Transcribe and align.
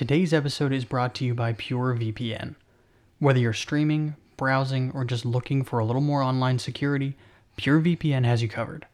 Today's 0.00 0.32
episode 0.32 0.72
is 0.72 0.86
brought 0.86 1.14
to 1.16 1.26
you 1.26 1.34
by 1.34 1.52
PureVPN. 1.52 2.54
Whether 3.18 3.38
you're 3.38 3.52
streaming, 3.52 4.16
browsing, 4.38 4.90
or 4.94 5.04
just 5.04 5.26
looking 5.26 5.62
for 5.62 5.78
a 5.78 5.84
little 5.84 6.00
more 6.00 6.22
online 6.22 6.58
security, 6.58 7.18
PureVPN 7.58 8.24
has 8.24 8.40
you 8.40 8.48
covered. 8.48 8.86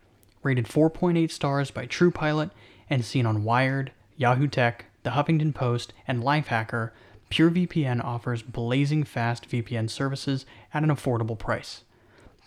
Rated 0.43 0.67
4.8 0.67 1.31
stars 1.31 1.71
by 1.71 1.87
Trustpilot 1.87 2.51
and 2.91 3.05
seen 3.05 3.25
on 3.25 3.45
Wired, 3.45 3.93
Yahoo 4.17 4.49
Tech, 4.49 4.87
The 5.05 5.11
Huffington 5.11 5.55
Post, 5.55 5.93
and 6.09 6.25
Lifehacker, 6.25 6.91
PureVPN 7.31 8.03
offers 8.05 8.43
blazing 8.43 9.05
fast 9.05 9.49
VPN 9.49 9.89
services 9.89 10.45
at 10.75 10.83
an 10.83 10.91
affordable 10.91 11.39
price. 11.39 11.85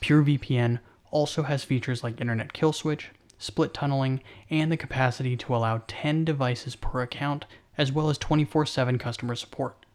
PureVPN 0.01 0.79
also 1.11 1.43
has 1.43 1.63
features 1.63 2.03
like 2.03 2.19
Internet 2.19 2.51
Kill 2.51 2.73
Switch, 2.73 3.11
split 3.37 3.73
tunneling, 3.73 4.21
and 4.49 4.69
the 4.69 4.75
capacity 4.75 5.37
to 5.37 5.55
allow 5.55 5.81
10 5.87 6.25
devices 6.25 6.75
per 6.75 7.01
account, 7.01 7.45
as 7.79 7.91
well 7.93 8.09
as 8.09 8.17
24 8.19 8.67
7 8.67 8.99
customer 8.99 9.33
support. 9.33 9.85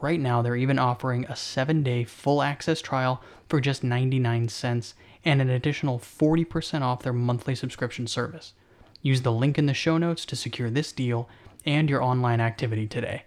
Right 0.00 0.20
now, 0.20 0.42
they're 0.42 0.54
even 0.54 0.78
offering 0.78 1.24
a 1.24 1.34
7 1.34 1.82
day 1.82 2.04
full 2.04 2.42
access 2.42 2.80
trial 2.80 3.22
for 3.48 3.60
just 3.60 3.82
99 3.82 4.48
cents 4.48 4.94
and 5.24 5.40
an 5.40 5.48
additional 5.48 5.98
40% 5.98 6.82
off 6.82 7.02
their 7.02 7.14
monthly 7.14 7.54
subscription 7.54 8.06
service. 8.06 8.52
Use 9.00 9.22
the 9.22 9.32
link 9.32 9.58
in 9.58 9.64
the 9.66 9.74
show 9.74 9.96
notes 9.96 10.26
to 10.26 10.36
secure 10.36 10.68
this 10.68 10.92
deal 10.92 11.28
and 11.64 11.88
your 11.88 12.02
online 12.02 12.40
activity 12.40 12.86
today. 12.86 13.24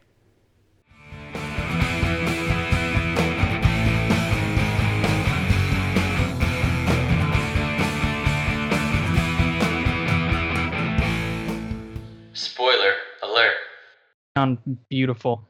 Sound 14.38 14.60
beautiful. 14.88 15.50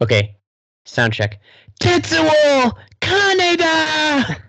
Okay, 0.00 0.36
sound 0.84 1.12
check. 1.12 1.40
Tetsuo 1.80 2.72
Kaneda. 3.00 4.42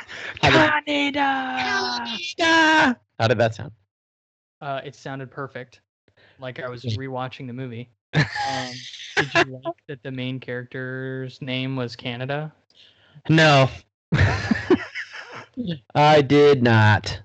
Canada! 0.40 1.20
Kaneda. 2.40 2.96
How 3.20 3.28
did 3.28 3.36
that 3.36 3.54
sound? 3.54 3.72
Uh, 4.62 4.80
it 4.82 4.94
sounded 4.94 5.30
perfect. 5.30 5.82
Like 6.38 6.58
I 6.58 6.70
was 6.70 6.84
rewatching 6.84 7.46
the 7.46 7.52
movie. 7.52 7.90
Um, 8.14 8.72
did 9.16 9.34
you 9.34 9.60
like 9.62 9.74
that 9.88 10.02
the 10.02 10.10
main 10.10 10.40
character's 10.40 11.42
name 11.42 11.76
was 11.76 11.94
Canada? 11.94 12.50
No, 13.28 13.68
I 15.94 16.22
did 16.22 16.62
not. 16.62 17.20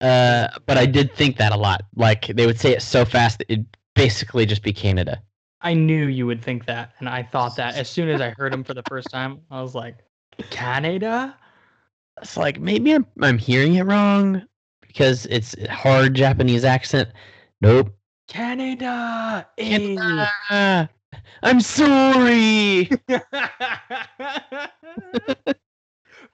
Uh, 0.00 0.48
but 0.66 0.78
I 0.78 0.86
did 0.86 1.14
think 1.14 1.36
that 1.36 1.52
a 1.52 1.56
lot. 1.56 1.82
Like 1.94 2.26
they 2.26 2.46
would 2.46 2.58
say 2.58 2.72
it 2.72 2.82
so 2.82 3.04
fast 3.04 3.38
that 3.38 3.52
it'd 3.52 3.66
basically 3.98 4.46
just 4.46 4.62
be 4.62 4.72
Canada. 4.72 5.20
I 5.60 5.74
knew 5.74 6.06
you 6.06 6.24
would 6.26 6.40
think 6.42 6.66
that, 6.66 6.92
and 7.00 7.08
I 7.08 7.24
thought 7.24 7.56
that 7.56 7.74
as 7.74 7.90
soon 7.90 8.08
as 8.08 8.20
I 8.20 8.30
heard 8.30 8.54
him 8.54 8.62
for 8.62 8.74
the 8.74 8.84
first 8.88 9.10
time. 9.10 9.40
I 9.50 9.60
was 9.60 9.74
like, 9.74 9.96
Canada? 10.50 11.36
It's 12.22 12.36
like 12.36 12.60
maybe 12.60 12.92
I'm 12.92 13.06
I'm 13.20 13.38
hearing 13.38 13.74
it 13.74 13.82
wrong 13.82 14.44
because 14.80 15.26
it's 15.26 15.56
hard 15.68 16.14
Japanese 16.14 16.64
accent. 16.64 17.10
Nope. 17.60 17.92
Canada! 18.28 19.48
Canada. 19.56 20.88
I'm 21.42 21.60
sorry. 21.60 22.90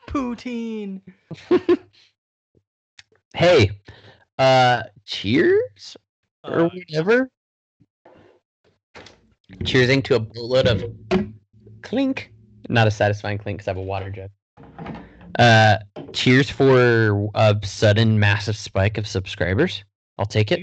Poutine! 0.08 1.00
hey, 3.34 3.70
uh, 4.38 4.82
cheers 5.04 5.96
or 6.42 6.60
Uh, 6.60 6.68
whatever. 6.68 7.30
Cheersing 9.64 10.02
to 10.04 10.16
a 10.16 10.20
boatload 10.20 10.66
of 10.66 10.84
clink. 11.82 12.32
Not 12.68 12.86
a 12.86 12.90
satisfying 12.90 13.38
clink 13.38 13.58
because 13.58 13.68
I 13.68 13.70
have 13.72 13.78
a 13.78 13.82
water 13.82 14.10
jug. 14.10 14.30
Uh, 15.38 15.78
cheers 16.12 16.48
for 16.48 17.30
a 17.34 17.56
sudden 17.62 18.18
massive 18.18 18.56
spike 18.56 18.98
of 18.98 19.06
subscribers. 19.06 19.84
I'll 20.18 20.27
take 20.27 20.52
it. 20.52 20.60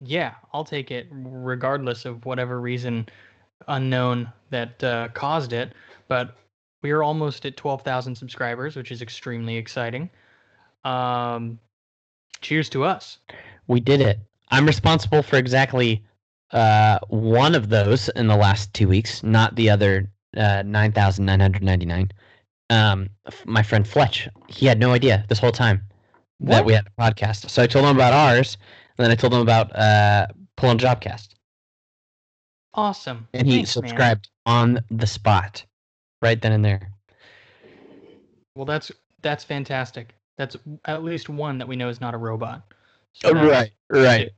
yeah, 0.00 0.34
I'll 0.52 0.64
take 0.64 0.90
it 0.90 1.08
regardless 1.10 2.04
of 2.04 2.24
whatever 2.24 2.60
reason 2.60 3.08
unknown 3.68 4.32
that 4.50 4.82
uh, 4.82 5.08
caused 5.08 5.52
it. 5.52 5.72
But 6.08 6.36
we 6.82 6.90
are 6.92 7.02
almost 7.02 7.44
at 7.44 7.56
12,000 7.56 8.14
subscribers, 8.14 8.76
which 8.76 8.92
is 8.92 9.02
extremely 9.02 9.56
exciting. 9.56 10.10
Um, 10.84 11.58
cheers 12.40 12.68
to 12.70 12.84
us. 12.84 13.18
We 13.66 13.80
did 13.80 14.00
it. 14.00 14.18
I'm 14.50 14.66
responsible 14.66 15.22
for 15.22 15.36
exactly 15.36 16.04
uh, 16.54 16.98
one 17.08 17.54
of 17.54 17.68
those 17.68 18.08
in 18.10 18.28
the 18.28 18.36
last 18.36 18.72
two 18.72 18.88
weeks, 18.88 19.22
not 19.22 19.54
the 19.56 19.68
other 19.68 20.08
uh, 20.36 20.62
9,999. 20.64 22.10
Um, 22.70 23.10
my 23.44 23.62
friend 23.62 23.86
Fletch, 23.86 24.28
he 24.48 24.64
had 24.66 24.78
no 24.78 24.92
idea 24.92 25.24
this 25.28 25.38
whole 25.38 25.52
time 25.52 25.82
that 26.40 26.64
we 26.64 26.72
had 26.72 26.86
a 26.86 27.00
podcast. 27.02 27.50
So 27.50 27.62
I 27.62 27.66
told 27.66 27.84
him 27.84 27.96
about 27.96 28.12
ours, 28.12 28.56
and 28.96 29.04
then 29.04 29.10
I 29.10 29.14
told 29.14 29.34
him 29.34 29.40
about 29.40 29.74
uh, 29.76 30.28
Pull 30.56 30.70
on 30.70 30.78
Jobcast. 30.78 31.28
Awesome. 32.74 33.28
And 33.34 33.46
he 33.46 33.56
Thanks, 33.56 33.76
man. 33.76 33.88
subscribed 33.88 34.28
on 34.46 34.80
the 34.90 35.06
spot, 35.06 35.64
right 36.22 36.40
then 36.40 36.52
and 36.52 36.64
there. 36.64 36.90
Well, 38.56 38.64
that's 38.64 38.90
that's 39.22 39.42
fantastic. 39.44 40.14
That's 40.38 40.56
at 40.84 41.02
least 41.02 41.28
one 41.28 41.58
that 41.58 41.68
we 41.68 41.76
know 41.76 41.88
is 41.88 42.00
not 42.00 42.14
a 42.14 42.18
robot. 42.18 42.62
So 43.12 43.32
that's- 43.32 43.70
right. 43.90 44.30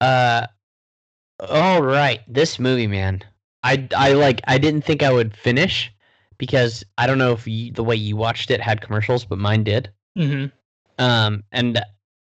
Uh, 0.00 0.46
all 1.48 1.82
right. 1.82 2.20
This 2.28 2.58
movie, 2.58 2.86
man. 2.86 3.22
I 3.62 3.88
I 3.96 4.12
like. 4.12 4.40
I 4.46 4.58
didn't 4.58 4.82
think 4.84 5.02
I 5.02 5.12
would 5.12 5.36
finish 5.36 5.92
because 6.38 6.82
I 6.98 7.06
don't 7.06 7.18
know 7.18 7.32
if 7.32 7.46
you, 7.46 7.72
the 7.72 7.84
way 7.84 7.96
you 7.96 8.16
watched 8.16 8.50
it 8.50 8.60
had 8.60 8.80
commercials, 8.80 9.24
but 9.24 9.38
mine 9.38 9.64
did. 9.64 9.90
Mhm. 10.18 10.50
Um, 10.98 11.44
and 11.52 11.80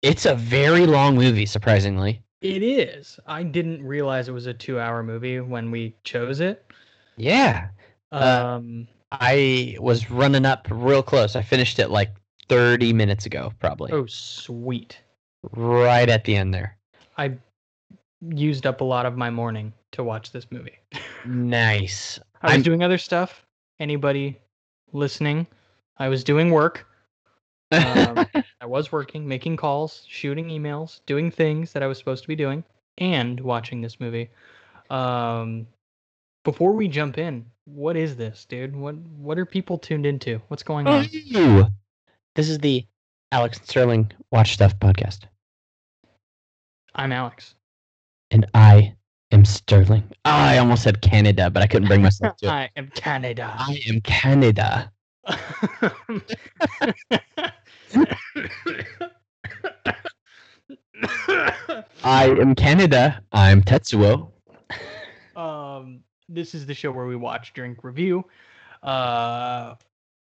it's 0.02 0.24
a 0.26 0.34
very 0.34 0.86
long 0.86 1.16
movie, 1.16 1.46
surprisingly. 1.46 2.22
It 2.40 2.62
is. 2.62 3.20
I 3.26 3.42
didn't 3.42 3.82
realize 3.84 4.28
it 4.28 4.32
was 4.32 4.46
a 4.46 4.54
two-hour 4.54 5.02
movie 5.02 5.40
when 5.40 5.70
we 5.70 5.94
chose 6.04 6.40
it. 6.40 6.64
Yeah. 7.18 7.68
Uh, 8.10 8.56
Um, 8.58 8.88
I 9.12 9.76
was 9.78 10.10
running 10.10 10.46
up 10.46 10.66
real 10.70 11.02
close. 11.02 11.36
I 11.36 11.42
finished 11.42 11.78
it 11.78 11.88
like 11.90 12.10
30 12.48 12.94
minutes 12.94 13.26
ago, 13.26 13.52
probably. 13.60 13.92
oh, 13.92 14.06
sweet. 14.06 14.98
Right 15.52 16.08
at 16.08 16.24
the 16.24 16.34
end 16.36 16.54
there. 16.54 16.78
I 17.18 17.32
used 18.20 18.66
up 18.66 18.80
a 18.80 18.84
lot 18.84 19.06
of 19.06 19.16
my 19.16 19.30
morning 19.30 19.72
to 19.92 20.04
watch 20.04 20.32
this 20.32 20.46
movie. 20.50 20.78
Nice. 21.24 22.18
I 22.42 22.46
was 22.46 22.52
I'm- 22.54 22.62
doing 22.62 22.82
other 22.82 22.98
stuff. 22.98 23.44
Anybody 23.78 24.38
listening? 24.92 25.46
I 25.96 26.08
was 26.08 26.22
doing 26.24 26.50
work. 26.50 26.86
Um, 27.72 28.26
I 28.60 28.66
was 28.66 28.92
working, 28.92 29.26
making 29.26 29.56
calls, 29.56 30.04
shooting 30.08 30.48
emails, 30.48 31.00
doing 31.06 31.30
things 31.30 31.72
that 31.72 31.82
I 31.82 31.86
was 31.86 31.98
supposed 31.98 32.22
to 32.22 32.28
be 32.28 32.36
doing, 32.36 32.62
and 32.98 33.40
watching 33.40 33.80
this 33.80 34.00
movie. 34.00 34.28
Um, 34.90 35.66
before 36.44 36.72
we 36.72 36.88
jump 36.88 37.16
in, 37.16 37.46
what 37.64 37.96
is 37.96 38.16
this, 38.16 38.44
dude? 38.44 38.74
What 38.74 38.96
what 38.96 39.38
are 39.38 39.46
people 39.46 39.78
tuned 39.78 40.04
into? 40.04 40.42
What's 40.48 40.62
going 40.62 40.86
on? 40.86 41.06
This 42.34 42.48
is 42.48 42.58
the 42.58 42.84
Alex 43.32 43.58
and 43.58 43.66
Sterling 43.68 44.10
Watch 44.32 44.52
Stuff 44.54 44.78
podcast. 44.78 45.20
I'm 46.94 47.12
Alex. 47.12 47.54
And 48.30 48.46
I 48.54 48.94
am 49.32 49.44
Sterling. 49.44 50.04
I 50.24 50.58
almost 50.58 50.84
said 50.84 51.02
Canada, 51.02 51.50
but 51.50 51.62
I 51.62 51.66
couldn't 51.66 51.88
bring 51.88 52.02
myself 52.02 52.36
to 52.38 52.46
it. 52.46 52.50
I 52.52 52.70
am 52.76 52.88
Canada. 52.94 53.54
I 53.58 53.80
am 53.88 54.00
Canada. 54.02 54.92
I 62.04 62.26
am 62.26 62.54
Canada. 62.54 63.20
I'm 63.32 63.62
Tetsuo. 63.62 64.30
um, 65.36 66.00
this 66.28 66.54
is 66.54 66.66
the 66.66 66.74
show 66.74 66.92
where 66.92 67.06
we 67.06 67.16
watch, 67.16 67.52
drink, 67.52 67.82
review. 67.82 68.24
Uh, 68.82 69.74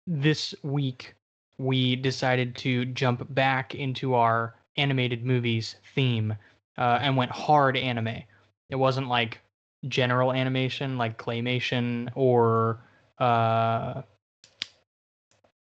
this 0.06 0.54
week 0.62 1.14
we 1.58 1.94
decided 1.94 2.56
to 2.56 2.84
jump 2.86 3.32
back 3.34 3.76
into 3.76 4.14
our 4.14 4.56
animated 4.76 5.24
movies 5.24 5.76
theme 5.94 6.34
uh, 6.78 6.98
and 7.00 7.16
went 7.16 7.30
hard 7.30 7.76
anime. 7.76 8.22
It 8.70 8.76
wasn't 8.76 9.08
like 9.08 9.40
general 9.88 10.32
animation, 10.32 10.98
like 10.98 11.18
claymation 11.18 12.10
or 12.14 12.80
uh, 13.18 14.02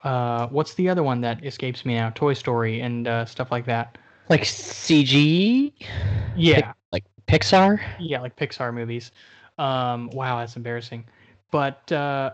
uh, 0.03 0.47
what's 0.49 0.75
the 0.75 0.89
other 0.89 1.03
one 1.03 1.21
that 1.21 1.45
escapes 1.45 1.85
me 1.85 1.95
now? 1.95 2.11
Toy 2.11 2.35
Story 2.35 2.81
and 2.81 3.07
uh, 3.09 3.25
stuff 3.25 3.51
like 3.51 3.67
that. 3.67 3.99
Like 4.29 4.43
CG? 4.43 5.73
Yeah, 6.35 6.73
Like 6.93 7.05
Pixar? 7.27 7.81
yeah, 7.99 8.21
like 8.21 8.37
Pixar 8.37 8.73
movies. 8.73 9.11
Um, 9.59 10.09
wow, 10.13 10.39
that's 10.39 10.57
embarrassing. 10.57 11.05
But 11.51 11.91
uh, 11.91 12.31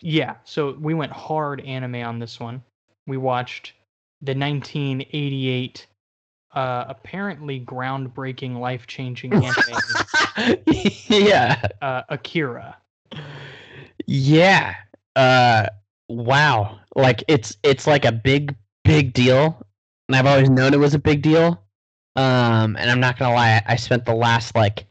yeah, 0.00 0.36
so 0.44 0.76
we 0.80 0.94
went 0.94 1.12
hard 1.12 1.60
anime 1.62 1.96
on 1.96 2.18
this 2.18 2.40
one. 2.40 2.62
We 3.06 3.16
watched 3.16 3.72
the 4.20 4.34
1988 4.34 5.86
uh, 6.52 6.84
apparently 6.88 7.60
groundbreaking, 7.60 8.58
life 8.58 8.86
changing 8.86 9.32
anime, 9.32 10.56
yeah. 11.08 11.62
uh, 11.80 12.02
Akira. 12.08 12.76
Yeah. 14.06 14.74
Uh 15.16 15.66
wow. 16.08 16.80
Like 16.96 17.22
it's 17.28 17.56
it's 17.62 17.86
like 17.86 18.04
a 18.04 18.12
big 18.12 18.56
big 18.84 19.12
deal. 19.12 19.64
And 20.08 20.16
I've 20.16 20.26
always 20.26 20.50
known 20.50 20.74
it 20.74 20.78
was 20.78 20.94
a 20.94 20.98
big 20.98 21.22
deal. 21.22 21.62
Um 22.16 22.76
and 22.76 22.90
I'm 22.90 23.00
not 23.00 23.18
going 23.18 23.30
to 23.30 23.34
lie, 23.34 23.62
I 23.66 23.76
spent 23.76 24.04
the 24.04 24.14
last 24.14 24.54
like 24.54 24.86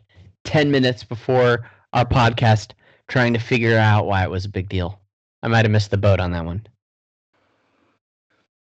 10 0.45 0.71
minutes 0.71 1.03
before 1.03 1.69
our 1.93 2.05
podcast 2.05 2.71
trying 3.07 3.33
to 3.33 3.39
figure 3.39 3.77
out 3.77 4.05
why 4.05 4.23
it 4.23 4.29
was 4.29 4.45
a 4.45 4.49
big 4.49 4.69
deal. 4.69 4.99
I 5.43 5.47
might 5.47 5.65
have 5.65 5.71
missed 5.71 5.91
the 5.91 5.97
boat 5.97 6.19
on 6.19 6.31
that 6.31 6.45
one. 6.45 6.65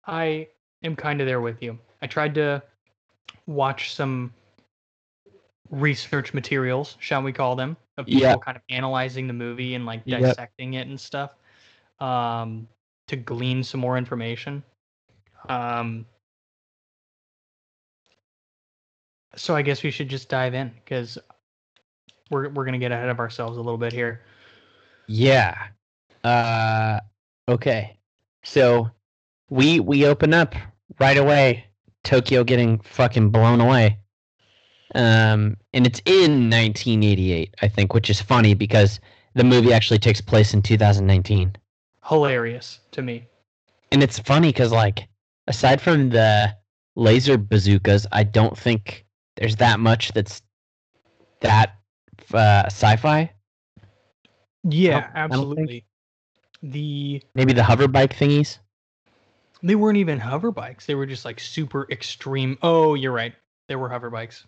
I 0.06 0.48
am 0.84 0.96
kind 0.96 1.20
of 1.20 1.28
there 1.28 1.42
with 1.42 1.62
you. 1.62 1.80
I 2.02 2.08
tried 2.08 2.36
to 2.36 2.62
watch 3.48 3.94
some 3.94 4.34
research 5.70 6.34
materials, 6.34 6.98
shall 7.00 7.22
we 7.22 7.32
call 7.32 7.56
them, 7.56 7.78
of 7.98 8.06
people 8.06 8.22
Yeah. 8.22 8.36
kind 8.38 8.58
of 8.58 8.64
analyzing 8.70 9.28
the 9.28 9.34
movie 9.34 9.76
and 9.76 9.86
like 9.86 10.02
Yep. 10.06 10.22
dissecting 10.22 10.74
it 10.76 10.88
and 10.88 11.00
stuff, 11.00 11.32
um, 12.00 12.68
to 13.08 13.16
glean 13.16 13.64
some 13.64 13.80
more 13.80 13.98
information. 13.98 14.64
Um, 15.50 16.06
so 19.36 19.56
I 19.56 19.62
guess 19.62 19.84
we 19.84 19.92
should 19.92 20.10
just 20.10 20.30
dive 20.30 20.54
in 20.54 20.70
because 20.84 21.18
we're 22.32 22.50
we're 22.50 22.66
gonna 22.66 22.80
get 22.80 22.92
ahead 22.92 23.10
of 23.10 23.20
ourselves 23.20 23.58
a 23.58 23.62
little 23.62 23.78
bit 23.78 23.94
here. 23.94 24.22
Yeah. 25.08 25.56
Uh 26.24 27.00
okay. 27.48 27.98
So 28.44 28.90
we 29.50 29.80
we 29.80 30.06
open 30.06 30.34
up 30.34 30.56
right 31.00 31.18
away 31.18 31.66
Tokyo 32.06 32.44
getting 32.44 32.80
fucking 32.80 33.30
blown 33.30 33.60
away. 33.62 34.00
Um 34.94 35.58
and 35.74 35.86
it's 35.86 36.02
in 36.06 36.50
1988, 36.50 37.54
I 37.62 37.68
think, 37.68 37.94
which 37.94 38.10
is 38.10 38.22
funny 38.22 38.54
because 38.54 39.00
the 39.34 39.44
movie 39.44 39.74
actually 39.74 40.00
takes 40.00 40.22
place 40.22 40.54
in 40.54 40.62
2019. 40.62 41.56
Hilarious 42.08 42.80
to 42.92 43.02
me. 43.02 43.28
And 43.92 44.02
it's 44.02 44.20
funny 44.20 44.54
cuz 44.54 44.72
like 44.72 45.08
aside 45.48 45.82
from 45.82 46.10
the 46.10 46.56
laser 46.96 47.38
bazookas, 47.38 48.08
I 48.12 48.24
don't 48.24 48.58
think 48.58 49.06
there's 49.36 49.58
that 49.58 49.80
much 49.80 50.14
that's 50.14 50.42
that 51.42 51.76
uh, 52.34 52.64
sci-fi. 52.68 53.32
Yeah, 54.64 55.10
I 55.14 55.28
don't 55.28 55.30
think- 55.30 55.34
absolutely. 55.34 55.86
The 56.64 57.22
Maybe 57.36 57.54
the 57.54 57.64
hover 57.64 57.88
bike 57.88 58.16
thingies. 58.16 58.58
They 59.66 59.74
weren't 59.74 59.98
even 59.98 60.20
hover 60.20 60.52
bikes. 60.52 60.86
They 60.86 60.94
were 60.94 61.08
just 61.08 61.26
like 61.26 61.40
super 61.40 61.88
extreme. 61.90 62.56
Oh, 62.62 62.94
you're 62.94 63.12
right. 63.12 63.34
They 63.68 63.76
were 63.76 63.90
hover 63.90 64.12
bikes. 64.12 64.46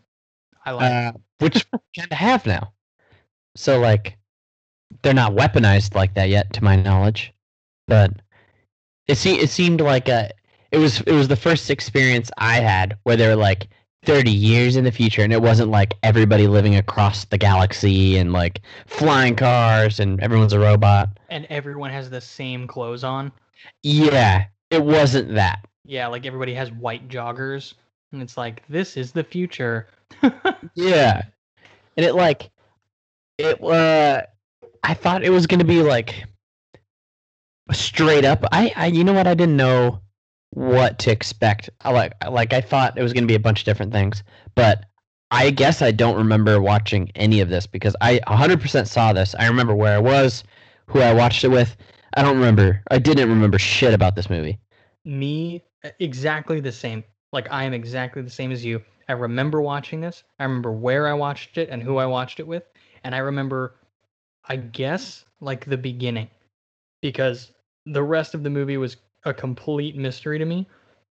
I 0.64 0.72
like. 0.72 0.92
uh, 0.92 1.12
which 1.40 1.66
kind 1.98 2.12
of 2.12 2.18
have 2.18 2.46
now. 2.46 2.72
So 3.56 3.80
like, 3.80 4.16
they're 5.02 5.16
not 5.16 5.34
weaponized 5.34 5.96
like 5.96 6.14
that 6.14 6.30
yet, 6.30 6.54
to 6.54 6.64
my 6.64 6.76
knowledge. 6.76 7.34
But 7.88 8.12
it 9.08 9.16
se- 9.16 9.40
it 9.40 9.50
seemed 9.50 9.82
like 9.82 10.08
a 10.08 10.30
it 10.72 10.78
was 10.78 11.02
it 11.02 11.14
was 11.14 11.28
the 11.28 11.36
first 11.36 11.72
experience 11.72 12.30
I 12.38 12.60
had 12.60 12.96
where 13.04 13.16
they 13.16 13.28
were 13.28 13.36
like 13.36 13.70
thirty 14.06 14.32
years 14.32 14.76
in 14.76 14.84
the 14.84 14.92
future, 14.92 15.24
and 15.24 15.34
it 15.34 15.42
wasn't 15.42 15.72
like 15.72 15.96
everybody 16.04 16.46
living 16.46 16.76
across 16.76 17.26
the 17.26 17.40
galaxy 17.40 18.18
and 18.18 18.34
like 18.34 18.62
flying 18.86 19.36
cars 19.36 20.00
and 20.00 20.22
everyone's 20.22 20.54
a 20.54 20.60
robot. 20.60 21.10
and 21.30 21.48
everyone 21.50 21.90
has 21.90 22.12
the 22.12 22.22
same 22.22 22.68
clothes 22.68 23.04
on. 23.04 23.32
Yeah, 23.82 24.46
it 24.70 24.84
wasn't 24.84 25.34
that. 25.36 25.66
Yeah, 25.86 26.08
like 26.08 26.26
everybody 26.26 26.54
has 26.54 26.72
white 26.72 27.08
joggers, 27.08 27.74
and 28.12 28.22
it's 28.22 28.38
like 28.38 28.64
this 28.68 28.98
is 28.98 29.12
the 29.12 29.24
future. 29.24 29.88
Yeah. 30.76 31.24
And 31.96 32.06
it 32.06 32.14
like 32.14 32.52
it 33.38 33.62
uh 33.64 34.22
I 34.84 34.94
thought 34.94 35.24
it 35.24 35.32
was 35.32 35.48
gonna 35.48 35.64
be 35.66 35.82
like 35.82 36.24
straight 37.72 38.26
up. 38.26 38.46
I, 38.52 38.72
I 38.76 38.86
you 38.88 39.04
know 39.04 39.14
what 39.14 39.28
I 39.28 39.34
didn't 39.34 39.58
know 39.58 40.02
what 40.52 41.00
to 41.00 41.12
expect. 41.12 41.70
I 41.82 41.92
like 41.92 42.14
like 42.30 42.54
I 42.54 42.62
thought 42.62 42.98
it 42.98 43.04
was 43.04 43.14
gonna 43.14 43.28
be 43.28 43.36
a 43.36 43.40
bunch 43.40 43.60
of 43.60 43.66
different 43.66 43.92
things. 43.92 44.24
But 44.56 44.86
I 45.32 45.50
guess 45.50 45.82
I 45.82 45.92
don't 45.92 46.16
remember 46.16 46.62
watching 46.62 47.12
any 47.16 47.42
of 47.42 47.50
this 47.50 47.68
because 47.68 47.96
I 48.00 48.20
100% 48.28 48.88
saw 48.88 49.12
this. 49.12 49.36
I 49.38 49.48
remember 49.48 49.76
where 49.76 49.94
I 49.94 50.00
was, 50.00 50.44
who 50.88 51.02
I 51.02 51.14
watched 51.14 51.44
it 51.44 51.50
with. 51.50 51.76
I 52.18 52.24
don't 52.24 52.36
remember. 52.36 52.82
I 52.90 52.98
didn't 52.98 53.30
remember 53.30 53.60
shit 53.60 53.94
about 53.94 54.16
this 54.16 54.28
movie. 54.28 54.58
Me, 55.06 55.64
uh, 55.84 55.90
exactly 56.00 56.60
the 56.60 56.72
same. 56.72 57.04
Like 57.32 57.48
I 57.52 57.64
am 57.64 57.74
exactly 57.74 58.24
the 58.24 58.30
same 58.30 58.52
as 58.52 58.66
you. 58.66 58.82
I 59.08 59.14
remember 59.14 59.62
watching 59.62 60.02
this. 60.02 60.24
I 60.40 60.44
remember 60.46 60.72
where 60.72 61.08
I 61.08 61.14
watched 61.14 61.60
it 61.60 61.70
and 61.70 61.84
who 61.84 61.98
I 61.98 62.08
watched 62.08 62.40
it 62.40 62.48
with, 62.48 62.64
and 63.04 63.14
I 63.14 63.20
remember, 63.20 63.76
I 64.46 64.56
guess, 64.56 65.26
like 65.42 65.66
the 65.66 65.78
beginning, 65.78 66.28
because 67.04 67.52
the 67.86 68.02
rest 68.02 68.34
of 68.34 68.42
the 68.42 68.50
movie 68.50 68.78
was 68.78 68.98
a 69.24 69.34
complete 69.34 69.96
mystery 69.96 70.40
to 70.40 70.46
me, 70.46 70.68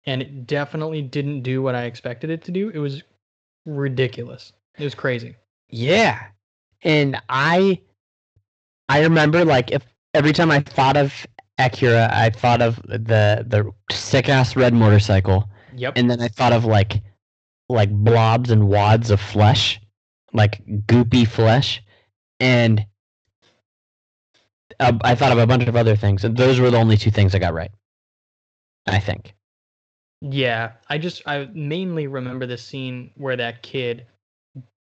and 0.07 0.21
it 0.21 0.49
definitely 0.49 1.01
didn't 1.01 1.43
do 1.43 1.63
what 1.63 1.77
I 1.77 1.85
expected 1.85 2.29
it 2.29 2.43
to 2.43 2.51
do. 2.51 2.71
It 2.71 2.79
was 2.79 3.05
ridiculous. 3.67 4.53
It 4.77 4.83
was 4.83 4.97
crazy. 4.97 5.37
Yeah. 5.69 6.27
And 6.83 7.23
I 7.29 7.83
I 8.89 9.03
remember 9.03 9.45
like 9.45 9.71
if 9.71 9.87
every 10.15 10.33
time 10.33 10.51
I 10.51 10.61
thought 10.61 10.97
of 10.97 11.27
Akira, 11.59 12.09
I 12.13 12.31
thought 12.31 12.63
of 12.63 12.77
the 12.83 13.45
the 13.47 13.71
sick 13.91 14.29
ass 14.29 14.57
red 14.57 14.75
motorcycle. 14.75 15.49
Yep. 15.77 15.95
And 15.97 16.11
then 16.11 16.21
I 16.21 16.29
thought 16.29 16.53
of 16.53 16.65
like 16.65 17.03
like 17.69 17.91
blobs 17.91 18.51
and 18.51 18.69
wads 18.69 19.11
of 19.11 19.21
flesh, 19.21 19.81
like 20.33 20.65
goopy 20.87 21.27
flesh. 21.27 21.83
And 22.41 22.87
uh, 24.81 24.93
I 25.03 25.15
thought 25.15 25.33
of 25.33 25.39
a 25.39 25.47
bunch 25.47 25.65
of 25.65 25.77
other 25.77 25.97
things, 25.97 26.25
and 26.25 26.37
those 26.37 26.61
were 26.61 26.71
the 26.71 26.79
only 26.79 26.97
two 26.97 27.11
things 27.11 27.35
I 27.35 27.39
got 27.39 27.55
right. 27.55 27.71
I 28.87 29.01
think. 29.01 29.35
Yeah, 30.21 30.73
I 30.89 30.99
just 30.99 31.23
I 31.27 31.49
mainly 31.53 32.07
remember 32.07 32.47
the 32.47 32.59
scene 32.59 33.11
where 33.17 33.37
that 33.37 33.63
kid 33.63 34.07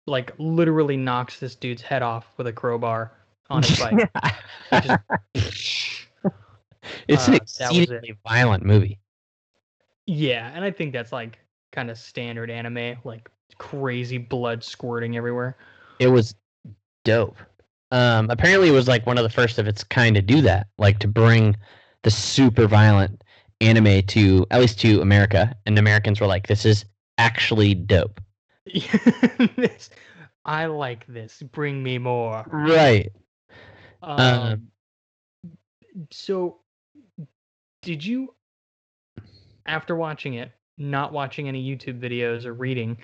like 0.06 0.32
literally 0.38 0.96
knocks 0.96 1.40
this 1.40 1.56
dude's 1.56 1.82
head 1.82 2.02
off 2.02 2.30
with 2.36 2.46
a 2.46 2.52
crowbar 2.52 3.12
on 3.50 3.62
his 3.62 3.78
bike. 3.78 4.10
Just- 4.72 4.98
it's 7.08 7.28
Uh, 7.28 7.32
an 7.32 7.78
was 7.80 7.90
it. 7.90 8.16
violent 8.26 8.64
movie. 8.64 8.98
yeah, 10.06 10.50
and 10.54 10.64
I 10.64 10.70
think 10.70 10.92
that's 10.92 11.12
like 11.12 11.38
kind 11.72 11.90
of 11.90 11.98
standard 11.98 12.50
anime, 12.50 12.96
like 13.04 13.28
crazy 13.58 14.18
blood 14.18 14.62
squirting 14.62 15.16
everywhere. 15.16 15.56
It 15.98 16.08
was 16.08 16.34
dope. 17.04 17.36
Um, 17.92 18.28
apparently, 18.30 18.68
it 18.68 18.72
was 18.72 18.88
like 18.88 19.06
one 19.06 19.18
of 19.18 19.24
the 19.24 19.30
first 19.30 19.58
of 19.58 19.66
its 19.66 19.82
kind 19.84 20.14
to 20.16 20.22
do 20.22 20.40
that, 20.42 20.66
like 20.78 20.98
to 21.00 21.08
bring 21.08 21.56
the 22.02 22.10
super 22.10 22.66
violent 22.66 23.22
anime 23.60 24.02
to 24.02 24.46
at 24.50 24.60
least 24.60 24.78
to 24.80 25.00
America, 25.00 25.54
and 25.66 25.78
Americans 25.78 26.20
were 26.20 26.26
like, 26.26 26.46
"This 26.46 26.64
is 26.64 26.84
actually 27.18 27.74
dope." 27.74 28.20
This- 29.56 29.90
I 30.44 30.66
like 30.66 31.04
this. 31.08 31.42
Bring 31.42 31.82
me 31.82 31.98
more. 31.98 32.44
Right. 32.46 33.10
Um, 34.06 34.20
Um, 34.20 34.70
so 36.10 36.58
did 37.82 38.04
you 38.04 38.34
after 39.66 39.96
watching 39.96 40.34
it 40.34 40.52
not 40.78 41.12
watching 41.12 41.48
any 41.48 41.62
youtube 41.64 42.00
videos 42.00 42.44
or 42.44 42.54
reading 42.54 42.96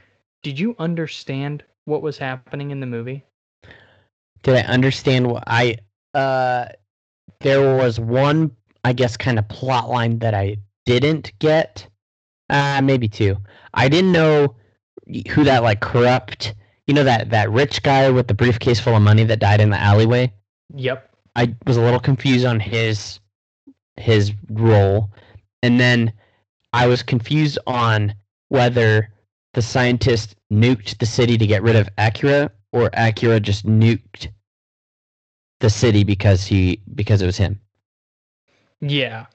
did 0.42 0.58
you 0.58 0.76
understand 0.78 1.64
what 1.84 2.02
was 2.02 2.18
happening 2.18 2.70
in 2.70 2.80
the 2.80 2.86
movie 2.86 3.24
Did 4.42 4.56
I 4.56 4.60
understand 4.62 5.26
what 5.28 5.44
I? 5.46 5.76
Uh, 6.14 6.66
there 7.40 7.76
was 7.76 7.98
one, 8.00 8.50
I 8.84 8.92
guess, 8.92 9.16
kind 9.16 9.38
of 9.38 9.48
plot 9.48 9.88
line 9.88 10.18
that 10.18 10.34
I 10.34 10.56
didn't 10.86 11.32
get. 11.38 11.86
Uh, 12.50 12.80
maybe 12.82 13.08
two. 13.08 13.36
I 13.74 13.88
didn't 13.88 14.12
know 14.12 14.56
who 15.30 15.44
that 15.44 15.62
like 15.62 15.80
corrupt. 15.80 16.54
You 16.86 16.94
know 16.94 17.04
that 17.04 17.30
that 17.30 17.50
rich 17.50 17.82
guy 17.82 18.10
with 18.10 18.28
the 18.28 18.34
briefcase 18.34 18.80
full 18.80 18.96
of 18.96 19.02
money 19.02 19.24
that 19.24 19.38
died 19.38 19.60
in 19.60 19.70
the 19.70 19.78
alleyway. 19.78 20.32
Yep 20.74 21.12
I 21.36 21.54
was 21.66 21.76
a 21.76 21.82
little 21.82 22.00
confused 22.00 22.44
on 22.44 22.60
his 22.60 23.20
his 23.96 24.32
role, 24.50 25.10
and 25.62 25.78
then 25.78 26.12
I 26.72 26.86
was 26.86 27.02
confused 27.02 27.58
on 27.66 28.14
whether 28.48 29.10
the 29.54 29.62
scientist 29.62 30.36
nuked 30.52 30.98
the 30.98 31.06
city 31.06 31.38
to 31.38 31.46
get 31.46 31.62
rid 31.62 31.76
of 31.76 31.88
Akira, 31.98 32.50
or 32.72 32.90
Akira 32.94 33.40
just 33.40 33.66
nuked 33.66 34.28
the 35.60 35.70
city 35.70 36.04
because 36.04 36.44
he 36.44 36.80
because 36.94 37.22
it 37.22 37.26
was 37.26 37.36
him. 37.36 37.60
yeah 38.80 39.26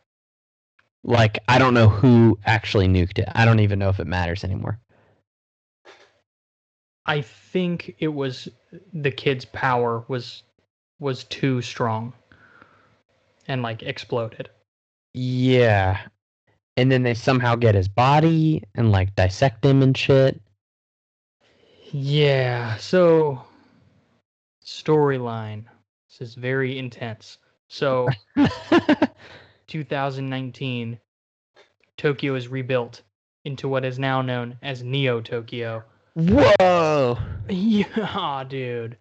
Like 1.03 1.39
I 1.47 1.57
don't 1.57 1.73
know 1.73 1.89
who 1.89 2.37
actually 2.45 2.87
nuked 2.87 3.19
it. 3.19 3.29
I 3.33 3.45
don't 3.45 3.59
even 3.61 3.79
know 3.79 3.89
if 3.89 3.99
it 3.99 4.07
matters 4.07 4.43
anymore. 4.43 4.79
i 7.05 7.21
think 7.21 7.95
it 7.99 8.09
was 8.09 8.49
the 8.93 9.11
kid's 9.11 9.45
power 9.45 10.03
was 10.07 10.43
was 10.99 11.23
too 11.25 11.61
strong 11.61 12.13
and 13.47 13.61
like 13.61 13.83
exploded 13.83 14.49
Yeah. 15.13 15.99
and 16.75 16.91
then 16.91 17.03
they 17.03 17.13
somehow 17.13 17.55
get 17.55 17.75
his 17.75 17.87
body 17.87 18.63
and 18.75 18.91
like 18.91 19.15
dissect 19.15 19.63
him 19.65 19.81
and 19.81 19.95
shit. 19.97 20.39
Yeah. 21.91 22.75
So 22.77 23.41
storyline. 24.65 25.63
This 26.09 26.29
is 26.29 26.35
very 26.35 26.77
intense. 26.77 27.37
So 27.69 28.07
2019, 29.67 30.99
Tokyo 31.97 32.35
is 32.35 32.47
rebuilt 32.47 33.01
into 33.45 33.67
what 33.67 33.85
is 33.85 33.97
now 33.99 34.21
known 34.21 34.57
as 34.61 34.83
Neo 34.83 35.21
Tokyo. 35.21 35.83
Whoa! 36.15 37.17
Yeah, 37.49 38.43
dude. 38.47 38.97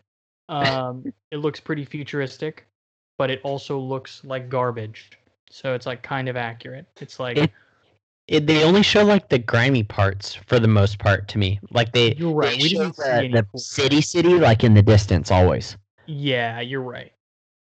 Um, 0.48 1.12
it 1.30 1.38
looks 1.38 1.60
pretty 1.60 1.84
futuristic, 1.84 2.66
but 3.18 3.30
it 3.30 3.40
also 3.42 3.78
looks 3.78 4.22
like 4.24 4.48
garbage. 4.48 5.10
So 5.50 5.74
it's 5.74 5.86
like 5.86 6.02
kind 6.02 6.28
of 6.28 6.36
accurate. 6.36 6.86
It's 7.00 7.18
like 7.20 7.38
It- 7.38 7.52
It, 8.28 8.46
they 8.48 8.64
only 8.64 8.82
show 8.82 9.04
like 9.04 9.28
the 9.28 9.38
grimy 9.38 9.84
parts 9.84 10.34
for 10.34 10.58
the 10.58 10.66
most 10.66 10.98
part 10.98 11.28
to 11.28 11.38
me. 11.38 11.60
Like 11.70 11.92
they, 11.92 12.14
You're 12.14 12.32
right, 12.34 12.56
they 12.58 12.62
we 12.64 12.68
show 12.70 12.78
didn't 12.90 12.96
see 12.96 13.02
the, 13.04 13.12
any 13.14 13.28
the 13.28 13.42
cool 13.44 13.60
city, 13.60 14.00
city 14.00 14.34
like 14.34 14.64
in 14.64 14.74
the 14.74 14.82
distance 14.82 15.30
always. 15.30 15.76
yeah, 16.06 16.58
you're 16.60 16.82
right. 16.82 17.12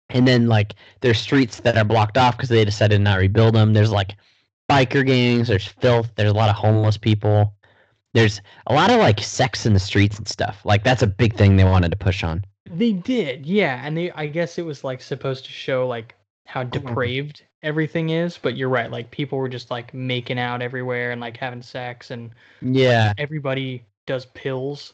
And 0.09 0.25
then 0.27 0.47
like 0.47 0.75
there's 1.01 1.19
streets 1.19 1.59
that 1.61 1.75
are 1.77 1.83
blocked 1.83 2.17
off 2.17 2.37
because 2.37 2.47
they 2.49 2.63
decided 2.63 2.97
to 2.97 3.03
not 3.03 3.19
rebuild 3.19 3.55
them. 3.55 3.73
There's 3.73 3.91
like 3.91 4.15
biker 4.71 5.05
gangs. 5.05 5.49
There's 5.49 5.67
filth. 5.67 6.11
There's 6.15 6.31
a 6.31 6.35
lot 6.35 6.49
of 6.49 6.55
homeless 6.55 6.97
people. 6.97 7.53
There's 8.13 8.39
a 8.67 8.73
lot 8.73 8.89
of 8.91 8.99
like 8.99 9.19
sex 9.19 9.65
in 9.65 9.73
the 9.73 9.79
streets 9.79 10.17
and 10.17 10.27
stuff. 10.27 10.61
Like 10.63 10.83
that's 10.85 11.01
a 11.03 11.07
big 11.07 11.35
thing 11.35 11.57
they 11.57 11.63
wanted 11.65 11.91
to 11.91 11.97
push 11.97 12.23
on. 12.23 12.45
They 12.74 12.92
did, 12.94 13.46
yeah, 13.46 13.82
and 13.86 13.96
they 13.96 14.12
I 14.12 14.27
guess 14.27 14.58
it 14.58 14.65
was 14.65 14.84
like 14.84 15.01
supposed 15.01 15.46
to 15.46 15.51
show 15.51 15.88
like 15.88 16.15
how 16.46 16.63
depraved 16.63 17.44
everything 17.62 18.10
is, 18.10 18.38
but 18.38 18.58
you're 18.58 18.70
right, 18.70 18.89
like 18.92 19.12
people 19.12 19.38
were 19.38 19.48
just 19.50 19.72
like 19.72 19.94
making 19.94 20.39
out 20.39 20.62
everywhere 20.62 21.12
and 21.12 21.22
like 21.22 21.38
having 21.38 21.62
sex 21.62 22.12
and 22.12 22.32
Yeah. 22.62 23.13
everybody 23.18 23.86
does 24.08 24.25
pills. 24.27 24.94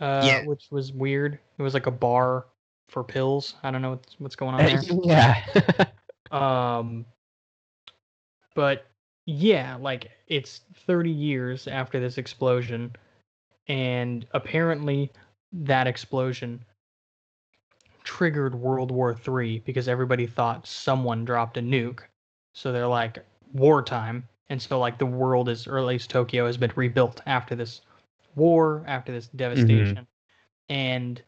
Uh 0.00 0.22
Yeah. 0.26 0.44
which 0.46 0.68
was 0.70 0.92
weird. 0.92 1.38
It 1.58 1.62
was 1.62 1.74
like 1.74 1.86
a 1.86 1.90
bar 1.90 2.46
for 2.88 3.04
pills. 3.04 3.54
I 3.62 3.70
don't 3.70 3.82
know 3.82 3.90
what's, 3.90 4.20
what's 4.20 4.36
going 4.36 4.54
on 4.54 4.64
there. 4.64 4.82
yeah. 5.04 5.86
Um, 6.30 7.04
but 8.54 8.86
yeah, 9.26 9.76
like 9.80 10.10
it's 10.26 10.62
30 10.86 11.10
years 11.10 11.68
after 11.68 12.00
this 12.00 12.18
explosion, 12.18 12.94
and 13.68 14.26
apparently 14.32 15.12
that 15.52 15.86
explosion 15.86 16.64
triggered 18.04 18.54
World 18.54 18.90
War 18.90 19.16
III 19.26 19.60
because 19.60 19.88
everybody 19.88 20.26
thought 20.26 20.66
someone 20.66 21.24
dropped 21.24 21.56
a 21.56 21.60
nuke. 21.60 22.00
So 22.52 22.70
they're 22.70 22.86
like 22.86 23.24
wartime, 23.52 24.28
and 24.48 24.62
so 24.62 24.78
like 24.78 24.98
the 24.98 25.06
world 25.06 25.48
is, 25.48 25.66
or 25.66 25.78
at 25.78 25.84
least 25.84 26.10
Tokyo 26.10 26.46
has 26.46 26.56
been 26.56 26.72
rebuilt 26.76 27.20
after 27.26 27.56
this 27.56 27.80
war, 28.36 28.84
after 28.86 29.10
this 29.10 29.26
mm-hmm. 29.26 29.38
devastation, 29.38 30.06
and 30.68 31.20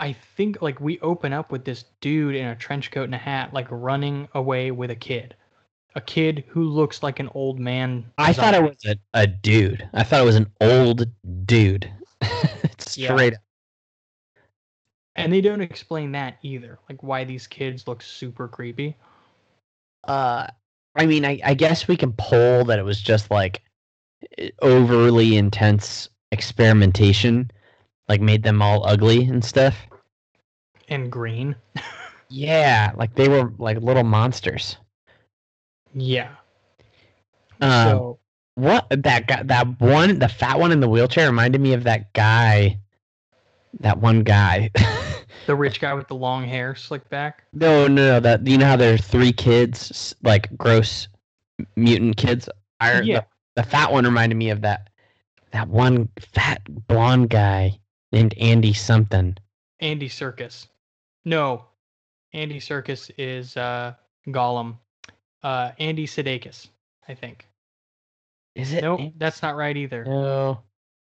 I 0.00 0.12
think 0.12 0.62
like 0.62 0.80
we 0.80 0.98
open 1.00 1.32
up 1.32 1.52
with 1.52 1.64
this 1.64 1.84
dude 2.00 2.34
in 2.34 2.46
a 2.46 2.56
trench 2.56 2.90
coat 2.90 3.04
and 3.04 3.14
a 3.14 3.18
hat, 3.18 3.52
like 3.52 3.66
running 3.70 4.28
away 4.34 4.70
with 4.70 4.90
a 4.90 4.96
kid, 4.96 5.34
a 5.94 6.00
kid 6.00 6.44
who 6.48 6.64
looks 6.64 7.02
like 7.02 7.20
an 7.20 7.28
old 7.34 7.58
man. 7.58 8.04
I 8.18 8.32
thought 8.32 8.54
it 8.54 8.62
was 8.62 8.84
a, 8.86 8.96
a 9.14 9.26
dude. 9.26 9.88
I 9.94 10.04
thought 10.04 10.20
it 10.20 10.26
was 10.26 10.36
an 10.36 10.50
old 10.60 11.06
dude. 11.46 11.90
Yeah. 12.96 13.14
Straight 13.14 13.34
up. 13.34 13.40
And 15.18 15.32
they 15.32 15.40
don't 15.40 15.60
explain 15.60 16.12
that 16.12 16.38
either, 16.42 16.78
like 16.88 17.02
why 17.02 17.24
these 17.24 17.46
kids 17.46 17.86
look 17.86 18.02
super 18.02 18.48
creepy. 18.48 18.96
Uh, 20.04 20.46
I 20.94 21.06
mean, 21.06 21.24
I, 21.24 21.40
I 21.44 21.54
guess 21.54 21.88
we 21.88 21.96
can 21.96 22.12
poll 22.14 22.64
that 22.64 22.78
it 22.78 22.84
was 22.84 23.00
just 23.00 23.30
like 23.30 23.62
overly 24.62 25.36
intense 25.36 26.08
experimentation, 26.32 27.50
like 28.08 28.20
made 28.20 28.42
them 28.42 28.62
all 28.62 28.86
ugly 28.86 29.24
and 29.24 29.44
stuff. 29.44 29.86
And 30.88 31.10
green, 31.12 31.56
Yeah, 32.30 32.92
like 32.96 33.14
they 33.14 33.28
were 33.28 33.52
like 33.58 33.78
little 33.82 34.04
monsters. 34.04 34.76
yeah. 35.94 36.36
Um, 37.60 37.70
so 37.84 38.18
what 38.54 38.86
that 38.90 39.26
guy, 39.26 39.42
that 39.44 39.80
one, 39.80 40.18
the 40.18 40.28
fat 40.28 40.58
one 40.58 40.72
in 40.72 40.80
the 40.80 40.88
wheelchair 40.88 41.26
reminded 41.28 41.60
me 41.60 41.72
of 41.74 41.84
that 41.84 42.12
guy, 42.12 42.78
that 43.80 43.98
one 43.98 44.22
guy. 44.22 44.70
the 45.48 45.56
rich 45.56 45.80
guy 45.80 45.94
with 45.94 46.06
the 46.08 46.14
long 46.14 46.44
hair 46.44 46.74
slicked 46.74 47.08
back. 47.08 47.42
no, 47.54 47.86
no, 47.88 47.94
no. 48.06 48.20
That 48.20 48.46
you 48.46 48.58
know 48.58 48.66
how 48.66 48.76
there 48.76 48.92
are 48.94 48.98
three 48.98 49.32
kids, 49.32 50.14
like 50.22 50.54
gross 50.58 51.08
mutant 51.74 52.18
kids. 52.18 52.48
I, 52.80 53.00
Yeah. 53.00 53.20
the, 53.56 53.62
the 53.62 53.68
fat 53.68 53.90
one 53.90 54.04
reminded 54.04 54.36
me 54.36 54.50
of 54.50 54.60
that, 54.60 54.90
that 55.52 55.66
one 55.68 56.10
fat 56.20 56.60
blonde 56.86 57.30
guy 57.30 57.80
named 58.12 58.34
Andy 58.38 58.74
something. 58.74 59.36
Andy 59.80 60.08
Serkis. 60.08 60.66
No, 61.24 61.64
Andy 62.34 62.60
Serkis 62.60 63.10
is 63.16 63.56
uh 63.56 63.94
Gollum. 64.28 64.76
Uh, 65.42 65.70
Andy 65.78 66.06
Sudeikis, 66.06 66.68
I 67.08 67.14
think. 67.14 67.46
Is 68.54 68.72
it? 68.74 68.82
Nope, 68.82 69.00
An- 69.00 69.12
that's 69.16 69.40
not 69.40 69.56
right 69.56 69.76
either. 69.76 70.04
No. 70.04 70.60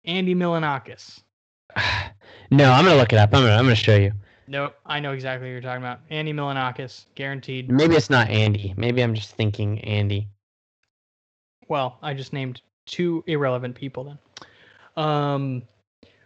Andy 0.06 0.34
Milonakis. 0.34 1.20
no, 2.50 2.72
I'm 2.72 2.84
gonna 2.86 2.96
look 2.96 3.12
it 3.12 3.18
up. 3.18 3.34
I'm 3.34 3.42
gonna, 3.42 3.52
I'm 3.54 3.64
gonna 3.64 3.74
show 3.74 3.96
you. 3.96 4.12
Nope, 4.50 4.74
I 4.84 4.98
know 4.98 5.12
exactly 5.12 5.46
what 5.46 5.52
you're 5.52 5.60
talking 5.60 5.84
about. 5.84 6.00
Andy 6.10 6.32
Milonakis, 6.32 7.04
guaranteed. 7.14 7.70
Maybe 7.70 7.94
it's 7.94 8.10
not 8.10 8.28
Andy. 8.30 8.74
Maybe 8.76 9.00
I'm 9.00 9.14
just 9.14 9.30
thinking 9.36 9.78
Andy. 9.82 10.26
Well, 11.68 11.98
I 12.02 12.14
just 12.14 12.32
named 12.32 12.60
two 12.84 13.22
irrelevant 13.28 13.76
people 13.76 14.02
then. 14.02 14.18
Um, 14.96 15.62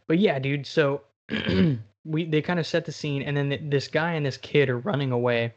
but 0.06 0.18
yeah, 0.18 0.38
dude. 0.38 0.66
So 0.66 1.02
we 2.06 2.24
they 2.24 2.40
kind 2.40 2.58
of 2.58 2.66
set 2.66 2.86
the 2.86 2.92
scene, 2.92 3.20
and 3.20 3.36
then 3.36 3.50
th- 3.50 3.60
this 3.64 3.88
guy 3.88 4.14
and 4.14 4.24
this 4.24 4.38
kid 4.38 4.70
are 4.70 4.78
running 4.78 5.12
away, 5.12 5.52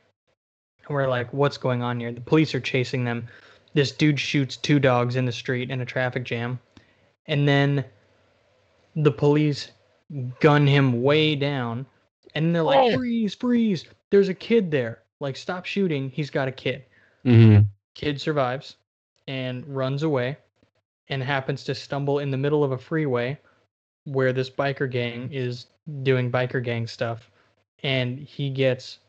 and 0.86 0.90
we're 0.90 1.08
like, 1.08 1.32
"What's 1.32 1.58
going 1.58 1.82
on 1.82 2.02
here?" 2.02 2.12
The 2.12 2.20
police 2.20 2.54
are 2.54 2.60
chasing 2.60 3.06
them. 3.06 3.30
This 3.76 3.94
dude 3.94 4.20
shoots 4.20 4.58
two 4.58 4.78
dogs 4.78 5.16
in 5.16 5.24
the 5.24 5.32
street 5.32 5.72
in 5.72 5.80
a 5.80 5.86
traffic 5.86 6.26
jam, 6.26 6.60
and 7.28 7.48
then 7.48 7.86
the 8.94 9.12
police 9.12 9.72
gun 10.42 10.68
him 10.68 11.02
way 11.02 11.34
down, 11.34 11.86
and 12.36 12.54
they're 12.54 12.64
like, 12.64 12.94
Oh. 12.94 12.98
"Freeze! 12.98 13.36
Freeze! 13.36 13.86
There's 14.10 14.30
a 14.30 14.34
kid 14.34 14.72
there! 14.72 15.04
Like, 15.20 15.36
stop 15.36 15.66
shooting! 15.66 16.10
He's 16.10 16.30
got 16.30 16.48
a 16.48 16.52
kid." 16.52 16.86
Mm-hmm. 17.26 17.64
Kid 17.96 18.22
survives 18.22 18.78
and 19.28 19.66
runs 19.68 20.04
away 20.04 20.38
and 21.10 21.22
happens 21.24 21.64
to 21.66 21.76
stumble 21.76 22.20
in 22.20 22.32
the 22.32 22.38
middle 22.38 22.64
of 22.64 22.72
a 22.72 22.78
freeway 22.78 23.38
where 24.06 24.32
this 24.34 24.50
biker 24.50 24.90
gang 24.90 25.30
is 25.34 25.66
doing 26.04 26.32
biker 26.32 26.64
gang 26.64 26.88
stuff 26.88 27.30
and 27.84 28.20
he 28.20 28.50
gets 28.50 29.00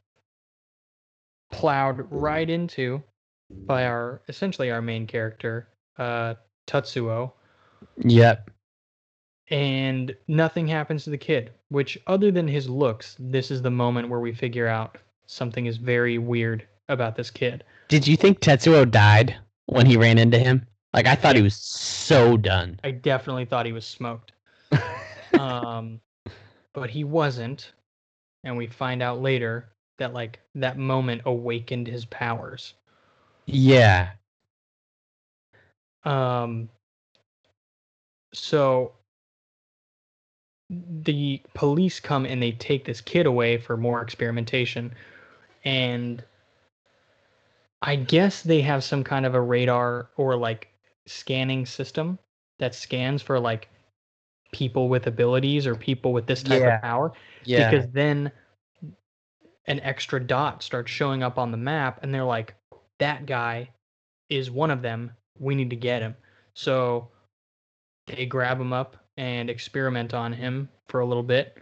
plowed 1.51 2.07
right 2.11 2.49
into 2.51 3.03
by 3.51 3.87
our 3.87 4.21
essentially 4.29 4.71
our 4.71 4.83
main 4.83 5.07
character 5.07 5.69
uh 5.99 6.35
Tetsuo 6.67 7.33
Yep. 7.99 8.51
and 9.51 10.15
nothing 10.27 10.67
happens 10.67 11.05
to 11.05 11.11
the 11.11 11.19
kid 11.19 11.53
which 11.71 11.99
other 12.07 12.31
than 12.31 12.49
his 12.49 12.69
looks 12.69 13.17
this 13.19 13.51
is 13.51 13.63
the 13.63 13.71
moment 13.71 14.09
where 14.09 14.21
we 14.21 14.33
figure 14.33 14.67
out 14.67 14.99
something 15.27 15.67
is 15.67 15.77
very 15.77 16.19
weird 16.19 16.67
about 16.89 17.17
this 17.17 17.31
kid 17.31 17.65
Did 17.89 18.07
you 18.07 18.17
think 18.17 18.41
Tetsuo 18.41 18.91
died 18.91 19.37
when 19.67 19.87
he 19.87 19.97
ran 19.97 20.19
into 20.19 20.39
him? 20.39 20.67
Like 20.93 21.07
I 21.07 21.15
thought 21.15 21.37
he 21.37 21.43
was 21.43 21.55
so 21.55 22.37
done. 22.37 22.81
I 22.83 22.91
definitely 22.91 23.45
thought 23.45 23.67
he 23.67 23.73
was 23.73 23.87
smoked. 23.87 24.33
um, 25.39 26.01
but 26.73 26.91
he 26.91 27.05
wasn't, 27.05 27.73
and 28.45 28.57
we 28.57 28.67
find 28.67 29.03
out 29.03 29.21
later 29.21 29.69
that 29.99 30.15
like 30.15 30.41
that 30.55 30.79
moment 30.79 31.23
awakened 31.27 31.87
his 31.87 32.05
powers. 32.07 32.75
yeah. 33.47 34.11
Um, 36.05 36.71
so 38.33 38.93
the 40.71 41.41
police 41.55 42.01
come 42.01 42.27
and 42.27 42.43
they 42.43 42.53
take 42.53 42.85
this 42.85 43.01
kid 43.01 43.27
away 43.27 43.59
for 43.59 43.77
more 43.77 44.03
experimentation, 44.03 44.95
and 45.65 46.23
I 47.83 47.97
guess 47.97 48.43
they 48.43 48.61
have 48.63 48.85
some 48.85 49.05
kind 49.05 49.25
of 49.25 49.35
a 49.35 49.41
radar 49.41 50.11
or 50.17 50.37
like 50.37 50.69
scanning 51.07 51.65
system 51.65 52.19
that 52.59 52.75
scans 52.75 53.23
for 53.23 53.39
like 53.39 53.69
people 54.53 54.89
with 54.89 55.07
abilities 55.07 55.67
or 55.67 55.75
people 55.75 56.13
with 56.13 56.27
this 56.27 56.43
type 56.43 56.61
Yeah. 56.61 56.77
of 56.77 56.83
power 56.83 57.13
Yeah. 57.45 57.71
because 57.71 57.91
then 57.91 58.33
an 59.67 59.81
extra 59.81 60.19
dot 60.19 60.63
starts 60.63 60.91
showing 60.91 61.23
up 61.23 61.39
on 61.39 61.51
the 61.51 61.57
map 61.57 62.01
and 62.03 62.13
they're 62.13 62.25
like 62.25 62.55
that 62.99 63.27
guy 63.27 63.69
is 64.29 64.51
one 64.51 64.71
of 64.71 64.83
them 64.83 65.13
we 65.39 65.55
need 65.55 65.71
to 65.71 65.77
get 65.77 66.03
him 66.03 66.17
so 66.55 67.09
they 68.07 68.27
grab 68.27 68.61
him 68.61 68.73
up 68.73 68.97
and 69.19 69.51
experiment 69.51 70.15
on 70.15 70.33
him 70.33 70.69
for 70.89 71.01
a 71.01 71.05
little 71.07 71.23
bit 71.23 71.59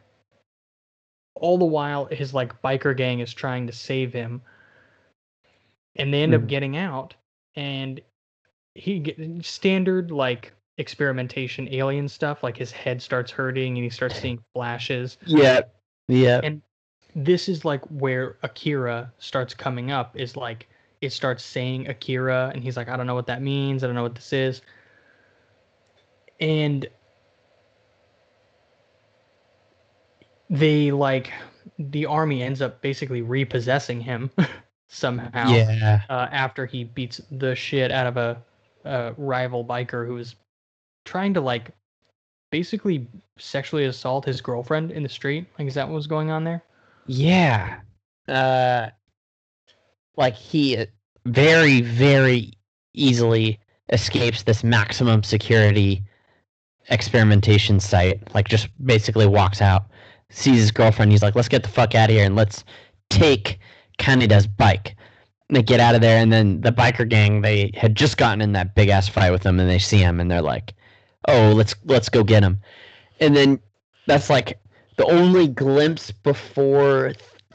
all 1.34 1.58
the 1.58 1.64
while 1.64 2.06
his 2.06 2.32
like 2.32 2.62
biker 2.62 2.96
gang 2.96 3.20
is 3.20 3.34
trying 3.34 3.66
to 3.66 3.72
save 3.72 4.12
him 4.12 4.40
and 5.96 6.12
they 6.12 6.22
end 6.22 6.34
up 6.34 6.42
Mhm. 6.42 6.46
getting 6.46 6.76
out 6.76 7.14
and 7.56 8.00
he 8.74 8.98
get 8.98 9.18
standard 9.44 10.10
like 10.10 10.52
experimentation 10.78 11.68
alien 11.72 12.08
stuff. 12.08 12.42
Like 12.42 12.56
his 12.56 12.70
head 12.70 13.00
starts 13.00 13.30
hurting 13.30 13.76
and 13.76 13.84
he 13.84 13.90
starts 13.90 14.18
seeing 14.18 14.42
flashes. 14.54 15.16
Yeah. 15.24 15.62
Yeah. 16.08 16.40
And 16.44 16.62
this 17.14 17.48
is 17.48 17.64
like 17.64 17.82
where 17.86 18.36
Akira 18.42 19.12
starts 19.18 19.54
coming 19.54 19.90
up. 19.90 20.14
Is 20.18 20.36
like 20.36 20.68
it 21.00 21.12
starts 21.12 21.42
saying 21.42 21.88
Akira, 21.88 22.50
and 22.52 22.62
he's 22.62 22.76
like, 22.76 22.88
I 22.88 22.96
don't 22.96 23.06
know 23.06 23.14
what 23.14 23.26
that 23.26 23.42
means. 23.42 23.82
I 23.82 23.86
don't 23.86 23.96
know 23.96 24.02
what 24.02 24.14
this 24.14 24.32
is. 24.32 24.62
And 26.40 26.86
they 30.50 30.90
like 30.90 31.32
the 31.78 32.06
army 32.06 32.42
ends 32.42 32.62
up 32.62 32.80
basically 32.80 33.22
repossessing 33.22 34.00
him 34.00 34.30
somehow 34.88 35.48
yeah. 35.50 36.02
uh, 36.08 36.28
after 36.30 36.66
he 36.66 36.84
beats 36.84 37.20
the 37.30 37.54
shit 37.54 37.90
out 37.90 38.06
of 38.06 38.16
a, 38.16 38.42
a 38.84 39.12
rival 39.16 39.64
biker 39.64 40.06
who 40.06 40.14
was 40.14 40.36
trying 41.04 41.34
to 41.34 41.40
like 41.40 41.72
basically 42.50 43.06
sexually 43.38 43.84
assault 43.84 44.24
his 44.24 44.40
girlfriend 44.40 44.90
in 44.90 45.02
the 45.02 45.08
street. 45.08 45.46
Like, 45.58 45.68
is 45.68 45.74
that 45.74 45.88
what 45.88 45.94
was 45.94 46.06
going 46.06 46.30
on 46.30 46.44
there? 46.44 46.62
Yeah. 47.06 47.80
Uh, 48.28 48.88
like 50.16 50.34
he 50.34 50.86
very, 51.24 51.80
very 51.80 52.52
easily 52.94 53.60
escapes 53.92 54.42
this 54.42 54.64
maximum 54.64 55.22
security 55.22 56.02
experimentation 56.88 57.80
site. 57.80 58.34
Like, 58.34 58.48
just 58.48 58.68
basically 58.84 59.26
walks 59.26 59.60
out, 59.60 59.86
sees 60.30 60.58
his 60.58 60.70
girlfriend. 60.70 61.12
He's 61.12 61.22
like, 61.22 61.34
let's 61.34 61.48
get 61.48 61.62
the 61.62 61.68
fuck 61.68 61.94
out 61.94 62.10
of 62.10 62.16
here 62.16 62.24
and 62.24 62.36
let's 62.36 62.64
take 63.10 63.58
Kaneda's 63.98 64.46
bike. 64.46 64.96
And 65.48 65.56
they 65.56 65.62
get 65.62 65.78
out 65.78 65.94
of 65.94 66.00
there, 66.00 66.18
and 66.18 66.32
then 66.32 66.60
the 66.60 66.72
biker 66.72 67.08
gang 67.08 67.40
they 67.40 67.70
had 67.74 67.94
just 67.94 68.16
gotten 68.16 68.40
in 68.40 68.52
that 68.52 68.74
big 68.74 68.88
ass 68.88 69.08
fight 69.08 69.30
with 69.30 69.46
him, 69.46 69.60
and 69.60 69.70
they 69.70 69.78
see 69.78 69.98
him, 69.98 70.18
and 70.18 70.28
they're 70.28 70.42
like, 70.42 70.74
"Oh, 71.28 71.52
let's 71.52 71.76
let's 71.84 72.08
go 72.08 72.24
get 72.24 72.42
him." 72.42 72.58
And 73.20 73.36
then 73.36 73.60
that's 74.08 74.28
like 74.28 74.58
the 74.96 75.06
only 75.06 75.46
glimpse 75.46 76.10
before 76.10 77.12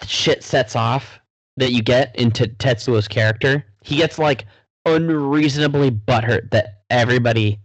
shit 0.07 0.41
sets 0.41 0.73
off 0.73 1.19
that 1.57 1.73
you 1.73 1.81
get 1.81 2.15
into 2.15 2.47
Tetsuo's 2.47 3.09
character. 3.09 3.65
He 3.83 3.97
gets 3.97 4.17
like 4.17 4.45
unreasonably 4.85 5.91
butthurt 5.91 6.49
that 6.51 6.83
everybody 6.89 7.59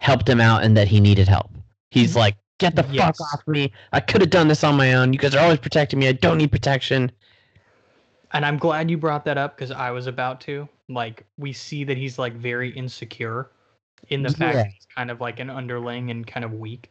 helped 0.00 0.28
him 0.28 0.40
out 0.40 0.64
and 0.64 0.76
that 0.76 0.88
he 0.88 0.98
needed 0.98 1.28
help. 1.28 1.50
He's 1.92 2.16
like, 2.16 2.36
"Get 2.58 2.76
the 2.76 2.86
Yes. 2.90 3.18
fuck 3.18 3.32
off 3.32 3.46
me! 3.46 3.72
I 3.92 4.00
could 4.00 4.20
have 4.20 4.30
done 4.30 4.48
this 4.48 4.64
on 4.64 4.76
my 4.76 4.94
own. 4.94 5.12
You 5.12 5.18
guys 5.18 5.34
are 5.34 5.40
always 5.42 5.58
protecting 5.58 5.98
me. 5.98 6.08
I 6.08 6.12
don't 6.12 6.38
need 6.38 6.50
protection." 6.50 7.10
And 8.32 8.44
I'm 8.44 8.58
glad 8.58 8.90
you 8.90 8.98
brought 8.98 9.24
that 9.24 9.38
up 9.38 9.56
because 9.56 9.70
I 9.70 9.90
was 9.90 10.06
about 10.06 10.40
to. 10.42 10.68
Like, 10.88 11.24
we 11.38 11.52
see 11.52 11.84
that 11.84 11.96
he's 11.96 12.18
like 12.18 12.34
very 12.34 12.70
insecure 12.70 13.50
in 14.10 14.22
the 14.22 14.28
fact 14.30 14.56
Yeah. 14.56 14.62
that 14.64 14.66
he's 14.72 14.86
kind 14.94 15.10
of 15.10 15.20
like 15.20 15.40
an 15.40 15.48
underling 15.50 16.10
and 16.10 16.26
kind 16.26 16.44
of 16.44 16.52
weak. 16.52 16.90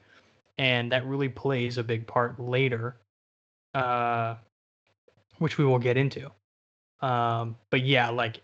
And 0.58 0.92
that 0.92 1.06
really 1.06 1.30
plays 1.30 1.78
a 1.78 1.84
big 1.84 2.08
part 2.08 2.40
later, 2.40 2.98
uh, 3.76 4.36
which 5.38 5.60
we 5.60 5.66
will 5.66 5.78
get 5.80 5.98
into. 5.98 6.32
Um, 7.02 7.56
but 7.70 7.82
yeah, 7.82 8.10
like, 8.10 8.42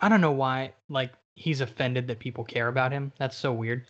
I 0.00 0.08
don't 0.08 0.22
know 0.22 0.32
why, 0.32 0.72
like, 0.88 1.12
he's 1.34 1.60
offended 1.60 2.06
that 2.08 2.18
people 2.18 2.44
care 2.44 2.68
about 2.68 2.90
him. 2.92 3.12
That's 3.18 3.36
so 3.36 3.52
weird. 3.52 3.86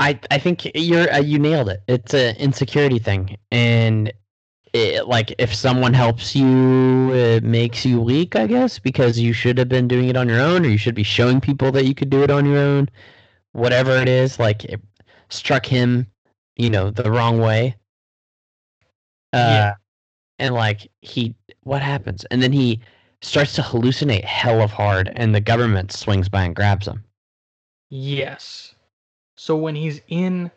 I 0.00 0.20
I 0.30 0.38
think 0.38 0.70
you're 0.74 1.12
uh, 1.12 1.20
you 1.20 1.38
nailed 1.38 1.70
it. 1.70 1.82
It's 1.88 2.14
an 2.14 2.36
insecurity 2.38 2.98
thing, 2.98 3.36
and 3.52 4.12
it, 4.72 5.06
like 5.08 5.34
if 5.38 5.54
someone 5.54 5.94
helps 5.94 6.34
you, 6.36 7.12
it 7.14 7.44
makes 7.44 7.84
you 7.86 8.00
weak, 8.00 8.36
I 8.36 8.46
guess, 8.48 8.78
because 8.78 9.18
you 9.18 9.32
should 9.32 9.58
have 9.58 9.68
been 9.68 9.88
doing 9.88 10.08
it 10.08 10.16
on 10.16 10.28
your 10.28 10.40
own, 10.40 10.66
or 10.66 10.70
you 10.70 10.78
should 10.78 10.94
be 10.94 11.04
showing 11.04 11.40
people 11.40 11.72
that 11.72 11.84
you 11.86 11.94
could 11.94 12.10
do 12.10 12.22
it 12.24 12.30
on 12.30 12.46
your 12.46 12.58
own. 12.58 12.88
Whatever 13.52 13.96
it 13.96 14.08
is, 14.08 14.38
like 14.40 14.64
it 14.64 14.80
struck 15.28 15.66
him, 15.66 16.06
you 16.56 16.70
know, 16.70 16.90
the 16.90 17.10
wrong 17.10 17.40
way. 17.40 17.76
Uh, 19.32 19.36
Yeah. 19.50 19.74
and 20.38 20.54
like 20.54 20.90
he, 21.02 21.34
what 21.64 21.82
happens? 21.82 22.24
And 22.30 22.42
then 22.42 22.52
he 22.52 22.80
starts 23.22 23.54
to 23.54 23.62
hallucinate 23.62 24.24
hell 24.24 24.62
of 24.62 24.72
hard, 24.72 25.12
and 25.16 25.34
the 25.34 25.40
government 25.40 25.92
swings 25.92 26.28
by 26.28 26.44
and 26.44 26.56
grabs 26.56 26.88
him. 26.88 27.04
Yes. 27.90 28.74
So 29.40 29.56
when 29.56 29.74
he's 29.74 30.02
in 30.08 30.50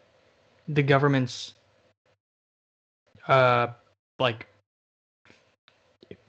the 0.68 0.84
government's 0.84 1.54
uh 3.30 3.68
like 4.20 4.46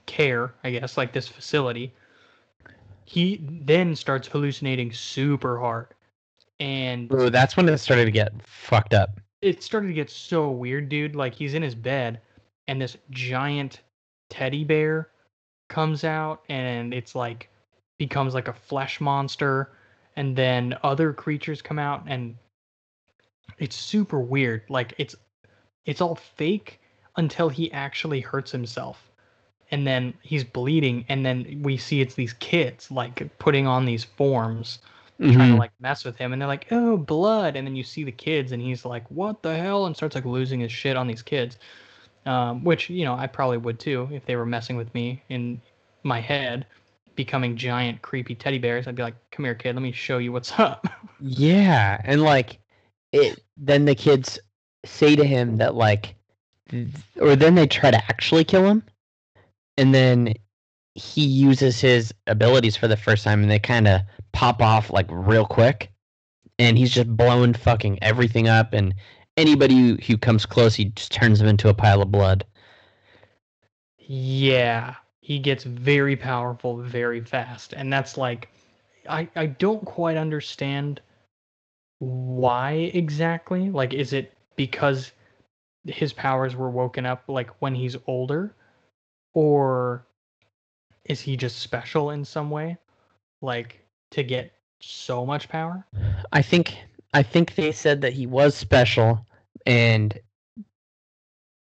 care, 0.05 0.53
I 0.63 0.71
guess, 0.71 0.95
like 0.95 1.11
this 1.11 1.27
facility, 1.27 1.93
he 3.03 3.41
then 3.43 3.93
starts 3.93 4.29
hallucinating 4.29 4.93
super 4.93 5.59
hard. 5.59 5.87
And 6.61 7.11
Ooh, 7.11 7.29
that's 7.29 7.57
when 7.57 7.67
it 7.67 7.77
started 7.79 8.05
to 8.05 8.11
get 8.11 8.31
fucked 8.41 8.93
up. 8.93 9.19
it 9.41 9.61
started 9.61 9.87
to 9.87 9.93
get 9.93 10.09
so 10.09 10.49
weird, 10.49 10.87
dude. 10.87 11.13
Like 11.13 11.35
he's 11.35 11.55
in 11.55 11.61
his 11.61 11.75
bed 11.75 12.21
and 12.69 12.81
this 12.81 12.95
giant 13.09 13.81
teddy 14.29 14.63
bear 14.63 15.09
comes 15.67 16.05
out 16.05 16.43
and 16.47 16.93
it's 16.93 17.15
like 17.15 17.49
becomes 17.97 18.33
like 18.33 18.47
a 18.47 18.53
flesh 18.53 19.01
monster 19.01 19.73
and 20.15 20.37
then 20.37 20.73
other 20.83 21.11
creatures 21.11 21.61
come 21.61 21.77
out 21.77 22.01
and 22.07 22.37
it's 23.59 23.75
super 23.75 24.19
weird. 24.19 24.63
Like 24.69 24.93
it's 24.97 25.15
it's 25.85 26.01
all 26.01 26.15
fake 26.15 26.79
until 27.17 27.49
he 27.49 27.71
actually 27.71 28.19
hurts 28.21 28.51
himself. 28.51 29.11
And 29.71 29.85
then 29.85 30.13
he's 30.21 30.43
bleeding 30.43 31.05
and 31.09 31.25
then 31.25 31.59
we 31.63 31.77
see 31.77 32.01
it's 32.01 32.15
these 32.15 32.33
kids 32.33 32.91
like 32.91 33.37
putting 33.39 33.67
on 33.67 33.85
these 33.85 34.03
forms 34.03 34.79
trying 35.17 35.35
Mhm. 35.37 35.53
to 35.53 35.55
like 35.55 35.71
mess 35.79 36.03
with 36.05 36.17
him. 36.17 36.33
And 36.33 36.41
they're 36.41 36.47
like 36.47 36.67
oh 36.71 36.97
blood. 36.97 37.55
And 37.55 37.65
then 37.65 37.75
you 37.75 37.83
see 37.83 38.03
the 38.03 38.11
kids 38.11 38.51
and 38.51 38.61
he's 38.61 38.85
like 38.85 39.09
what 39.09 39.41
the 39.41 39.55
hell? 39.57 39.85
And 39.85 39.95
starts 39.95 40.15
like 40.15 40.25
losing 40.25 40.59
his 40.59 40.71
shit 40.71 40.95
on 40.97 41.07
these 41.07 41.21
kids. 41.21 41.57
Um, 42.25 42.63
which 42.63 42.89
you 42.89 43.05
know 43.05 43.13
i 43.13 43.27
probably 43.27 43.57
would 43.57 43.79
too 43.79 44.09
if 44.11 44.25
they 44.25 44.35
were 44.35 44.47
messing 44.47 44.77
with 44.77 44.91
me 44.95 45.21
in 45.29 45.61
my 46.01 46.19
head 46.19 46.65
becoming 47.15 47.55
giant 47.55 48.01
creepy 48.01 48.33
teddy 48.35 48.57
bears. 48.57 48.87
I'd 48.87 48.95
be 48.95 49.03
like 49.03 49.15
come 49.31 49.45
here 49.45 49.55
kid. 49.55 49.75
Let 49.75 49.81
me 49.83 49.91
show 49.91 50.17
you 50.17 50.31
what's 50.31 50.51
up. 50.59 50.87
Yeah, 51.19 52.01
and 52.03 52.23
like 52.23 52.59
it 53.15 53.43
then 53.57 53.85
the 53.85 53.95
kids 53.95 54.39
say 54.85 55.15
to 55.15 55.25
him 55.25 55.57
that 55.57 55.75
like 55.75 56.15
or 57.21 57.35
then 57.35 57.55
they 57.55 57.67
try 57.67 57.91
to 57.91 57.97
actually 57.97 58.43
kill 58.43 58.65
him 58.65 58.83
and 59.77 59.93
then 59.93 60.33
he 60.95 61.25
uses 61.25 61.79
his 61.79 62.13
abilities 62.27 62.75
for 62.75 62.87
the 62.87 62.97
first 62.97 63.23
time 63.23 63.41
and 63.41 63.51
they 63.51 63.59
kind 63.59 63.87
of 63.87 64.01
pop 64.31 64.61
off 64.61 64.89
like 64.89 65.07
real 65.09 65.45
quick 65.45 65.91
and 66.57 66.77
he's 66.77 66.91
just 66.91 67.15
blowing 67.15 67.53
fucking 67.53 67.99
everything 68.01 68.47
up 68.47 68.73
and 68.73 68.93
anybody 69.37 69.75
who, 69.75 69.95
who 70.07 70.17
comes 70.17 70.45
close 70.45 70.75
he 70.75 70.85
just 70.85 71.11
turns 71.11 71.39
them 71.39 71.47
into 71.47 71.69
a 71.69 71.73
pile 71.73 72.01
of 72.01 72.11
blood. 72.11 72.45
yeah 73.97 74.95
he 75.21 75.39
gets 75.39 75.63
very 75.63 76.15
powerful 76.15 76.77
very 76.77 77.21
fast 77.21 77.73
and 77.73 77.91
that's 77.91 78.17
like 78.17 78.49
i 79.09 79.27
i 79.35 79.45
don't 79.45 79.85
quite 79.85 80.17
understand 80.17 81.01
why 81.99 82.91
exactly? 82.93 83.69
Like 83.69 83.93
is 83.93 84.13
it 84.13 84.33
because 84.55 85.11
his 85.85 86.13
powers 86.13 86.55
were 86.55 86.69
woken 86.69 87.05
up 87.05 87.23
like 87.27 87.49
when 87.61 87.75
he's 87.75 87.95
older? 88.07 88.55
Or 89.33 90.05
is 91.05 91.21
he 91.21 91.37
just 91.37 91.59
special 91.59 92.11
in 92.11 92.25
some 92.25 92.49
way 92.49 92.77
like 93.41 93.79
to 94.11 94.23
get 94.23 94.53
so 94.79 95.25
much 95.25 95.49
power? 95.49 95.85
I 96.31 96.41
think 96.41 96.77
I 97.13 97.23
think 97.23 97.55
they 97.55 97.71
said 97.71 98.01
that 98.01 98.13
he 98.13 98.27
was 98.27 98.55
special, 98.55 99.25
and 99.65 100.17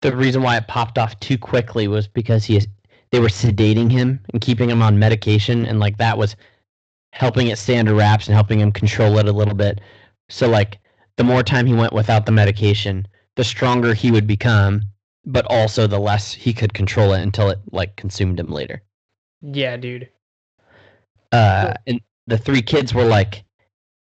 the 0.01 0.15
reason 0.15 0.41
why 0.41 0.57
it 0.57 0.67
popped 0.67 0.97
off 0.97 1.19
too 1.19 1.37
quickly 1.37 1.87
was 1.87 2.07
because 2.07 2.45
he 2.45 2.61
they 3.11 3.19
were 3.19 3.27
sedating 3.27 3.91
him 3.91 4.19
and 4.31 4.41
keeping 4.41 4.69
him 4.69 4.81
on 4.81 4.99
medication, 4.99 5.65
and 5.65 5.79
like 5.79 5.97
that 5.97 6.17
was 6.17 6.35
helping 7.11 7.47
it 7.47 7.57
stay 7.57 7.77
under 7.77 7.93
wraps 7.93 8.27
and 8.27 8.33
helping 8.33 8.59
him 8.59 8.71
control 8.71 9.17
it 9.19 9.27
a 9.27 9.31
little 9.31 9.53
bit. 9.53 9.81
So 10.29 10.47
like 10.49 10.79
the 11.17 11.23
more 11.23 11.43
time 11.43 11.65
he 11.65 11.73
went 11.73 11.93
without 11.93 12.25
the 12.25 12.31
medication, 12.31 13.07
the 13.35 13.43
stronger 13.43 13.93
he 13.93 14.11
would 14.11 14.27
become, 14.27 14.81
but 15.25 15.45
also 15.49 15.87
the 15.87 15.99
less 15.99 16.33
he 16.33 16.53
could 16.53 16.73
control 16.73 17.13
it 17.13 17.21
until 17.21 17.49
it 17.49 17.59
like 17.71 17.95
consumed 17.95 18.39
him 18.39 18.47
later. 18.47 18.81
yeah 19.41 19.77
dude 19.77 20.09
Uh, 21.31 21.73
and 21.87 22.01
the 22.27 22.37
three 22.37 22.61
kids 22.61 22.93
were 22.93 23.03
like, 23.05 23.43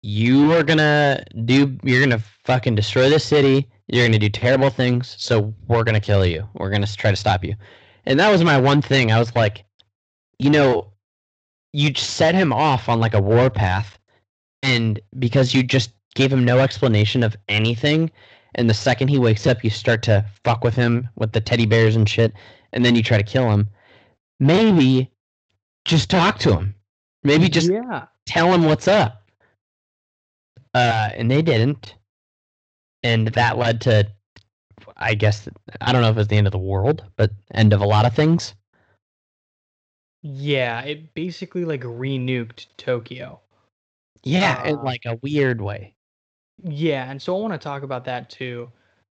"You 0.03 0.53
are 0.53 0.63
gonna 0.63 1.25
do. 1.45 1.77
You're 1.83 2.01
gonna 2.01 2.23
fucking 2.45 2.75
destroy 2.77 3.11
the 3.11 3.19
city. 3.19 3.69
You're 3.89 4.07
gonna 4.07 4.19
do 4.19 4.29
terrible 4.29 4.71
things. 4.71 5.15
So 5.19 5.55
we're 5.69 5.85
gonna 5.85 6.01
kill 6.01 6.25
you. 6.25 6.49
We're 6.55 6.71
gonna 6.71 6.87
try 6.87 7.11
to 7.11 7.17
stop 7.17 7.45
you." 7.45 7.55
And 8.07 8.19
that 8.21 8.31
was 8.31 8.45
my 8.45 8.59
one 8.59 8.81
thing. 8.83 9.11
I 9.13 9.19
was 9.19 9.35
like, 9.35 9.65
you 10.39 10.51
know, 10.51 10.93
you 11.73 11.95
set 11.95 12.35
him 12.35 12.53
off 12.53 12.89
on 12.89 13.01
like 13.01 13.15
a 13.15 13.21
war 13.21 13.51
path, 13.51 13.99
and 14.63 15.01
because 15.19 15.55
you 15.55 15.63
just 15.63 15.93
gave 16.17 16.33
him 16.33 16.45
no 16.45 16.59
explanation 16.59 17.23
of 17.23 17.37
anything, 17.49 18.11
and 18.57 18.69
the 18.69 18.75
second 18.75 19.09
he 19.09 19.19
wakes 19.19 19.47
up, 19.47 19.63
you 19.63 19.71
start 19.71 20.03
to 20.05 20.25
fuck 20.45 20.65
with 20.65 20.75
him 20.75 21.09
with 21.15 21.31
the 21.31 21.41
teddy 21.41 21.67
bears 21.67 21.95
and 21.95 22.09
shit, 22.09 22.33
and 22.73 22.85
then 22.85 22.97
you 22.97 23.03
try 23.05 23.17
to 23.17 23.23
kill 23.23 23.49
him. 23.51 23.69
Maybe 24.41 25.13
just 25.85 26.11
talk 26.11 26.39
to 26.41 26.53
him 26.57 26.75
Maybe 27.27 27.49
just 27.49 27.69
yeah. 27.69 28.07
tell 28.25 28.53
him 28.53 28.67
what's 28.67 28.87
up. 28.87 29.29
Uh, 30.75 31.11
and 31.15 31.29
they 31.29 31.43
didn't. 31.43 31.97
And 33.03 33.27
that 33.29 33.59
led 33.59 33.81
to, 33.81 34.07
I 34.97 35.15
guess, 35.15 35.49
I 35.81 35.91
don't 35.91 36.03
know 36.03 36.11
if 36.11 36.19
it's 36.19 36.29
the 36.29 36.37
end 36.37 36.47
of 36.47 36.53
the 36.53 36.59
world, 36.59 37.05
but 37.17 37.33
end 37.53 37.73
of 37.73 37.81
a 37.81 37.87
lot 37.87 38.07
of 38.07 38.15
things. 38.15 38.55
Yeah, 40.23 40.83
it 40.83 41.15
basically 41.15 41.65
like 41.65 41.83
renuked 41.83 42.69
Tokyo. 42.77 43.41
Yeah, 44.23 44.65
in 44.65 44.77
Uh, 44.77 44.83
like 44.85 45.03
a 45.05 45.17
weird 45.17 45.61
way. 45.61 45.96
Yeah, 46.62 47.11
and 47.11 47.21
so 47.21 47.37
I 47.37 47.40
want 47.40 47.53
to 47.53 47.59
talk 47.59 47.83
about 47.83 48.05
that 48.07 48.31
too. 48.31 48.71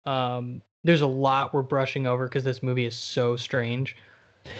Um, 0.06 0.62
there's 0.84 1.02
a 1.02 1.08
lot 1.08 1.54
we're 1.54 1.62
brushing 1.62 2.08
over 2.08 2.26
because 2.26 2.44
this 2.44 2.64
movie 2.64 2.86
is 2.86 2.96
so 2.96 3.36
strange, 3.36 3.96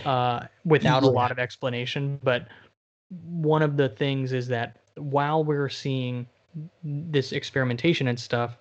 uh, 0.06 0.42
without 0.66 1.04
a 1.04 1.08
lot 1.08 1.32
of 1.32 1.40
explanation. 1.40 2.20
But 2.24 2.48
one 3.10 3.62
of 3.62 3.78
the 3.78 3.90
things 3.90 4.34
is 4.34 4.48
that 4.50 4.78
while 4.96 5.44
we're 5.44 5.70
seeing 5.70 6.28
this 6.84 7.32
experimentation 7.32 8.08
and 8.08 8.20
stuff, 8.20 8.58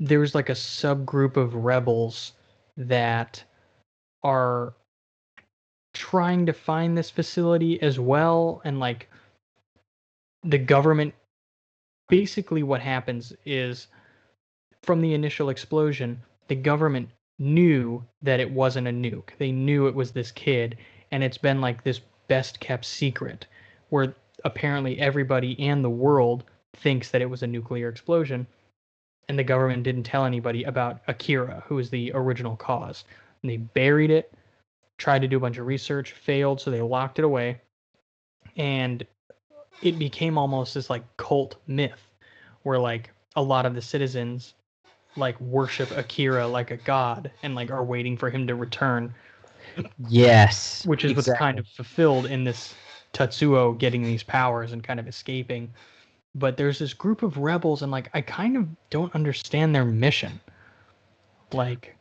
there's 0.00 0.34
like 0.34 0.48
a 0.48 0.54
subgroup 0.54 1.36
of 1.36 1.54
rebels 1.54 2.32
that 2.76 3.42
are 4.22 4.74
trying 5.92 6.44
to 6.46 6.52
find 6.52 6.98
this 6.98 7.08
facility 7.08 7.80
as 7.80 7.98
well, 7.98 8.60
and 8.64 8.80
like 8.80 9.08
the 10.42 10.58
government 10.58 11.14
basically 12.08 12.62
what 12.62 12.80
happens 12.80 13.32
is 13.44 13.88
from 14.82 15.00
the 15.00 15.14
initial 15.14 15.48
explosion 15.48 16.20
the 16.48 16.54
government 16.54 17.08
knew 17.38 18.04
that 18.22 18.40
it 18.40 18.50
wasn't 18.50 18.86
a 18.86 18.90
nuke. 18.90 19.30
They 19.38 19.50
knew 19.50 19.86
it 19.86 19.94
was 19.94 20.12
this 20.12 20.30
kid 20.30 20.76
and 21.10 21.24
it's 21.24 21.38
been 21.38 21.60
like 21.60 21.82
this 21.82 22.00
best 22.28 22.60
kept 22.60 22.84
secret 22.84 23.46
where 23.88 24.14
apparently 24.44 24.98
everybody 24.98 25.58
and 25.58 25.82
the 25.82 25.90
world 25.90 26.44
thinks 26.74 27.10
that 27.10 27.22
it 27.22 27.30
was 27.30 27.42
a 27.42 27.46
nuclear 27.46 27.88
explosion 27.88 28.46
and 29.28 29.38
the 29.38 29.44
government 29.44 29.82
didn't 29.82 30.02
tell 30.02 30.24
anybody 30.24 30.64
about 30.64 31.00
akira 31.08 31.62
who 31.66 31.76
was 31.76 31.90
the 31.90 32.12
original 32.14 32.56
cause. 32.56 33.04
And 33.42 33.50
they 33.50 33.56
buried 33.56 34.10
it 34.10 34.32
tried 34.98 35.22
to 35.22 35.28
do 35.28 35.36
a 35.36 35.40
bunch 35.40 35.58
of 35.58 35.66
research 35.66 36.12
failed 36.12 36.60
so 36.60 36.70
they 36.70 36.80
locked 36.80 37.18
it 37.18 37.24
away 37.24 37.60
and 38.56 39.04
it 39.82 39.98
became 39.98 40.38
almost 40.38 40.74
this 40.74 40.90
like 40.90 41.04
cult 41.16 41.56
myth 41.66 42.10
where 42.62 42.78
like 42.78 43.10
a 43.36 43.42
lot 43.42 43.66
of 43.66 43.74
the 43.74 43.82
citizens 43.82 44.54
like 45.16 45.40
worship 45.40 45.90
Akira 45.92 46.46
like 46.46 46.70
a 46.70 46.76
god 46.76 47.30
and 47.42 47.54
like 47.54 47.70
are 47.70 47.84
waiting 47.84 48.16
for 48.16 48.30
him 48.30 48.46
to 48.46 48.54
return, 48.54 49.14
Yes. 50.08 50.84
which 50.86 51.04
is 51.04 51.14
what's 51.14 51.30
kind 51.30 51.58
of 51.58 51.66
fulfilled 51.68 52.26
in 52.26 52.44
this 52.44 52.74
Tetsuo 53.12 53.78
getting 53.78 54.02
these 54.02 54.22
powers 54.24 54.72
and 54.72 54.82
kind 54.82 54.98
of 54.98 55.06
escaping. 55.06 55.72
But 56.34 56.56
there's 56.56 56.80
this 56.80 56.94
group 56.94 57.22
of 57.22 57.38
rebels 57.38 57.82
and 57.82 57.92
like 57.92 58.10
I 58.14 58.20
kind 58.22 58.56
of 58.56 58.66
don't 58.90 59.14
understand 59.14 59.74
their 59.74 59.84
mission. 59.84 60.40
Like 61.52 61.96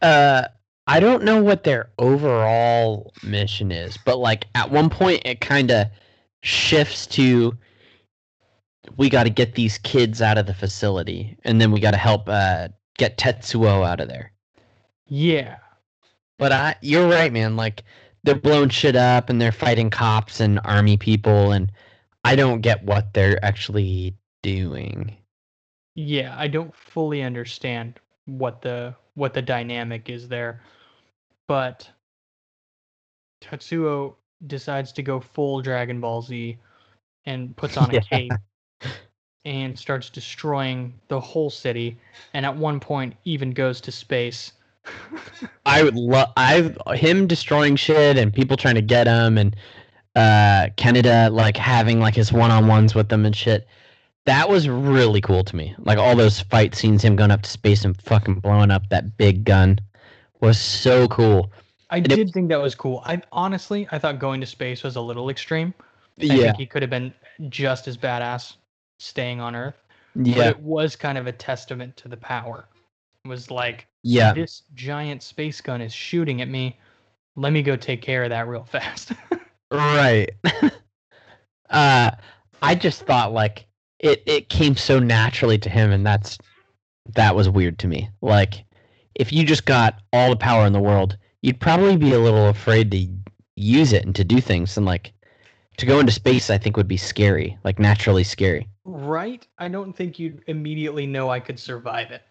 Uh, 0.00 0.44
I 0.86 1.00
don't 1.00 1.22
know 1.24 1.42
what 1.42 1.64
their 1.64 1.90
overall 1.98 3.12
mission 3.22 3.70
is, 3.70 3.96
but 3.98 4.18
like 4.18 4.46
at 4.54 4.70
one 4.70 4.88
point 4.90 5.22
it 5.26 5.40
kind 5.40 5.70
of 5.70 5.86
shifts 6.42 7.06
to 7.08 7.58
we 8.96 9.08
got 9.08 9.24
to 9.24 9.30
get 9.30 9.54
these 9.54 9.78
kids 9.78 10.20
out 10.22 10.38
of 10.38 10.46
the 10.46 10.54
facility, 10.54 11.36
and 11.44 11.60
then 11.60 11.70
we 11.72 11.80
got 11.80 11.92
to 11.92 11.96
help 11.96 12.28
uh, 12.28 12.68
get 12.98 13.16
Tetsuo 13.18 13.86
out 13.86 14.00
of 14.00 14.08
there. 14.08 14.32
yeah, 15.06 15.58
But 16.38 16.52
I, 16.52 16.76
you're 16.82 17.08
right, 17.08 17.32
man. 17.32 17.56
Like 17.56 17.84
they're 18.24 18.34
blowing 18.34 18.68
shit 18.70 18.96
up, 18.96 19.30
and 19.30 19.40
they're 19.40 19.52
fighting 19.52 19.90
cops 19.90 20.40
and 20.40 20.60
army 20.64 20.96
people, 20.96 21.52
and 21.52 21.72
I 22.24 22.36
don't 22.36 22.60
get 22.60 22.84
what 22.84 23.14
they're 23.14 23.42
actually 23.44 24.16
doing. 24.42 25.16
yeah, 25.94 26.34
I 26.38 26.48
don't 26.48 26.74
fully 26.74 27.22
understand 27.22 28.00
what 28.26 28.62
the 28.62 28.94
what 29.14 29.34
the 29.34 29.42
dynamic 29.42 30.08
is 30.08 30.28
there. 30.28 30.62
But 31.48 31.90
Tetsuo 33.42 34.16
decides 34.46 34.92
to 34.92 35.02
go 35.02 35.20
full 35.20 35.60
Dragon 35.62 36.00
Ball 36.00 36.22
Z 36.22 36.58
and 37.26 37.56
puts 37.56 37.76
on 37.76 37.90
a 37.90 37.94
Yeah. 37.94 38.00
cape 38.00 38.32
and 39.44 39.78
starts 39.78 40.10
destroying 40.10 40.94
the 41.08 41.18
whole 41.18 41.50
city 41.50 41.96
and 42.34 42.46
at 42.46 42.56
one 42.56 42.78
point 42.80 43.14
even 43.24 43.50
goes 43.50 43.80
to 43.82 43.92
space. 43.92 44.52
I 45.66 45.82
would 45.82 45.94
love 45.94 46.30
I 46.36 46.74
him 46.94 47.26
destroying 47.26 47.76
shit 47.76 48.16
and 48.16 48.32
people 48.32 48.56
trying 48.56 48.74
to 48.76 48.82
get 48.82 49.06
him 49.06 49.38
and 49.38 49.56
uh 50.16 50.68
Canada 50.76 51.28
like 51.30 51.56
having 51.56 52.00
like 52.00 52.14
his 52.14 52.32
one 52.32 52.50
on 52.50 52.66
ones 52.66 52.94
with 52.94 53.08
them 53.08 53.24
and 53.24 53.34
shit. 53.34 53.66
That 54.24 54.48
was 54.48 54.68
really 54.68 55.20
cool 55.20 55.42
to 55.44 55.56
me. 55.56 55.74
Like 55.78 55.98
all 55.98 56.14
those 56.14 56.40
fight 56.40 56.74
scenes, 56.74 57.02
him 57.02 57.16
going 57.16 57.32
up 57.32 57.42
to 57.42 57.50
space 57.50 57.84
and 57.84 58.00
fucking 58.00 58.36
blowing 58.40 58.70
up 58.70 58.88
that 58.90 59.16
big 59.16 59.44
gun 59.44 59.80
was 60.40 60.58
so 60.60 61.08
cool. 61.08 61.50
I 61.92 61.98
it 61.98 62.08
did 62.08 62.32
think 62.32 62.48
that 62.48 62.60
was 62.60 62.74
cool. 62.74 63.02
I 63.04 63.20
honestly 63.30 63.86
I 63.92 63.98
thought 63.98 64.18
going 64.18 64.40
to 64.40 64.46
space 64.46 64.82
was 64.82 64.96
a 64.96 65.00
little 65.00 65.28
extreme. 65.28 65.74
I 66.20 66.24
Yeah. 66.24 66.36
think 66.44 66.56
he 66.56 66.66
could 66.66 66.82
have 66.82 66.90
been 66.90 67.12
just 67.50 67.86
as 67.86 67.98
badass 67.98 68.54
staying 68.98 69.40
on 69.40 69.54
Earth. 69.54 69.76
Yeah. 70.14 70.34
But 70.36 70.46
it 70.46 70.60
was 70.60 70.96
kind 70.96 71.18
of 71.18 71.26
a 71.26 71.32
testament 71.32 71.96
to 71.98 72.08
the 72.08 72.16
power. 72.16 72.66
It 73.24 73.28
was 73.28 73.50
like 73.50 73.86
Yeah. 74.02 74.32
this 74.32 74.62
giant 74.74 75.22
space 75.22 75.60
gun 75.60 75.82
is 75.82 75.92
shooting 75.92 76.40
at 76.40 76.48
me. 76.48 76.78
Let 77.36 77.52
me 77.52 77.62
go 77.62 77.76
take 77.76 78.00
care 78.00 78.24
of 78.24 78.30
that 78.30 78.48
real 78.48 78.64
fast. 78.70 79.12
Right. 79.70 80.30
uh 81.70 82.10
I 82.62 82.74
just 82.74 83.02
thought 83.04 83.32
like 83.34 83.66
it 83.98 84.22
it 84.26 84.48
came 84.48 84.76
so 84.76 84.98
naturally 84.98 85.58
to 85.58 85.68
him 85.68 85.90
and 85.90 86.06
that's 86.06 86.38
that 87.14 87.36
was 87.36 87.50
weird 87.50 87.78
to 87.80 87.86
me. 87.86 88.08
Like 88.22 88.64
if 89.14 89.30
you 89.30 89.44
just 89.44 89.66
got 89.66 90.00
all 90.12 90.30
the 90.30 90.36
power 90.36 90.66
in 90.66 90.72
the 90.72 90.80
world, 90.80 91.18
you'd 91.42 91.60
probably 91.60 91.96
be 91.96 92.12
a 92.12 92.18
little 92.18 92.48
afraid 92.48 92.90
to 92.92 93.06
use 93.56 93.92
it 93.92 94.04
and 94.04 94.14
to 94.16 94.24
do 94.24 94.40
things 94.40 94.76
and 94.76 94.86
like 94.86 95.12
to 95.78 95.86
go 95.86 96.00
into 96.00 96.12
space 96.12 96.50
I 96.50 96.58
think 96.58 96.76
would 96.76 96.88
be 96.88 96.96
scary, 96.96 97.58
like 97.64 97.78
naturally 97.78 98.24
scary. 98.24 98.68
right? 98.84 99.46
I 99.58 99.68
don't 99.68 99.92
think 99.92 100.18
you'd 100.18 100.42
immediately 100.46 101.06
know 101.06 101.30
I 101.30 101.40
could 101.40 101.58
survive 101.58 102.10
it. 102.10 102.22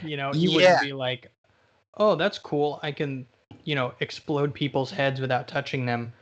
You 0.00 0.16
know, 0.16 0.34
you 0.34 0.50
Yeah. 0.50 0.52
wouldn't 0.52 0.78
be 0.78 0.92
like, 0.92 1.30
"Oh, 1.96 2.14
that's 2.16 2.38
cool. 2.38 2.80
I 2.82 2.92
can, 2.92 3.26
you 3.64 3.74
know, 3.74 3.94
explode 4.00 4.54
people's 4.54 4.90
heads 4.92 5.20
without 5.20 5.48
touching 5.48 5.86
them. 5.86 6.12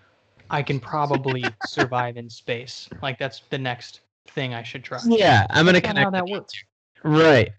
I 0.50 0.62
can 0.62 0.80
probably 0.80 1.56
survive 1.60 2.16
in 2.16 2.30
space." 2.30 2.90
Like 3.02 3.18
that's 3.18 3.40
the 3.50 3.58
next 3.58 4.00
thing 4.28 4.54
I 4.54 4.62
should 4.62 4.84
try. 4.84 5.04
Yeah, 5.04 5.46
I'm 5.50 5.64
going 5.66 5.74
to 5.74 5.80
That's 5.80 5.84
not 5.84 5.96
connect 5.96 6.04
how 6.04 6.10
that 6.10 6.28
works. 6.28 6.64
Right. 7.04 7.52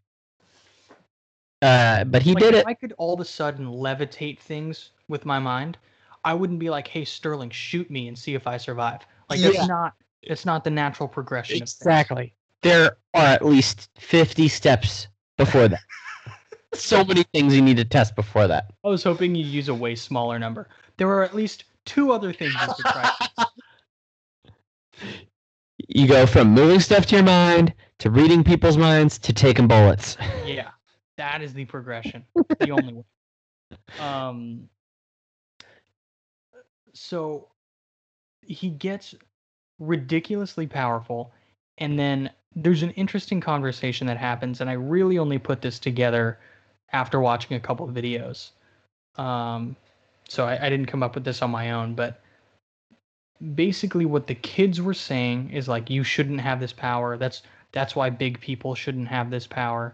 Uh 1.66 2.04
but 2.04 2.22
he 2.22 2.34
Like, 2.34 2.44
did 2.44 2.54
if 2.54 2.60
it. 2.62 2.68
I 2.68 2.74
could 2.74 2.94
all 2.98 3.14
of 3.14 3.20
a 3.20 3.26
sudden 3.26 3.66
levitate 3.66 4.40
things 4.40 4.92
with 5.08 5.26
my 5.26 5.40
mind, 5.40 5.78
I 6.24 6.34
wouldn't 6.34 6.60
be 6.60 6.70
like, 6.70 6.88
"Hey, 6.88 7.06
Sterling, 7.06 7.50
shoot 7.50 7.90
me 7.90 8.08
and 8.08 8.18
see 8.18 8.36
if 8.36 8.46
I 8.48 8.58
survive." 8.58 9.02
Like 9.30 9.40
Yeah. 9.40 9.50
that's 9.52 9.68
not 9.68 9.94
it's 10.22 10.46
not 10.46 10.64
the 10.64 10.70
natural 10.72 11.08
progression 11.08 11.56
of 11.56 11.60
things. 11.70 11.76
Exactly. 11.82 12.34
There 12.62 12.98
are 13.14 13.26
at 13.28 13.46
least 13.46 13.90
50 13.98 14.48
steps 14.48 15.08
before 15.38 15.68
that. 15.68 15.80
so 16.74 17.04
many 17.04 17.24
things 17.34 17.56
you 17.56 17.62
need 17.62 17.78
to 17.78 17.86
test 17.86 18.16
before 18.16 18.48
that. 18.48 18.72
I 18.84 18.88
was 18.90 19.04
hoping 19.04 19.36
you'd 19.36 19.48
use 19.48 19.70
a 19.70 19.74
way 19.76 19.96
smaller 19.96 20.40
number. 20.40 20.68
There 20.98 21.10
are 21.10 21.24
at 21.24 21.36
least 21.36 21.66
two 21.86 22.12
other 22.12 22.34
things 22.34 22.54
you 22.54 22.74
could 22.76 22.86
try. 22.86 23.12
You 25.90 26.08
go 26.08 26.26
from 26.26 26.48
moving 26.52 26.80
stuff 26.80 27.06
to 27.08 27.16
your 27.18 27.26
mind 27.26 27.74
to 28.00 28.10
reading 28.10 28.44
people's 28.44 28.78
minds 28.78 29.20
to 29.20 29.34
taking 29.34 29.68
bullets. 29.68 30.18
yeah, 30.46 30.70
that 31.18 31.42
is 31.42 31.54
the 31.54 31.66
progression. 31.66 32.26
The 32.60 32.72
only 32.72 32.94
way. 32.94 33.04
Um. 34.00 34.70
So 36.94 37.50
he 38.42 38.70
gets 38.70 39.16
ridiculously 39.80 40.68
powerful, 40.68 41.34
and 41.78 42.00
then 42.00 42.30
there's 42.56 42.84
an 42.84 42.92
interesting 42.92 43.42
conversation 43.42 44.08
that 44.08 44.18
happens, 44.18 44.62
and 44.62 44.70
I 44.70 44.74
really 44.74 45.18
only 45.18 45.38
put 45.38 45.62
this 45.62 45.80
together 45.80 46.40
after 46.94 47.20
watching 47.20 47.58
a 47.58 47.60
couple 47.60 47.88
of 47.88 47.94
videos. 47.94 48.52
Um, 49.18 49.76
so 50.30 50.46
I, 50.46 50.66
I 50.66 50.70
didn't 50.70 50.86
come 50.88 51.04
up 51.04 51.16
with 51.16 51.26
this 51.26 51.42
on 51.42 51.52
my 51.52 51.72
own, 51.72 51.94
but 51.96 52.22
basically 53.54 54.06
what 54.06 54.28
the 54.28 54.36
kids 54.36 54.82
were 54.82 54.94
saying 54.94 55.52
is 55.52 55.68
like 55.68 55.90
you 55.90 56.04
shouldn't 56.04 56.42
have 56.42 56.60
this 56.60 56.74
power. 56.74 57.18
That's 57.18 57.42
that's 57.72 57.96
why 57.96 58.10
big 58.10 58.40
people 58.40 58.74
shouldn't 58.76 59.10
have 59.10 59.30
this 59.30 59.46
power. 59.46 59.94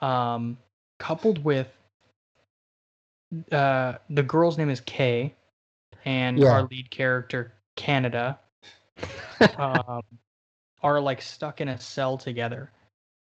Um, 0.00 0.58
coupled 0.98 1.44
with 1.44 1.68
uh, 3.52 3.94
the 4.10 4.22
girl's 4.22 4.58
name 4.58 4.70
is 4.70 4.80
Kei, 4.80 5.34
and 6.04 6.44
Yeah. 6.44 6.46
our 6.46 6.64
lead 6.64 6.90
character 6.90 7.52
Canada 7.76 8.38
um, 9.56 10.02
are 10.82 11.00
like 11.00 11.20
stuck 11.22 11.60
in 11.60 11.68
a 11.68 11.78
cell 11.78 12.16
together, 12.18 12.70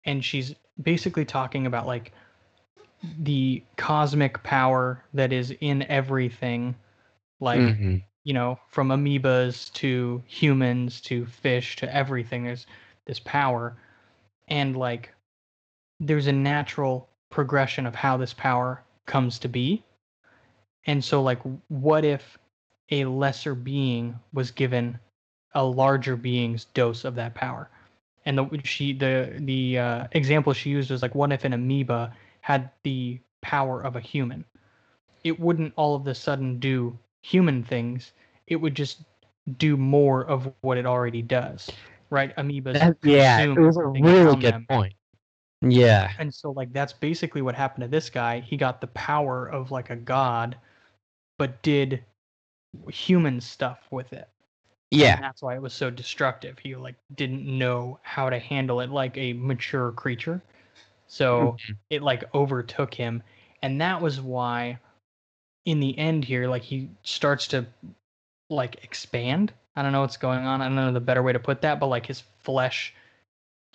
and 0.05 0.25
she's 0.25 0.55
basically 0.83 1.25
talking 1.25 1.67
about 1.67 1.87
like 1.87 2.13
the 3.21 3.63
cosmic 3.77 4.43
power 4.43 5.05
that 5.15 5.33
is 5.33 5.53
in 5.61 5.83
everything, 5.85 6.75
like 7.41 7.77
Mhm. 7.79 8.03
you 8.25 8.35
know, 8.35 8.59
from 8.69 8.89
amoebas 8.89 9.73
to 9.75 10.23
humans 10.27 11.01
to 11.03 11.27
fish 11.27 11.77
to 11.77 11.95
everything. 11.95 12.45
There's 12.45 12.67
this 13.07 13.21
power, 13.21 13.77
and 14.49 14.77
like, 14.77 15.13
there's 16.01 16.27
a 16.27 16.33
natural 16.33 17.09
progression 17.31 17.87
of 17.87 17.95
how 17.95 18.17
this 18.17 18.33
power 18.33 18.83
comes 19.07 19.39
to 19.41 19.49
be. 19.49 19.83
And 20.87 21.05
so, 21.05 21.23
like, 21.23 21.41
what 21.69 22.05
if 22.05 22.39
a 22.91 23.05
lesser 23.05 23.55
being 23.55 24.19
was 24.33 24.51
given 24.51 24.99
a 25.55 25.65
larger 25.65 26.17
being's 26.17 26.67
dose 26.67 27.05
of 27.05 27.15
that 27.17 27.35
power? 27.35 27.69
And 28.25 28.39
the 28.39 28.61
she 28.65 28.93
the 28.93 29.35
the 29.39 29.79
uh, 29.79 30.07
example 30.13 30.53
she 30.53 30.71
used 30.71 30.91
was 30.91 31.03
like, 31.03 31.15
what 31.15 31.33
if 31.33 31.45
an 31.45 31.53
amoeba 31.53 32.13
had 32.41 32.71
the 32.83 33.19
power 33.41 33.81
of 33.83 33.97
a 33.97 34.01
human? 34.01 34.45
It 35.25 35.39
wouldn't 35.41 35.73
all 35.77 35.97
of 35.97 36.07
a 36.07 36.15
sudden 36.15 36.59
do 36.59 36.97
human 37.23 37.65
things. 37.65 38.13
It 38.47 38.57
would 38.57 38.75
just 38.75 39.03
do 39.59 39.77
more 39.77 40.25
of 40.25 40.53
what 40.61 40.79
it 40.79 40.87
already 40.87 41.23
does, 41.23 41.71
right? 42.11 42.35
Amoebas. 42.37 42.75
That- 42.75 42.97
yeah, 43.03 43.43
it 43.43 43.59
was 43.59 43.77
a 43.77 43.87
really 43.87 44.37
good 44.37 44.55
them. 44.55 44.67
point. 44.69 44.95
Yeah. 45.63 46.13
And 46.19 46.33
so 46.33 46.51
like 46.51 46.73
that's 46.73 46.93
basically 46.93 47.43
what 47.43 47.55
happened 47.55 47.83
to 47.83 47.89
this 47.89 48.11
guy. 48.11 48.41
He 48.41 48.57
got 48.57 48.81
the 48.81 48.87
power 48.89 49.47
of 49.47 49.71
like 49.71 49.91
a 49.91 49.97
god, 49.97 50.57
but 51.39 51.61
did 51.63 52.03
human 52.89 53.41
stuff 53.41 53.81
with 53.91 54.13
it. 54.13 54.29
And 54.93 55.01
Yeah. 55.01 55.21
that's 55.21 55.43
why 55.43 55.55
it 55.55 55.63
was 55.63 55.73
so 55.73 55.91
destructive. 55.91 56.59
He 56.59 56.77
like 56.77 56.97
didn't 57.15 57.47
know 57.47 57.99
how 58.03 58.31
to 58.31 58.39
handle 58.39 58.81
it 58.81 58.91
like 58.91 59.17
a 59.17 59.33
mature 59.33 59.93
creature. 59.93 60.43
So 61.09 61.53
mm-hmm. 61.53 61.73
it 61.91 62.03
like 62.03 62.25
overtook 62.35 62.93
him. 62.93 63.23
And 63.63 63.81
that 63.81 64.01
was 64.01 64.21
why 64.21 64.79
in 65.65 65.81
the 65.81 65.97
end 65.99 66.25
here, 66.25 66.49
like 66.49 66.63
he 66.63 66.91
starts 67.03 67.49
to 67.49 67.67
like 68.51 68.85
expand. 68.85 69.53
I 69.75 69.83
don't 69.83 69.93
know 69.93 70.01
what's 70.01 70.17
going 70.17 70.41
on. 70.41 70.63
I 70.63 70.67
don't 70.67 70.77
know 70.77 70.93
the 70.93 71.01
better 71.01 71.23
way 71.23 71.33
to 71.33 71.39
put 71.39 71.63
that, 71.63 71.81
but 71.81 71.87
like 71.89 72.07
his 72.07 72.23
flesh 72.39 72.95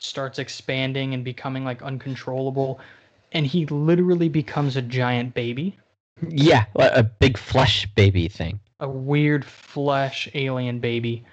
starts 0.03 0.39
expanding 0.39 1.13
and 1.13 1.23
becoming 1.23 1.63
like 1.63 1.81
uncontrollable. 1.81 2.79
And 3.31 3.45
he 3.45 3.65
literally 3.67 4.29
becomes 4.29 4.75
a 4.75 4.81
giant 4.81 5.33
baby. 5.33 5.77
Yeah. 6.27 6.65
a 6.75 7.03
big 7.03 7.37
flesh 7.37 7.87
baby 7.95 8.27
thing. 8.27 8.59
a 8.81 8.89
weird 8.89 9.45
flesh 9.45 10.27
alien 10.33 10.79
baby. 10.79 11.23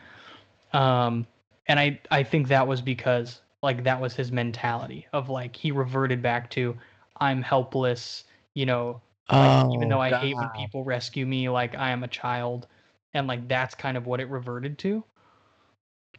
Um, 0.73 1.27
and 1.67 1.81
I 1.81 1.99
I 2.11 2.23
think 2.23 2.49
that 2.49 2.69
was 2.69 2.81
because 2.81 3.41
like 3.63 3.83
that 3.85 4.01
was 4.01 4.15
his 4.15 4.31
mentality 4.31 5.07
of 5.13 5.29
like 5.29 5.57
he 5.57 5.73
reverted 5.73 6.23
back 6.23 6.51
to 6.51 6.77
I'm 7.21 7.43
helpless, 7.43 8.25
you 8.55 8.67
know, 8.67 9.01
like, 9.31 9.75
even 9.75 9.89
though 9.89 10.01
I 10.01 10.15
hate 10.15 10.37
when 10.37 10.49
people 10.51 10.85
rescue 10.85 11.27
me, 11.27 11.49
like 11.49 11.75
I 11.75 11.91
am 11.91 12.05
a 12.05 12.09
child, 12.09 12.69
and 13.15 13.27
like 13.27 13.49
that's 13.49 13.75
kind 13.75 13.97
of 13.97 14.07
what 14.07 14.21
it 14.21 14.29
reverted 14.29 14.79
to. 14.79 15.03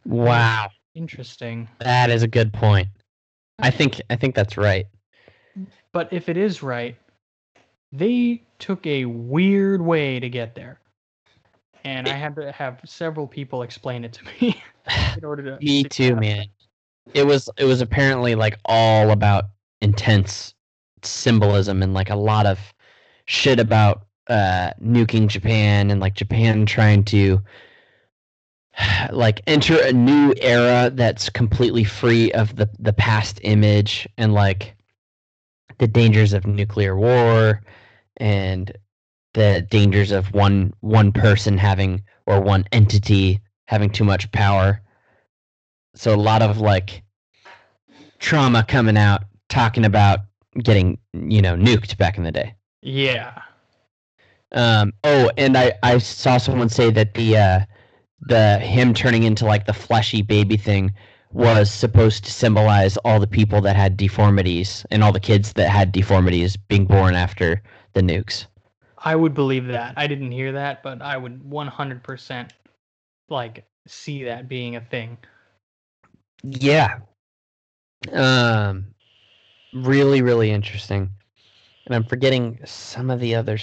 Wow. 0.04 0.70
Interesting. 0.94 1.68
That 1.80 2.10
is 2.10 2.22
a 2.22 2.28
good 2.28 2.52
point. 2.52 2.88
I 3.58 3.70
think 3.70 4.00
I 4.10 4.16
think 4.16 4.34
that's 4.34 4.56
right. 4.56 4.86
But 5.92 6.12
if 6.12 6.28
it 6.28 6.36
is 6.36 6.62
right, 6.62 6.96
they 7.92 8.42
took 8.58 8.86
a 8.86 9.04
weird 9.04 9.80
way 9.80 10.20
to 10.20 10.28
get 10.28 10.54
there. 10.54 10.80
And 11.84 12.08
I 12.08 12.12
had 12.12 12.36
to 12.36 12.52
have 12.52 12.80
several 12.84 13.26
people 13.26 13.62
explain 13.62 14.04
it 14.04 14.12
to 14.14 14.24
me 14.24 14.62
in 15.16 15.24
order 15.24 15.42
to 15.42 15.58
Me 15.64 15.82
to 15.84 15.88
too, 15.88 16.16
man. 16.16 16.46
It 17.14 17.26
was 17.26 17.48
it 17.56 17.64
was 17.64 17.80
apparently 17.80 18.34
like 18.34 18.58
all 18.64 19.10
about 19.10 19.46
intense 19.80 20.54
symbolism 21.02 21.82
and 21.82 21.94
like 21.94 22.10
a 22.10 22.16
lot 22.16 22.46
of 22.46 22.58
shit 23.24 23.58
about 23.58 24.06
uh 24.28 24.70
nuking 24.82 25.26
Japan 25.28 25.90
and 25.90 26.00
like 26.00 26.14
Japan 26.14 26.66
trying 26.66 27.04
to 27.04 27.40
like 29.12 29.40
enter 29.46 29.78
a 29.82 29.92
new 29.92 30.34
era 30.40 30.90
that's 30.94 31.28
completely 31.30 31.84
free 31.84 32.32
of 32.32 32.56
the 32.56 32.68
the 32.78 32.92
past 32.92 33.40
image 33.42 34.08
and 34.18 34.32
like 34.34 34.76
the 35.78 35.86
dangers 35.88 36.32
of 36.32 36.46
nuclear 36.46 36.96
war 36.96 37.62
and 38.18 38.72
the 39.34 39.66
dangers 39.70 40.10
of 40.10 40.32
one 40.34 40.72
one 40.80 41.12
person 41.12 41.56
having 41.56 42.02
or 42.26 42.40
one 42.40 42.64
entity 42.72 43.40
having 43.66 43.90
too 43.90 44.04
much 44.04 44.30
power 44.32 44.80
so 45.94 46.14
a 46.14 46.16
lot 46.16 46.42
of 46.42 46.58
like 46.58 47.02
trauma 48.18 48.62
coming 48.62 48.96
out 48.96 49.22
talking 49.48 49.84
about 49.84 50.20
getting 50.62 50.98
you 51.12 51.40
know 51.40 51.54
nuked 51.56 51.96
back 51.96 52.18
in 52.18 52.24
the 52.24 52.32
day 52.32 52.54
Yeah. 52.82 53.40
um 54.52 54.92
oh 55.04 55.30
and 55.38 55.56
i 55.56 55.72
i 55.82 55.98
saw 55.98 56.36
someone 56.38 56.68
say 56.68 56.90
that 56.90 57.14
the 57.14 57.36
uh 57.36 57.60
the 58.20 58.58
him 58.58 58.94
turning 58.94 59.22
into 59.24 59.44
like 59.44 59.66
the 59.66 59.72
fleshy 59.72 60.22
baby 60.22 60.56
thing 60.56 60.92
was 61.32 61.70
supposed 61.70 62.24
to 62.24 62.32
symbolize 62.32 62.96
all 62.98 63.20
the 63.20 63.26
people 63.26 63.60
that 63.60 63.76
had 63.76 63.96
deformities 63.96 64.84
and 64.90 65.02
all 65.02 65.12
the 65.12 65.20
kids 65.20 65.52
that 65.54 65.70
had 65.70 65.92
deformities 65.92 66.56
being 66.56 66.86
born 66.86 67.14
after 67.14 67.62
the 67.94 68.00
nukes 68.00 68.46
I 68.98 69.16
would 69.16 69.34
believe 69.34 69.66
that. 69.68 69.94
I 69.96 70.06
didn't 70.06 70.32
hear 70.32 70.52
that, 70.52 70.82
but 70.82 71.00
I 71.00 71.16
would 71.16 71.42
100% 71.42 72.50
like 73.28 73.64
see 73.86 74.24
that 74.24 74.48
being 74.48 74.76
a 74.76 74.80
thing. 74.80 75.16
Yeah. 76.42 76.98
Um 78.12 78.94
really 79.72 80.22
really 80.22 80.50
interesting. 80.50 81.10
And 81.86 81.94
I'm 81.94 82.04
forgetting 82.04 82.60
some 82.64 83.10
of 83.10 83.20
the 83.20 83.34
other 83.34 83.58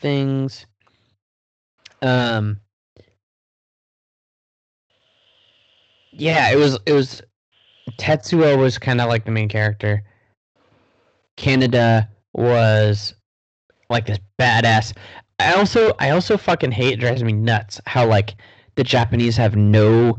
things. 0.00 0.66
Um 2.02 2.60
Yeah, 6.18 6.50
it 6.50 6.56
was 6.56 6.78
it 6.86 6.92
was 6.92 7.22
Tetsuo 7.98 8.58
was 8.58 8.78
kind 8.78 9.00
of 9.00 9.08
like 9.08 9.24
the 9.24 9.30
main 9.30 9.48
character. 9.48 10.02
Canada 11.36 12.08
was 12.32 13.14
like 13.90 14.06
this 14.06 14.18
badass. 14.40 14.96
I 15.38 15.52
also 15.54 15.92
I 15.98 16.10
also 16.10 16.36
fucking 16.36 16.72
hate 16.72 16.94
it 16.94 17.00
drives 17.00 17.22
me 17.22 17.32
nuts 17.32 17.80
how 17.86 18.06
like 18.06 18.34
the 18.76 18.84
Japanese 18.84 19.36
have 19.36 19.56
no 19.56 20.18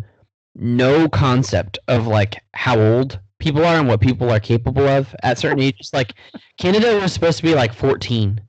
no 0.55 1.09
concept 1.09 1.79
of 1.87 2.07
like 2.07 2.41
how 2.53 2.79
old 2.79 3.19
people 3.39 3.63
are 3.65 3.75
and 3.77 3.87
what 3.87 4.01
people 4.01 4.29
are 4.31 4.39
capable 4.39 4.87
of 4.87 5.15
at 5.23 5.37
certain 5.37 5.59
ages. 5.59 5.89
Like 5.93 6.13
Canada 6.59 6.99
was 6.99 7.13
supposed 7.13 7.37
to 7.37 7.43
be 7.43 7.53
like 7.55 7.73
14, 7.73 8.41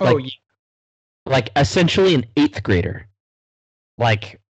Oh, 0.00 0.04
Like- 0.04 0.24
yeah. 0.24 0.30
like 1.26 1.50
essentially 1.56 2.14
an 2.14 2.26
eighth 2.36 2.62
grader, 2.62 3.06
like 3.98 4.40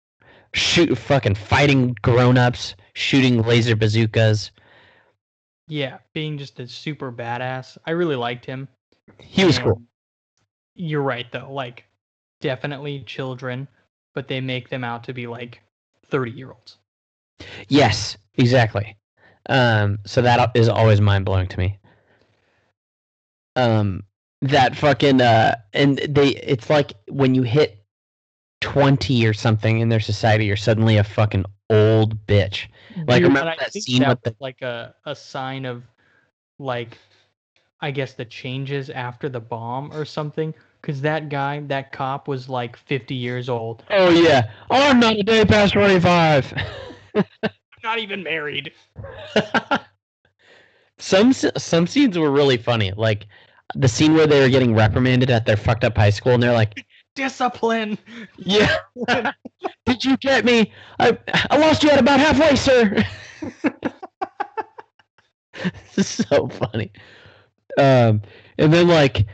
shoot 0.55 0.97
fucking 0.97 1.35
fighting 1.35 1.97
grown-ups, 2.03 2.75
shooting 2.95 3.43
laser 3.43 3.77
bazookas. 3.77 4.51
Yeah, 5.69 5.99
being 6.13 6.39
just 6.39 6.61
a 6.61 6.69
super 6.69 7.13
badass. 7.13 7.77
I 7.87 7.93
really 7.93 8.17
liked 8.17 8.45
him. 8.47 8.69
He 9.19 9.45
was 9.45 9.59
cool. 9.59 9.83
You're 10.75 11.03
right 11.03 11.27
though. 11.31 11.53
Like 11.53 11.85
definitely 12.41 13.01
children, 13.01 13.69
but 14.15 14.29
they 14.29 14.41
make 14.41 14.69
them 14.69 14.85
out 14.85 15.05
to 15.05 15.13
be 15.13 15.27
like 15.27 15.61
30-year-olds. 16.11 16.79
Yes, 17.69 18.17
exactly. 18.35 18.97
Um, 19.49 19.99
so 20.07 20.23
that 20.23 20.51
is 20.55 20.69
always 20.69 21.01
mind 21.01 21.25
blowing 21.25 21.49
to 21.49 21.59
me. 21.59 21.79
Um, 23.57 24.05
that 24.43 24.77
fucking 24.77 25.21
uh, 25.21 25.57
and 25.73 25.99
they 26.09 26.29
it's 26.29 26.69
like 26.69 26.93
when 27.09 27.35
you 27.35 27.43
hit 27.43 27.84
twenty 28.65 29.27
or 29.27 29.35
something 29.35 29.81
in 29.81 29.89
their 29.91 30.01
society, 30.01 30.47
you're 30.47 30.57
suddenly 30.57 30.97
a 30.97 31.05
fucking 31.05 31.45
old 31.69 32.27
bitch. 32.27 32.67
Like, 33.07 33.21
Dude, 33.23 33.29
remember 33.29 33.55
that 33.59 33.73
scene 33.73 34.01
that 34.01 34.09
with 34.09 34.23
the- 34.23 34.37
like 34.41 34.63
a 34.63 34.95
a 35.05 35.15
sign 35.15 35.65
of 35.67 35.83
like 36.59 36.97
I 37.81 37.91
guess 37.91 38.15
the 38.15 38.25
changes 38.25 38.89
after 38.89 39.29
the 39.29 39.41
bomb 39.41 39.93
or 39.93 40.05
something 40.07 40.55
cuz 40.81 41.03
that 41.03 41.29
guy, 41.29 41.61
that 41.67 41.93
cop 41.93 42.27
was 42.29 42.49
like 42.49 42.77
50 42.77 43.15
years 43.15 43.49
old. 43.51 43.85
Oh 43.91 44.09
yeah, 44.09 44.51
I'm 44.71 44.99
not 44.99 45.17
a 45.17 45.23
day 45.23 45.45
past 45.45 45.75
twenty 45.75 46.01
five. 46.01 46.53
Not 47.85 47.99
even 47.99 48.23
married. 48.23 48.73
some 50.99 51.33
some 51.35 51.87
scenes 51.87 52.17
were 52.19 52.31
really 52.31 52.57
funny, 52.57 52.93
like 52.97 53.27
the 53.75 53.89
scene 53.89 54.15
where 54.15 54.27
they 54.27 54.41
were 54.41 54.49
getting 54.49 54.75
reprimanded 54.75 55.29
at 55.31 55.45
their 55.45 55.57
fucked 55.59 55.85
up 55.85 55.97
high 55.97 56.11
school, 56.11 56.33
and 56.33 56.43
they're 56.43 56.53
like, 56.53 56.83
Discipline. 57.15 57.99
"Yeah, 58.39 58.77
did 59.87 60.05
you 60.05 60.17
get 60.19 60.45
me? 60.45 60.73
I 60.99 61.17
I 61.51 61.57
lost 61.59 61.83
you 61.83 61.91
at 61.91 61.99
about 62.01 62.21
halfway, 62.21 62.57
sir." 62.57 63.05
this 65.95 65.99
is 65.99 66.27
so 66.29 66.49
funny. 66.49 66.91
Um, 67.79 68.23
and 68.59 68.73
then 68.73 68.89
like 68.89 69.27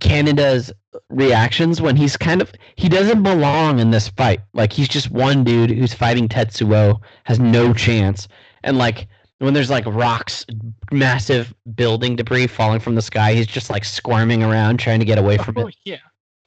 Canada's 0.00 0.72
reactions 1.08 1.80
when 1.80 1.96
he's 1.96 2.16
kind 2.16 2.42
of 2.42 2.52
he 2.76 2.88
doesn't 2.88 3.22
belong 3.22 3.78
in 3.78 3.90
this 3.90 4.08
fight. 4.08 4.40
Like 4.52 4.72
he's 4.72 4.88
just 4.88 5.10
one 5.10 5.44
dude 5.44 5.70
who's 5.70 5.94
fighting 5.94 6.28
Tetsuo, 6.28 7.00
has 7.24 7.38
no 7.38 7.72
chance, 7.72 8.28
and 8.64 8.78
like 8.78 9.06
when 9.38 9.54
there's 9.54 9.70
like 9.70 9.84
rocks, 9.86 10.44
massive 10.92 11.52
building 11.74 12.14
debris 12.16 12.46
falling 12.46 12.78
from 12.80 12.94
the 12.94 13.02
sky, 13.02 13.34
he's 13.34 13.46
just 13.46 13.70
like 13.70 13.84
squirming 13.84 14.42
around 14.42 14.78
trying 14.78 15.00
to 15.00 15.04
get 15.04 15.18
away 15.18 15.36
from 15.38 15.58
Oh 15.58 15.66
it. 15.66 15.76
yeah. 15.84 15.96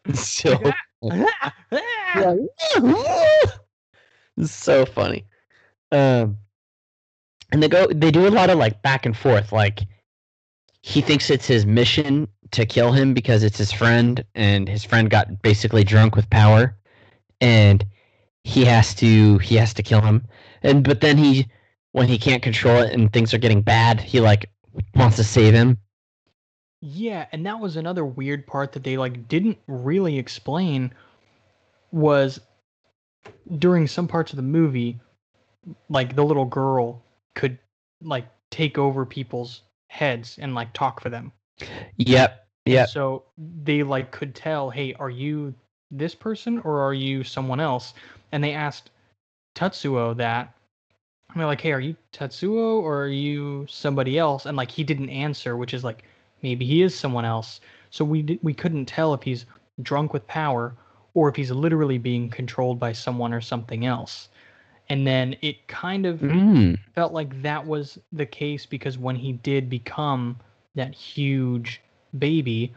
So 0.14 0.60
so 4.46 4.86
funny. 4.86 5.26
Um, 5.92 6.38
and 7.52 7.62
they 7.62 7.68
go, 7.68 7.88
they 7.88 8.12
do 8.12 8.28
a 8.28 8.30
lot 8.30 8.50
of 8.50 8.58
like 8.58 8.82
back 8.82 9.06
and 9.06 9.16
forth. 9.16 9.52
Like 9.52 9.82
he 10.82 11.02
thinks 11.02 11.30
it's 11.30 11.48
his 11.48 11.66
mission 11.66 12.28
to 12.52 12.66
kill 12.66 12.92
him 12.92 13.14
because 13.14 13.44
it's 13.44 13.58
his 13.58 13.72
friend, 13.72 14.24
and 14.36 14.68
his 14.70 14.84
friend 14.84 15.10
got 15.10 15.42
basically 15.42 15.84
drunk 15.84 16.16
with 16.16 16.30
power, 16.30 16.78
and 17.42 17.86
he 18.44 18.66
has 18.66 18.94
to 18.96 19.38
he 19.40 19.56
has 19.56 19.74
to 19.74 19.84
kill 19.84 20.02
him. 20.02 20.28
And 20.64 20.84
but 20.84 21.02
then 21.02 21.18
he, 21.18 21.48
when 21.94 22.08
he 22.08 22.18
can't 22.18 22.44
control 22.44 22.82
it 22.82 22.94
and 22.94 23.12
things 23.12 23.34
are 23.34 23.40
getting 23.40 23.62
bad, 23.62 24.02
he 24.02 24.20
like 24.20 24.50
wants 24.96 25.16
to 25.18 25.24
save 25.24 25.54
him. 25.54 25.78
Yeah, 26.88 27.26
and 27.32 27.44
that 27.48 27.60
was 27.60 27.78
another 27.78 28.06
weird 28.06 28.46
part 28.46 28.74
that 28.74 28.84
they 28.84 28.96
like 28.96 29.28
didn't 29.28 29.58
really 29.66 30.20
explain 30.20 30.94
was 31.92 32.40
during 33.58 33.88
some 33.88 34.08
parts 34.08 34.32
of 34.32 34.38
the 34.38 34.44
movie 34.44 35.00
like 35.90 36.16
the 36.16 36.24
little 36.24 36.46
girl 36.46 37.02
could 37.34 37.58
like 38.04 38.28
take 38.52 38.78
over 38.78 39.04
people's 39.04 39.64
heads 39.88 40.38
and 40.40 40.54
like 40.54 40.74
talk 40.74 41.02
for 41.02 41.10
them. 41.10 41.32
Yep. 41.98 42.46
Yep. 42.66 42.90
So 42.90 43.24
they 43.64 43.82
like 43.82 44.12
could 44.12 44.36
tell, 44.36 44.70
hey, 44.70 44.94
are 44.94 45.10
you 45.10 45.56
this 45.90 46.14
person 46.14 46.60
or 46.60 46.82
are 46.82 46.94
you 46.94 47.24
someone 47.24 47.60
else? 47.60 47.96
And 48.32 48.44
they 48.44 48.54
asked 48.54 48.92
Tetsuo 49.56 50.16
that. 50.18 50.54
And 51.32 51.40
they're 51.40 51.48
like, 51.48 51.62
hey, 51.62 51.72
are 51.72 51.80
you 51.80 51.96
Tetsuo 52.14 52.80
or 52.80 53.06
are 53.06 53.08
you 53.08 53.66
somebody 53.68 54.20
else? 54.20 54.46
And 54.46 54.56
like 54.56 54.70
he 54.70 54.84
didn't 54.84 55.10
answer, 55.10 55.58
which 55.58 55.74
is 55.74 55.84
like 55.84 56.04
maybe 56.46 56.74
he 56.74 56.88
is 56.88 57.04
someone 57.04 57.34
else. 57.36 57.66
So 57.92 58.06
we 58.06 58.24
di- 58.24 58.46
we 58.52 58.62
couldn't 58.62 58.94
tell 58.98 59.16
if 59.16 59.32
he's 59.36 59.48
drunk 59.84 60.14
with 60.14 60.28
power 60.28 60.78
or 61.16 61.30
if 61.30 61.38
he's 61.38 61.66
literally 61.66 62.00
being 62.00 62.30
controlled 62.30 62.80
by 62.80 62.94
someone 62.94 63.34
or 63.34 63.52
something 63.52 63.86
else. 63.86 64.38
And 64.90 65.08
then 65.08 65.46
it 65.52 65.68
kind 65.68 66.06
of 66.06 66.32
Mm. 66.32 66.78
felt 66.96 67.14
like 67.14 67.42
that 67.44 67.68
was 67.68 68.00
the 68.14 68.26
case 68.26 68.66
because 68.66 68.98
when 68.98 69.16
he 69.18 69.34
did 69.34 69.70
become 69.70 70.40
that 70.76 70.94
huge 70.96 71.82
baby, 72.18 72.76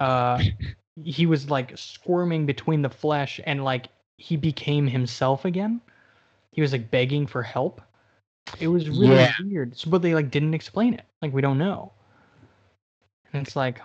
uh, 0.00 0.44
he 1.04 1.26
was 1.26 1.50
like 1.50 1.76
squirming 1.78 2.46
between 2.46 2.82
the 2.82 2.90
flesh 2.90 3.40
and 3.46 3.64
like 3.64 3.88
he 4.18 4.36
became 4.36 4.86
himself 4.88 5.44
again. 5.44 5.80
He 6.52 6.62
was 6.62 6.72
like 6.72 6.90
begging 6.90 7.26
for 7.26 7.42
help. 7.42 7.82
It 8.60 8.68
was 8.68 8.90
really 8.90 9.28
Yeah. 9.28 9.32
weird. 9.38 9.76
So, 9.76 9.90
but 9.90 10.02
they 10.02 10.14
like 10.14 10.30
didn't 10.30 10.54
explain 10.54 10.94
it. 10.94 11.04
Like 11.22 11.32
we 11.34 11.42
don't 11.42 11.58
know. 11.58 11.92
And 13.32 13.46
it's 13.46 13.56
like, 13.56 13.80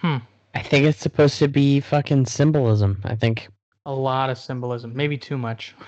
hmm, 0.00 0.16
I 0.54 0.62
think 0.62 0.84
it's 0.86 0.98
supposed 1.00 1.38
to 1.38 1.48
be 1.48 1.80
fucking 1.80 2.26
symbolism. 2.26 3.00
I 3.04 3.14
think. 3.16 3.48
a 3.86 3.92
lot 3.92 4.30
of 4.30 4.38
symbolism. 4.38 4.94
Maybe 4.94 5.16
too 5.18 5.38
much. 5.38 5.74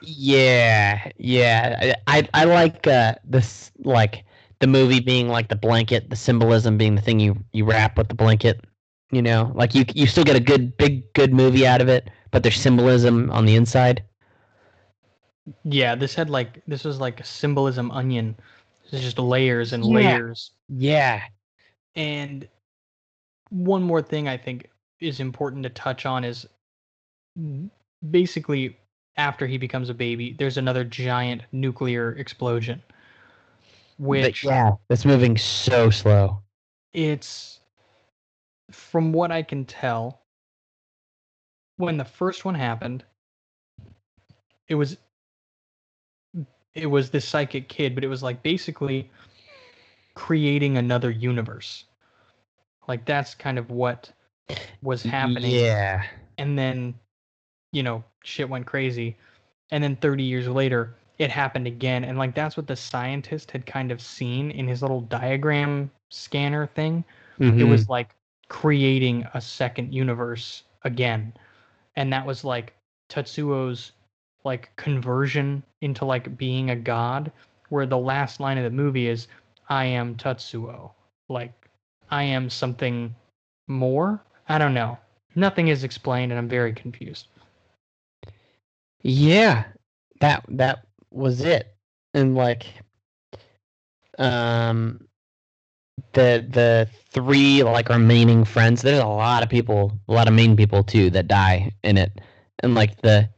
Yeah, 0.00 1.10
yeah. 1.16 1.94
I 2.06 2.18
I, 2.18 2.42
I 2.42 2.44
like 2.44 2.86
uh, 2.86 3.14
this 3.24 3.70
like 3.84 4.24
the 4.60 4.66
movie 4.66 5.00
being 5.00 5.28
like 5.28 5.48
the 5.48 5.56
blanket, 5.56 6.10
the 6.10 6.16
symbolism 6.16 6.76
being 6.76 6.94
the 6.94 7.00
thing 7.02 7.20
you 7.20 7.36
you 7.52 7.64
wrap 7.64 7.96
with 7.96 8.08
the 8.08 8.14
blanket. 8.14 8.64
You 9.10 9.22
know, 9.22 9.52
like 9.54 9.74
you 9.74 9.84
you 9.94 10.06
still 10.06 10.24
get 10.24 10.36
a 10.36 10.40
good 10.40 10.76
big 10.76 11.10
good 11.14 11.32
movie 11.32 11.66
out 11.66 11.80
of 11.80 11.88
it, 11.88 12.10
but 12.30 12.42
there's 12.42 12.60
symbolism 12.60 13.30
on 13.30 13.46
the 13.46 13.54
inside. 13.56 14.02
Yeah, 15.64 15.94
this 15.94 16.14
had 16.14 16.30
like 16.30 16.62
this 16.66 16.84
was 16.84 17.00
like 17.00 17.20
a 17.20 17.24
symbolism 17.24 17.90
onion. 17.90 18.36
This 18.84 18.94
is 18.94 19.02
just 19.02 19.18
layers 19.18 19.72
and 19.72 19.84
Yeah. 19.84 20.18
layers. 20.18 20.52
Yeah. 20.68 21.22
And 21.94 22.48
one 23.54 23.84
more 23.84 24.02
thing 24.02 24.26
I 24.28 24.36
think 24.36 24.68
is 25.00 25.20
important 25.20 25.62
to 25.62 25.70
touch 25.70 26.06
on 26.06 26.24
is 26.24 26.46
basically 28.10 28.76
after 29.16 29.46
he 29.46 29.58
becomes 29.58 29.88
a 29.88 29.94
baby, 29.94 30.34
there's 30.36 30.56
another 30.56 30.82
giant 30.82 31.42
nuclear 31.52 32.12
explosion. 32.12 32.82
Which 33.96 34.42
yeah, 34.42 34.72
it's 34.90 35.04
moving 35.04 35.38
so 35.38 35.88
slow. 35.88 36.42
it's 36.92 37.60
from 38.72 39.12
what 39.12 39.30
I 39.30 39.42
can 39.42 39.64
tell, 39.64 40.22
when 41.76 41.96
the 41.96 42.04
first 42.04 42.44
one 42.44 42.56
happened, 42.56 43.04
it 44.66 44.74
was 44.74 44.96
it 46.74 46.86
was 46.86 47.10
this 47.10 47.24
psychic 47.24 47.68
kid, 47.68 47.94
but 47.94 48.02
it 48.02 48.08
was 48.08 48.24
like 48.24 48.42
basically 48.42 49.12
creating 50.14 50.76
another 50.76 51.10
universe. 51.10 51.84
Like 52.88 53.04
that's 53.04 53.34
kind 53.34 53.58
of 53.58 53.70
what 53.70 54.12
was 54.82 55.02
happening. 55.02 55.50
Yeah. 55.50 56.04
And 56.38 56.58
then, 56.58 56.94
you 57.72 57.82
know, 57.82 58.04
shit 58.22 58.48
went 58.48 58.66
crazy. 58.66 59.16
And 59.70 59.82
then 59.82 59.96
30 59.96 60.22
years 60.22 60.48
later, 60.48 60.94
it 61.18 61.30
happened 61.30 61.66
again. 61.66 62.04
And 62.04 62.18
like 62.18 62.34
that's 62.34 62.56
what 62.56 62.66
the 62.66 62.76
scientist 62.76 63.50
had 63.50 63.64
kind 63.66 63.90
of 63.90 64.00
seen 64.00 64.50
in 64.50 64.66
his 64.68 64.82
little 64.82 65.00
diagram 65.02 65.90
scanner 66.10 66.66
thing 66.66 67.04
it 67.40 67.42
Mhm. 67.42 67.68
was 67.68 67.88
like 67.88 68.14
creating 68.48 69.26
a 69.34 69.40
second 69.40 69.92
universe 69.92 70.62
again 70.84 71.32
and 71.96 72.12
that 72.12 72.24
was 72.24 72.44
like 72.44 72.72
Tetsuo's 73.08 73.90
like 74.44 74.70
conversion 74.76 75.64
into 75.80 76.04
like 76.04 76.36
being 76.38 76.70
a 76.70 76.76
god 76.76 77.32
where 77.70 77.86
the 77.86 77.98
last 77.98 78.38
line 78.38 78.58
of 78.58 78.62
the 78.64 78.70
movie 78.70 79.08
is 79.08 79.26
i 79.68 79.84
am 79.84 80.14
Tetsuo 80.14 80.92
like 81.28 81.52
i 82.14 82.22
am 82.22 82.48
something 82.48 83.14
more? 83.66 84.22
I 84.48 84.58
don't 84.58 84.74
know. 84.74 84.98
Nothing 85.34 85.68
is 85.68 85.82
explained 85.82 86.30
and 86.30 86.38
i'm 86.38 86.48
very 86.48 86.72
confused. 86.72 87.26
Yeah, 89.02 89.64
that 90.20 90.44
that 90.48 90.86
was 91.10 91.40
it, 91.40 91.74
and 92.14 92.34
like, 92.34 92.66
um, 94.18 95.06
the 96.12 96.46
the 96.48 96.88
three 97.10 97.62
like 97.62 97.88
remaining 97.88 98.44
friends. 98.44 98.80
There's 98.80 99.00
a 99.00 99.06
lot 99.06 99.42
of 99.42 99.48
people, 99.48 99.92
a 100.08 100.12
lot 100.12 100.28
of 100.28 100.34
main 100.34 100.56
people 100.56 100.84
too 100.84 101.10
that 101.10 101.28
die 101.28 101.72
in 101.82 101.98
it, 101.98 102.20
and 102.60 102.74
like 102.74 103.00
the, 103.02 103.28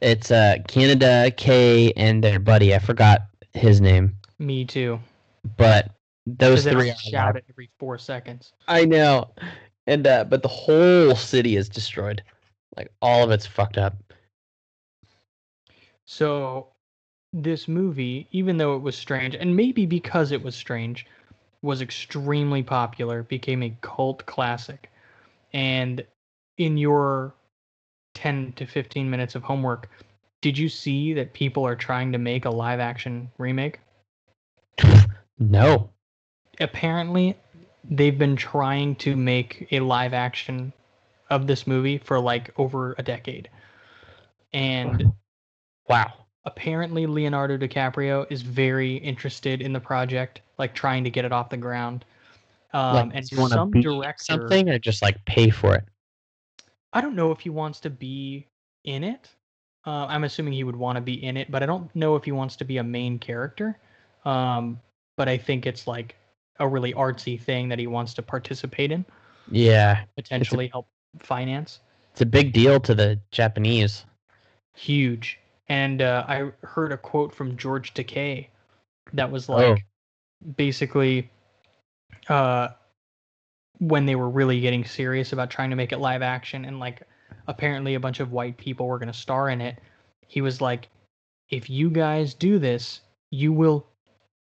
it's 0.00 0.30
uh 0.30 0.56
Kaneda, 0.68 1.36
Kei 1.36 1.92
and 1.92 2.22
their 2.22 2.38
buddy. 2.38 2.74
I 2.74 2.78
forgot 2.78 3.22
his 3.54 3.80
name, 3.80 4.14
me 4.38 4.64
too. 4.64 5.00
But 5.56 5.90
those 6.26 6.64
three. 6.64 6.90
are 6.90 6.96
shout 6.96 7.36
it 7.36 7.44
every 7.48 7.70
four 7.78 7.98
seconds 7.98 8.52
I 8.68 8.84
know, 8.84 9.30
and 9.86 10.06
uh, 10.06 10.24
but 10.24 10.42
the 10.42 10.48
whole 10.48 11.16
city 11.16 11.56
is 11.56 11.68
destroyed. 11.68 12.22
Like 12.76 12.90
all 13.02 13.24
of 13.24 13.30
it's 13.30 13.46
fucked 13.46 13.78
up. 13.78 13.96
So, 16.04 16.68
this 17.32 17.68
movie, 17.68 18.28
even 18.32 18.56
though 18.56 18.76
it 18.76 18.82
was 18.82 18.96
strange, 18.96 19.34
and 19.34 19.56
maybe 19.56 19.86
because 19.86 20.32
it 20.32 20.42
was 20.42 20.54
strange, 20.54 21.06
was 21.62 21.80
extremely 21.80 22.62
popular, 22.62 23.22
became 23.22 23.62
a 23.62 23.76
cult 23.80 24.24
classic. 24.26 24.90
And 25.52 26.04
in 26.58 26.76
your 26.76 27.34
10 28.14 28.52
to 28.54 28.66
15 28.66 29.08
minutes 29.08 29.34
of 29.34 29.42
homework, 29.42 29.88
did 30.40 30.58
you 30.58 30.68
see 30.68 31.12
that 31.14 31.32
people 31.32 31.66
are 31.66 31.76
trying 31.76 32.12
to 32.12 32.18
make 32.18 32.44
a 32.44 32.50
live 32.50 32.80
action 32.80 33.30
remake? 33.38 33.80
No. 35.38 35.90
Apparently, 36.60 37.36
they've 37.84 38.18
been 38.18 38.36
trying 38.36 38.94
to 38.96 39.16
make 39.16 39.68
a 39.72 39.80
live 39.80 40.12
action 40.14 40.72
of 41.30 41.46
this 41.46 41.66
movie 41.66 41.98
for 41.98 42.20
like 42.20 42.50
over 42.58 42.94
a 42.98 43.02
decade. 43.02 43.48
And 44.52 45.12
Wow. 45.88 46.12
apparently 46.44 47.06
Leonardo 47.06 47.56
DiCaprio 47.56 48.26
is 48.30 48.42
very 48.42 48.96
interested 48.96 49.60
in 49.62 49.72
the 49.72 49.80
project, 49.80 50.40
like 50.58 50.74
trying 50.74 51.04
to 51.04 51.10
get 51.10 51.24
it 51.24 51.32
off 51.32 51.50
the 51.50 51.56
ground. 51.56 52.04
Um, 52.72 52.94
like, 52.94 53.16
and 53.16 53.26
some 53.26 53.70
director, 53.70 54.24
something 54.24 54.70
or 54.70 54.78
just 54.78 55.02
like 55.02 55.22
pay 55.24 55.50
for 55.50 55.74
it. 55.74 55.84
I 56.92 57.00
don't 57.00 57.14
know 57.14 57.32
if 57.32 57.40
he 57.40 57.50
wants 57.50 57.80
to 57.80 57.90
be 57.90 58.46
in 58.84 59.04
it. 59.04 59.28
Uh, 59.86 60.06
I'm 60.06 60.24
assuming 60.24 60.52
he 60.54 60.64
would 60.64 60.76
want 60.76 60.96
to 60.96 61.02
be 61.02 61.22
in 61.24 61.36
it, 61.36 61.50
but 61.50 61.62
I 61.62 61.66
don't 61.66 61.94
know 61.94 62.16
if 62.16 62.24
he 62.24 62.32
wants 62.32 62.56
to 62.56 62.64
be 62.64 62.78
a 62.78 62.84
main 62.84 63.18
character. 63.18 63.78
Um, 64.24 64.80
but 65.16 65.28
I 65.28 65.36
think 65.36 65.66
it's 65.66 65.86
like 65.86 66.16
a 66.58 66.68
really 66.68 66.92
artsy 66.94 67.40
thing 67.40 67.68
that 67.68 67.78
he 67.78 67.86
wants 67.86 68.14
to 68.14 68.22
participate 68.22 68.92
in, 68.92 69.04
Yeah, 69.50 70.04
potentially 70.16 70.68
help 70.68 70.88
finance. 71.20 71.80
it's 72.12 72.20
a 72.20 72.26
big 72.26 72.52
deal 72.52 72.78
to 72.80 72.94
the 72.94 73.20
Japanese. 73.30 74.04
huge. 74.74 75.38
And 75.68 76.02
uh, 76.02 76.24
I 76.28 76.50
heard 76.62 76.92
a 76.92 76.96
quote 76.96 77.34
from 77.34 77.56
George 77.56 77.94
Takei 77.94 78.48
that 79.12 79.30
was 79.30 79.48
Oh. 79.48 79.54
like, 79.54 79.84
basically, 80.56 81.30
uh, 82.28 82.68
when 83.78 84.06
they 84.06 84.14
were 84.14 84.28
really 84.28 84.60
getting 84.60 84.84
serious 84.84 85.32
about 85.32 85.50
trying 85.50 85.70
to 85.70 85.76
make 85.76 85.92
it 85.92 85.98
live 85.98 86.22
action, 86.22 86.64
and 86.64 86.78
like, 86.78 87.02
apparently 87.48 87.94
a 87.94 88.00
bunch 88.00 88.20
of 88.20 88.32
white 88.32 88.56
people 88.56 88.86
were 88.86 88.98
going 88.98 89.12
to 89.12 89.18
star 89.18 89.48
in 89.50 89.60
it. 89.60 89.78
He 90.26 90.40
was 90.40 90.60
like, 90.60 90.88
if 91.50 91.68
you 91.68 91.90
guys 91.90 92.34
do 92.34 92.58
this, 92.58 93.00
you 93.30 93.52
will 93.52 93.86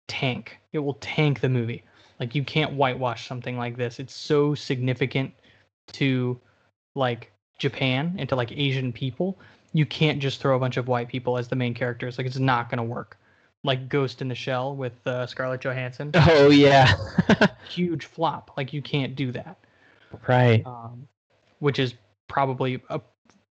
tank. 0.08 0.58
It 0.72 0.78
will 0.78 0.94
tank 0.94 1.40
the 1.40 1.48
movie. 1.48 1.82
Like, 2.20 2.34
you 2.34 2.44
can't 2.44 2.72
whitewash 2.74 3.26
something 3.28 3.56
like 3.56 3.76
this. 3.76 4.00
It's 4.00 4.14
so 4.14 4.54
significant 4.54 5.32
to 5.94 6.38
like 6.94 7.32
Japan 7.58 8.14
and 8.18 8.28
to 8.28 8.36
like 8.36 8.52
Asian 8.52 8.92
people, 8.92 9.38
you 9.72 9.84
can't 9.84 10.20
just 10.20 10.40
throw 10.40 10.56
a 10.56 10.60
bunch 10.60 10.76
of 10.76 10.88
white 10.88 11.08
people 11.08 11.38
as 11.38 11.48
the 11.48 11.56
main 11.56 11.74
characters. 11.74 12.18
Like 12.18 12.26
it's 12.26 12.38
not 12.38 12.70
gonna 12.70 12.84
work. 12.84 13.18
Like 13.64 13.88
Ghost 13.88 14.22
in 14.22 14.28
the 14.28 14.34
Shell 14.34 14.76
with 14.76 15.06
uh, 15.06 15.26
Scarlett 15.26 15.60
Johansson, 15.60 16.12
Oh 16.14 16.50
yeah. 16.50 16.94
huge 17.68 18.06
flop. 18.06 18.52
Like 18.56 18.72
you 18.72 18.80
can't 18.80 19.16
do 19.16 19.32
that. 19.32 19.58
right. 20.26 20.64
um, 20.64 21.06
which 21.58 21.78
is 21.78 21.94
probably 22.28 22.80
a 22.88 23.00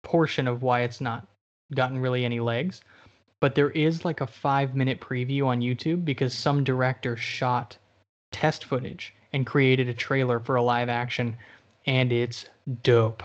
portion 0.03 0.47
of 0.47 0.63
why 0.63 0.81
it's 0.81 1.01
not 1.01 1.27
gotten 1.75 1.99
really 1.99 2.23
any 2.25 2.39
legs. 2.39 2.81
But 3.41 3.55
there 3.55 3.69
is 3.71 4.03
like 4.03 4.21
a 4.21 4.27
five 4.27 4.75
minute 4.75 4.99
preview 4.99 5.45
on 5.45 5.61
YouTube 5.61 6.03
because 6.05 6.33
some 6.33 6.63
director 6.63 7.15
shot 7.15 7.77
test 8.31 8.65
footage 8.65 9.13
and 9.33 9.45
created 9.45 9.87
a 9.87 9.93
trailer 9.93 10.39
for 10.39 10.55
a 10.55 10.61
live 10.61 10.89
action, 10.89 11.35
and 11.85 12.11
it's 12.11 12.45
dope. 12.83 13.23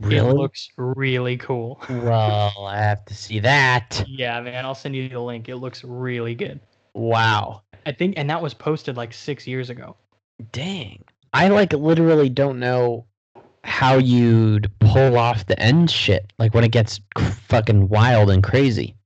It 0.00 0.06
Really? 0.06 0.32
looks 0.32 0.70
really 0.76 1.36
cool. 1.36 1.80
well, 1.90 2.52
I 2.66 2.78
have 2.78 3.04
to 3.06 3.14
see 3.14 3.38
that. 3.40 4.02
Yeah, 4.08 4.40
man, 4.40 4.64
I'll 4.64 4.74
send 4.74 4.96
you 4.96 5.08
the 5.08 5.20
link. 5.20 5.48
It 5.48 5.56
looks 5.56 5.84
really 5.84 6.34
good. 6.34 6.60
Wow. 6.94 7.62
I 7.86 7.92
think, 7.92 8.14
and 8.16 8.28
that 8.30 8.42
was 8.42 8.54
posted 8.54 8.96
like 8.96 9.12
six 9.12 9.46
years 9.46 9.70
ago. 9.70 9.96
Dang. 10.50 11.04
I 11.32 11.48
like 11.48 11.72
literally 11.72 12.28
don't 12.28 12.58
know 12.58 13.06
how 13.64 13.96
you'd 13.96 14.70
pull 14.80 15.16
off 15.18 15.46
the 15.46 15.58
end 15.60 15.90
shit. 15.90 16.32
Like 16.38 16.54
when 16.54 16.64
it 16.64 16.72
gets 16.72 17.00
fucking 17.16 17.88
wild 17.88 18.30
and 18.30 18.42
crazy. 18.42 18.96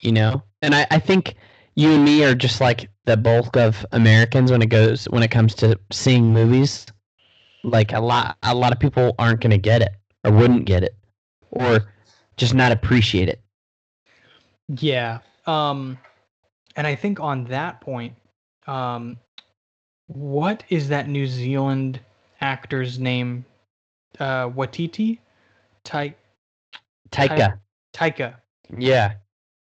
You 0.00 0.12
know? 0.12 0.42
And 0.62 0.74
I, 0.74 0.86
I 0.90 0.98
think 0.98 1.34
you 1.78 1.92
and 1.92 2.04
me 2.04 2.24
are 2.24 2.34
just 2.34 2.60
like 2.60 2.90
the 3.04 3.16
bulk 3.16 3.56
of 3.56 3.86
Americans 3.92 4.50
when 4.50 4.60
it 4.60 4.68
goes 4.68 5.04
when 5.10 5.22
it 5.22 5.30
comes 5.30 5.54
to 5.54 5.78
seeing 5.92 6.32
movies. 6.32 6.86
Like 7.62 7.92
a 7.92 8.00
lot 8.00 8.36
a 8.42 8.52
lot 8.52 8.72
of 8.72 8.80
people 8.80 9.14
aren't 9.16 9.40
gonna 9.40 9.58
get 9.58 9.82
it 9.82 9.92
or 10.24 10.32
wouldn't 10.32 10.64
get 10.64 10.82
it. 10.82 10.96
Or 11.52 11.92
just 12.36 12.52
not 12.52 12.72
appreciate 12.72 13.28
it. 13.28 13.40
Yeah. 14.68 15.20
Um 15.46 15.96
and 16.74 16.84
I 16.84 16.96
think 16.96 17.20
on 17.20 17.44
that 17.44 17.80
point, 17.80 18.14
um 18.66 19.16
what 20.08 20.64
is 20.70 20.88
that 20.88 21.08
New 21.08 21.28
Zealand 21.28 22.00
actor's 22.40 22.98
name? 22.98 23.44
Uh 24.18 24.48
Waititi? 24.48 25.20
Tai 25.84 26.12
Taika. 27.12 27.60
Taika. 27.94 28.34
Yeah. 28.76 29.14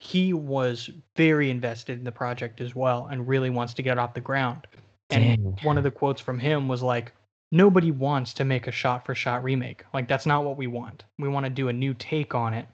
He 0.03 0.33
was 0.33 0.89
very 1.15 1.51
invested 1.51 1.99
in 1.99 2.05
the 2.05 2.11
project 2.11 2.63
as 2.63 2.75
well 2.75 3.09
and 3.11 3.29
really 3.29 3.51
wants 3.51 3.75
to 3.75 3.83
get 3.83 3.99
off 3.99 4.15
the 4.15 4.21
ground. 4.21 4.67
And 5.11 5.25
Dang. 5.25 5.59
one 5.63 5.77
of 5.77 5.85
the 5.85 5.91
quotes 5.91 6.23
from 6.23 6.39
him 6.39 6.69
was 6.69 6.83
like 6.83 7.13
nobody 7.53 7.91
wants 7.91 8.33
to 8.35 8.45
make 8.47 8.67
a 8.67 8.73
shot 8.73 9.05
for 9.05 9.15
shot 9.15 9.45
remake. 9.45 9.85
Like 9.93 10.09
that's 10.09 10.25
not 10.25 10.45
what 10.45 10.57
we 10.57 10.67
want. 10.67 11.05
We 11.19 11.29
want 11.29 11.45
to 11.45 11.51
do 11.51 11.69
a 11.69 11.73
new 11.73 11.93
take 11.93 12.35
on 12.35 12.55
it. 12.55 12.67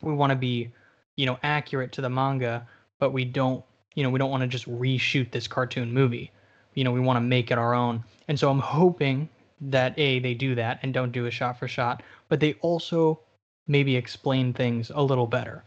We 0.00 0.12
want 0.14 0.30
to 0.30 0.36
be, 0.36 0.72
you 1.14 1.26
know, 1.26 1.38
accurate 1.44 1.92
to 1.92 2.00
the 2.00 2.10
manga, 2.10 2.66
but 2.98 3.12
we 3.12 3.24
don't, 3.24 3.64
you 3.94 4.02
know, 4.02 4.10
we 4.10 4.18
don't 4.18 4.30
want 4.30 4.40
to 4.40 4.48
just 4.48 4.68
reshoot 4.68 5.30
this 5.30 5.46
cartoon 5.46 5.92
movie. 5.92 6.32
You 6.74 6.82
know, 6.82 6.90
we 6.90 6.98
want 7.00 7.18
to 7.18 7.20
make 7.20 7.52
it 7.52 7.58
our 7.58 7.72
own. 7.72 8.02
And 8.26 8.36
so 8.36 8.50
I'm 8.50 8.58
hoping 8.58 9.28
that 9.60 9.96
A 9.96 10.18
they 10.18 10.34
do 10.34 10.56
that 10.56 10.80
and 10.82 10.92
don't 10.92 11.12
do 11.12 11.26
a 11.26 11.30
shot 11.30 11.56
for 11.56 11.68
shot, 11.68 12.02
but 12.28 12.40
they 12.40 12.54
also 12.54 13.20
maybe 13.68 13.94
explain 13.94 14.52
things 14.52 14.90
a 14.92 15.02
little 15.02 15.28
better. 15.28 15.62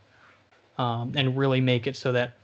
Um, 0.77 1.13
and 1.15 1.37
really 1.37 1.61
make 1.61 1.87
it 1.87 1.95
so 1.95 2.11
that 2.11 2.37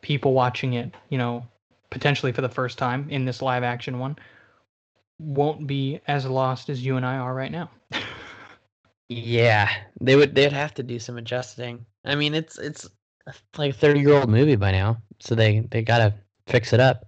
people 0.00 0.32
watching 0.32 0.74
it, 0.74 0.94
you 1.08 1.18
know, 1.18 1.44
potentially 1.90 2.30
for 2.30 2.40
the 2.40 2.48
first 2.48 2.78
time 2.78 3.08
in 3.10 3.24
this 3.24 3.42
live 3.42 3.64
action 3.64 3.98
one, 3.98 4.16
won't 5.18 5.66
be 5.66 6.00
as 6.06 6.26
lost 6.26 6.68
as 6.68 6.84
you 6.84 6.96
and 6.96 7.04
I 7.04 7.16
are 7.16 7.34
right 7.34 7.50
now. 7.50 7.70
Yeah, 9.08 9.68
they 10.00 10.16
would. 10.16 10.34
They'd 10.34 10.52
have 10.52 10.74
to 10.74 10.82
do 10.82 10.98
some 10.98 11.18
adjusting. 11.18 11.84
I 12.04 12.14
mean, 12.14 12.34
it's 12.34 12.58
it's 12.58 12.88
like 13.56 13.72
a 13.72 13.76
thirty 13.76 14.00
year 14.00 14.14
old 14.14 14.30
movie 14.30 14.56
by 14.56 14.72
now, 14.72 15.02
so 15.20 15.34
they 15.34 15.60
they 15.70 15.82
gotta 15.82 16.14
fix 16.46 16.72
it 16.72 16.80
up. 16.80 17.06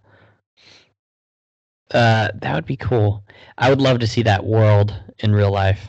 Uh, 1.90 2.30
that 2.34 2.54
would 2.54 2.66
be 2.66 2.76
cool. 2.76 3.24
I 3.56 3.70
would 3.70 3.80
love 3.80 4.00
to 4.00 4.06
see 4.06 4.22
that 4.24 4.44
world 4.44 4.94
in 5.18 5.32
real 5.32 5.50
life. 5.50 5.88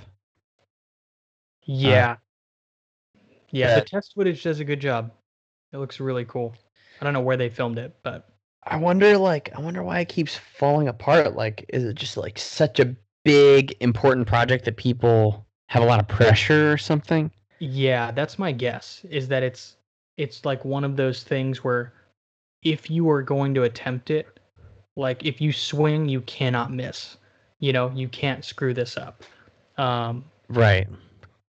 Yeah. 1.63 2.17
Yeah, 3.51 3.75
the 3.75 3.81
test 3.81 4.13
footage 4.15 4.43
does 4.43 4.59
a 4.59 4.65
good 4.65 4.79
job. 4.79 5.11
It 5.73 5.77
looks 5.77 5.99
really 5.99 6.25
cool. 6.25 6.55
I 6.99 7.03
don't 7.05 7.13
know 7.13 7.21
where 7.21 7.37
they 7.37 7.49
filmed 7.49 7.77
it, 7.77 7.95
but 8.03 8.29
I 8.63 8.77
wonder, 8.77 9.17
like, 9.17 9.51
I 9.55 9.61
wonder 9.61 9.83
why 9.83 9.99
it 9.99 10.09
keeps 10.09 10.35
falling 10.35 10.87
apart. 10.87 11.35
Like, 11.35 11.65
is 11.69 11.83
it 11.83 11.95
just 11.95 12.17
like 12.17 12.37
such 12.37 12.79
a 12.79 12.95
big 13.23 13.75
important 13.79 14.27
project 14.27 14.65
that 14.65 14.77
people 14.77 15.45
have 15.67 15.83
a 15.83 15.85
lot 15.85 15.99
of 15.99 16.07
pressure 16.07 16.71
or 16.71 16.77
something? 16.77 17.31
yeah, 17.59 18.11
that's 18.11 18.37
my 18.39 18.51
guess 18.51 19.03
is 19.09 19.27
that 19.29 19.43
it's 19.43 19.77
it's 20.17 20.45
like 20.45 20.63
one 20.65 20.83
of 20.83 20.95
those 20.95 21.23
things 21.23 21.63
where 21.63 21.93
if 22.63 22.89
you 22.89 23.09
are 23.09 23.21
going 23.21 23.53
to 23.55 23.63
attempt 23.63 24.09
it, 24.09 24.39
like 24.95 25.25
if 25.25 25.41
you 25.41 25.51
swing, 25.53 26.09
you 26.09 26.21
cannot 26.21 26.71
miss. 26.71 27.17
You 27.59 27.73
know, 27.73 27.91
you 27.91 28.07
can't 28.09 28.43
screw 28.45 28.73
this 28.73 28.97
up. 28.97 29.23
Um, 29.77 30.25
Right. 30.49 30.87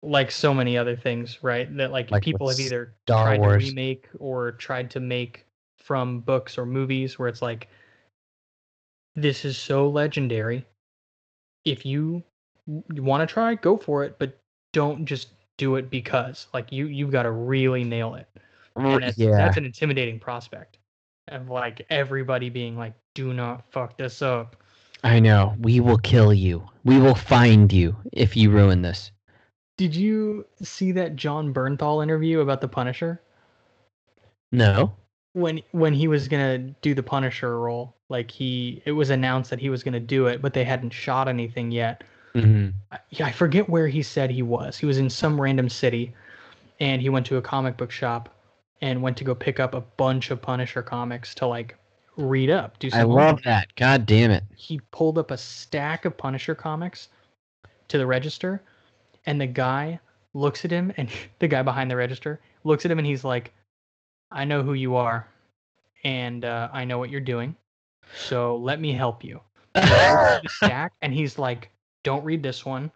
Like 0.06 0.32
so 0.32 0.53
many 0.53 0.78
other 0.78 0.95
things, 0.95 1.39
right? 1.41 1.76
That 1.78 1.91
like, 1.91 2.12
Like 2.12 2.24
people 2.24 2.49
have 2.49 2.60
either 2.60 2.93
Star 3.03 3.26
tried 3.26 3.39
Wars. 3.39 3.64
to 3.64 3.70
remake 3.70 4.08
or 4.20 4.53
tried 4.53 4.91
to 4.91 4.99
make 4.99 5.45
from 5.78 6.22
books 6.22 6.58
or 6.58 6.66
movies 6.66 7.20
where 7.20 7.28
it's 7.28 7.41
like 7.41 7.68
this 9.16 9.45
is 9.45 9.58
so 9.58 9.88
legendary. 9.88 10.66
If 11.64 11.86
you, 11.86 12.24
want 12.68 13.28
to 13.28 13.32
try, 13.32 13.56
go 13.56 13.78
for 13.78 14.03
it, 14.03 14.18
but 14.20 14.38
don't 14.74 15.06
just 15.06 15.30
do 15.58 15.76
it 15.76 15.89
because 15.89 16.47
like 16.53 16.72
you 16.72 16.88
you've 16.88 17.12
got 17.12 17.24
to 17.24 17.32
really 17.32 17.84
nail 17.84 18.16
it. 18.16 18.28
And 18.76 19.03
that's, 19.03 19.18
yeah. 19.18 19.38
that's 19.38 19.58
an 19.58 19.66
intimidating 19.66 20.20
prospect 20.20 20.80
of 21.30 21.49
like 21.49 21.86
everybody 21.89 22.49
being 22.49 22.78
like, 22.78 22.93
do 23.14 23.34
not 23.34 23.64
fuck 23.72 23.97
this 23.97 24.22
up. 24.22 24.58
I 25.03 25.20
know. 25.20 25.56
We 25.60 25.80
will 25.80 25.97
kill 25.99 26.34
you. 26.34 26.68
We 26.84 26.99
will 26.99 27.16
find 27.16 27.72
you 27.72 27.95
if 28.12 28.36
you 28.36 28.49
ruin 28.49 28.82
this. 28.82 29.12
Did 29.78 29.95
you 29.95 30.45
see 30.61 30.91
that 30.93 31.15
Jon 31.15 31.53
Bernthal 31.53 32.01
interview 32.01 32.39
about 32.39 32.61
the 32.61 32.67
Punisher? 32.67 33.21
No. 34.51 34.93
when 35.34 35.61
when 35.71 35.93
he 35.93 36.07
was 36.07 36.28
gonna 36.30 36.57
do 36.57 36.93
the 36.93 37.03
Punisher 37.03 37.59
role, 37.59 37.93
like 38.07 38.32
he 38.32 38.82
it 38.86 38.93
was 38.93 39.09
announced 39.09 39.49
that 39.49 39.59
he 39.59 39.69
was 39.69 39.84
gonna 39.84 39.99
do 39.99 40.28
it, 40.28 40.41
but 40.41 40.53
they 40.53 40.63
hadn't 40.63 40.91
shot 40.91 41.28
anything 41.28 41.71
yet. 41.71 42.03
hmm 42.34 42.69
I, 42.91 42.99
yeah, 43.09 43.26
I 43.26 43.32
forget 43.32 43.67
where 43.67 43.88
he 43.88 44.01
said 44.01 44.30
he 44.32 44.43
was. 44.43 44.78
He 44.78 44.86
was 44.86 44.97
in 44.97 45.09
some 45.09 45.39
random 45.41 45.67
city, 45.69 46.13
and 46.80 47.01
he 47.01 47.09
went 47.09 47.26
to 47.28 47.38
a 47.38 47.41
comic 47.41 47.76
book 47.76 47.91
shop 47.91 48.30
and 48.82 49.01
went 49.01 49.17
to 49.17 49.23
go 49.23 49.36
pick 49.36 49.59
up 49.59 49.73
a 49.73 49.82
bunch 49.82 50.32
of 50.32 50.41
Punisher 50.41 50.82
comics 50.82 51.36
to 51.36 51.47
like 51.47 51.78
read 52.15 52.49
up. 52.49 52.80
Do 52.80 52.89
some 52.89 52.99
I 52.99 53.03
love 53.03 53.41
that. 53.43 53.76
God 53.76 54.05
damn 54.05 54.32
it. 54.32 54.43
He 54.55 54.80
pulled 54.91 55.17
up 55.17 55.32
a 55.32 55.38
stack 55.38 56.05
of 56.05 56.17
Punisher 56.17 56.55
comics 56.55 57.09
to 57.89 57.97
the 57.97 58.05
register, 58.05 58.61
and 59.26 59.39
the 59.39 59.47
guy 59.47 59.99
looks 60.34 60.65
at 60.65 60.71
him, 60.71 60.93
and 60.97 61.09
the 61.39 61.47
guy 61.47 61.61
behind 61.61 61.89
the 61.89 61.95
register 61.95 62.41
looks 62.63 62.86
at 62.86 62.91
him, 62.91 62.99
and 62.99 63.07
he's 63.07 63.23
like, 63.23 63.53
"I 64.32 64.45
know 64.45 64.63
who 64.63 64.73
you 64.73 64.95
are, 64.95 65.28
and 66.03 66.45
uh, 66.45 66.69
I 66.71 66.86
know 66.86 66.99
what 66.99 67.09
you're 67.09 67.21
doing, 67.21 67.55
so 68.15 68.57
let 68.57 68.80
me 68.80 68.93
help 68.93 69.23
you." 69.23 69.41
The 69.76 70.49
stack, 70.49 70.93
and 71.01 71.13
he's 71.13 71.38
like, 71.38 71.69
"Don't 72.03 72.23
read 72.23 72.43
this 72.43 72.65
one, 72.65 72.91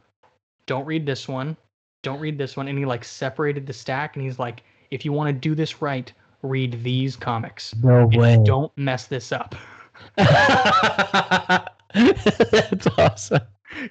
don't 0.66 0.86
read 0.86 1.06
this 1.06 1.28
one, 1.28 1.58
don't 2.04 2.20
read 2.20 2.38
this 2.38 2.56
one," 2.56 2.68
and 2.68 2.78
he 2.78 2.86
like 2.86 3.04
separated 3.04 3.66
the 3.66 3.74
stack, 3.74 4.16
and 4.16 4.24
he's 4.24 4.40
like, 4.40 4.64
"If 4.92 5.06
you 5.06 5.12
want 5.12 5.30
to 5.30 5.34
do 5.34 5.56
this 5.56 5.82
right, 5.82 6.12
read 6.42 6.84
these 6.84 7.16
comics. 7.16 7.76
no 7.84 8.10
and 8.12 8.46
Don't 8.46 8.72
mess 8.78 9.08
this 9.08 9.32
up." 9.32 9.56
That's 10.16 11.68
awesome. 12.98 13.42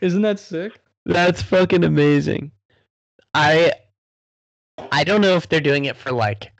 Isn't 0.01 0.22
that 0.22 0.39
sick? 0.39 0.80
That's 1.09 1.41
fucking 1.41 1.85
amazing. 1.85 2.53
I 3.33 3.73
I 4.93 5.05
don't 5.05 5.23
know 5.23 5.37
if 5.37 5.49
they're 5.49 5.61
doing 5.61 5.87
it 5.87 5.97
for 5.97 6.13
like 6.13 6.53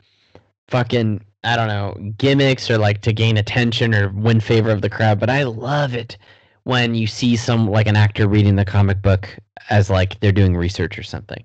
fucking 0.69 1.23
I 1.45 1.55
don't 1.55 1.69
know, 1.69 2.13
gimmicks 2.17 2.71
or 2.71 2.79
like 2.79 3.03
to 3.03 3.13
gain 3.13 3.37
attention 3.37 3.95
or 3.95 4.09
win 4.09 4.41
favor 4.41 4.71
of 4.71 4.83
the 4.83 4.91
crowd, 4.91 5.21
but 5.21 5.31
I 5.31 5.45
love 5.45 5.95
it 5.95 6.17
when 6.65 6.95
you 6.95 7.07
see 7.07 7.37
some 7.37 7.71
like 7.71 7.87
an 7.87 7.95
actor 7.95 8.27
reading 8.27 8.57
the 8.57 8.65
comic 8.65 9.03
book 9.03 9.39
as 9.71 9.91
like 9.91 10.19
they're 10.21 10.33
doing 10.33 10.57
research 10.57 10.99
or 10.99 11.03
something. 11.03 11.45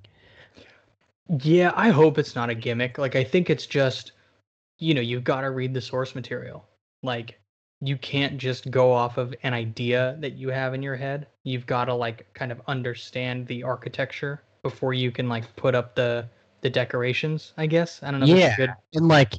Yeah, 1.41 1.73
I 1.75 1.89
hope 1.89 2.17
it's 2.17 2.35
not 2.35 2.49
a 2.49 2.55
gimmick. 2.55 2.97
Like 2.97 3.17
I 3.17 3.23
think 3.25 3.49
it's 3.49 3.67
just 3.67 4.13
you 4.79 4.93
know, 4.93 5.01
you've 5.01 5.25
got 5.25 5.41
to 5.41 5.51
read 5.51 5.73
the 5.73 5.81
source 5.81 6.15
material. 6.15 6.65
Like 7.03 7.37
you 7.81 7.97
can't 7.97 8.37
just 8.37 8.71
go 8.71 8.93
off 8.93 9.17
of 9.17 9.35
an 9.43 9.53
idea 9.53 10.15
that 10.21 10.33
you 10.33 10.49
have 10.49 10.73
in 10.73 10.81
your 10.81 10.95
head. 10.95 11.27
You've 11.43 11.65
got 11.65 11.85
to 11.85 11.93
like 11.93 12.33
kind 12.33 12.51
of 12.51 12.61
understand 12.67 13.47
the 13.47 13.63
architecture 13.63 14.41
before 14.61 14.93
you 14.93 15.11
can 15.11 15.27
like 15.29 15.53
put 15.55 15.75
up 15.75 15.95
the 15.95 16.29
the 16.61 16.69
decorations, 16.69 17.53
I 17.57 17.65
guess. 17.67 18.01
I 18.03 18.11
don't 18.11 18.19
know 18.19 18.25
if 18.27 18.31
that's 18.31 18.47
Yeah. 18.47 18.55
good 18.55 18.75
And 18.93 19.07
like 19.07 19.35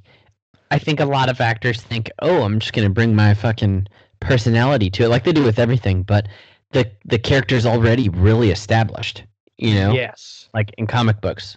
I 0.70 0.78
think 0.78 1.00
a 1.00 1.04
lot 1.04 1.28
of 1.28 1.40
actors 1.40 1.82
think, 1.82 2.10
"Oh, 2.20 2.42
I'm 2.42 2.58
just 2.58 2.72
going 2.72 2.86
to 2.88 2.92
bring 2.92 3.14
my 3.14 3.34
fucking 3.34 3.86
personality 4.20 4.90
to 4.90 5.04
it 5.04 5.08
like 5.08 5.24
they 5.24 5.32
do 5.32 5.44
with 5.44 5.58
everything," 5.58 6.02
but 6.02 6.28
the 6.72 6.90
the 7.04 7.18
character's 7.18 7.66
already 7.66 8.08
really 8.10 8.50
established. 8.50 9.24
You 9.58 9.74
know, 9.74 9.94
Yes. 9.94 10.48
like 10.54 10.72
in 10.78 10.86
comic 10.86 11.20
books, 11.20 11.56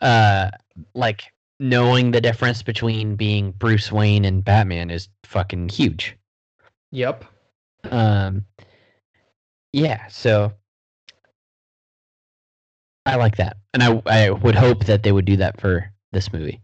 uh, 0.00 0.50
like 0.94 1.32
knowing 1.60 2.10
the 2.12 2.20
difference 2.20 2.62
between 2.62 3.16
being 3.16 3.52
Bruce 3.52 3.92
Wayne 3.92 4.24
and 4.24 4.44
Batman 4.44 4.90
is 4.90 5.08
fucking 5.24 5.68
huge. 5.70 6.16
Yep. 6.92 7.24
Um, 7.90 8.44
yeah, 9.74 10.06
so 10.06 10.52
I 13.04 13.16
like 13.16 13.36
that, 13.36 13.56
and 13.74 13.82
I 13.82 14.00
I 14.06 14.30
would 14.30 14.54
hope 14.54 14.84
that 14.84 15.02
they 15.02 15.10
would 15.10 15.24
do 15.24 15.36
that 15.38 15.60
for 15.60 15.90
this 16.12 16.32
movie. 16.32 16.60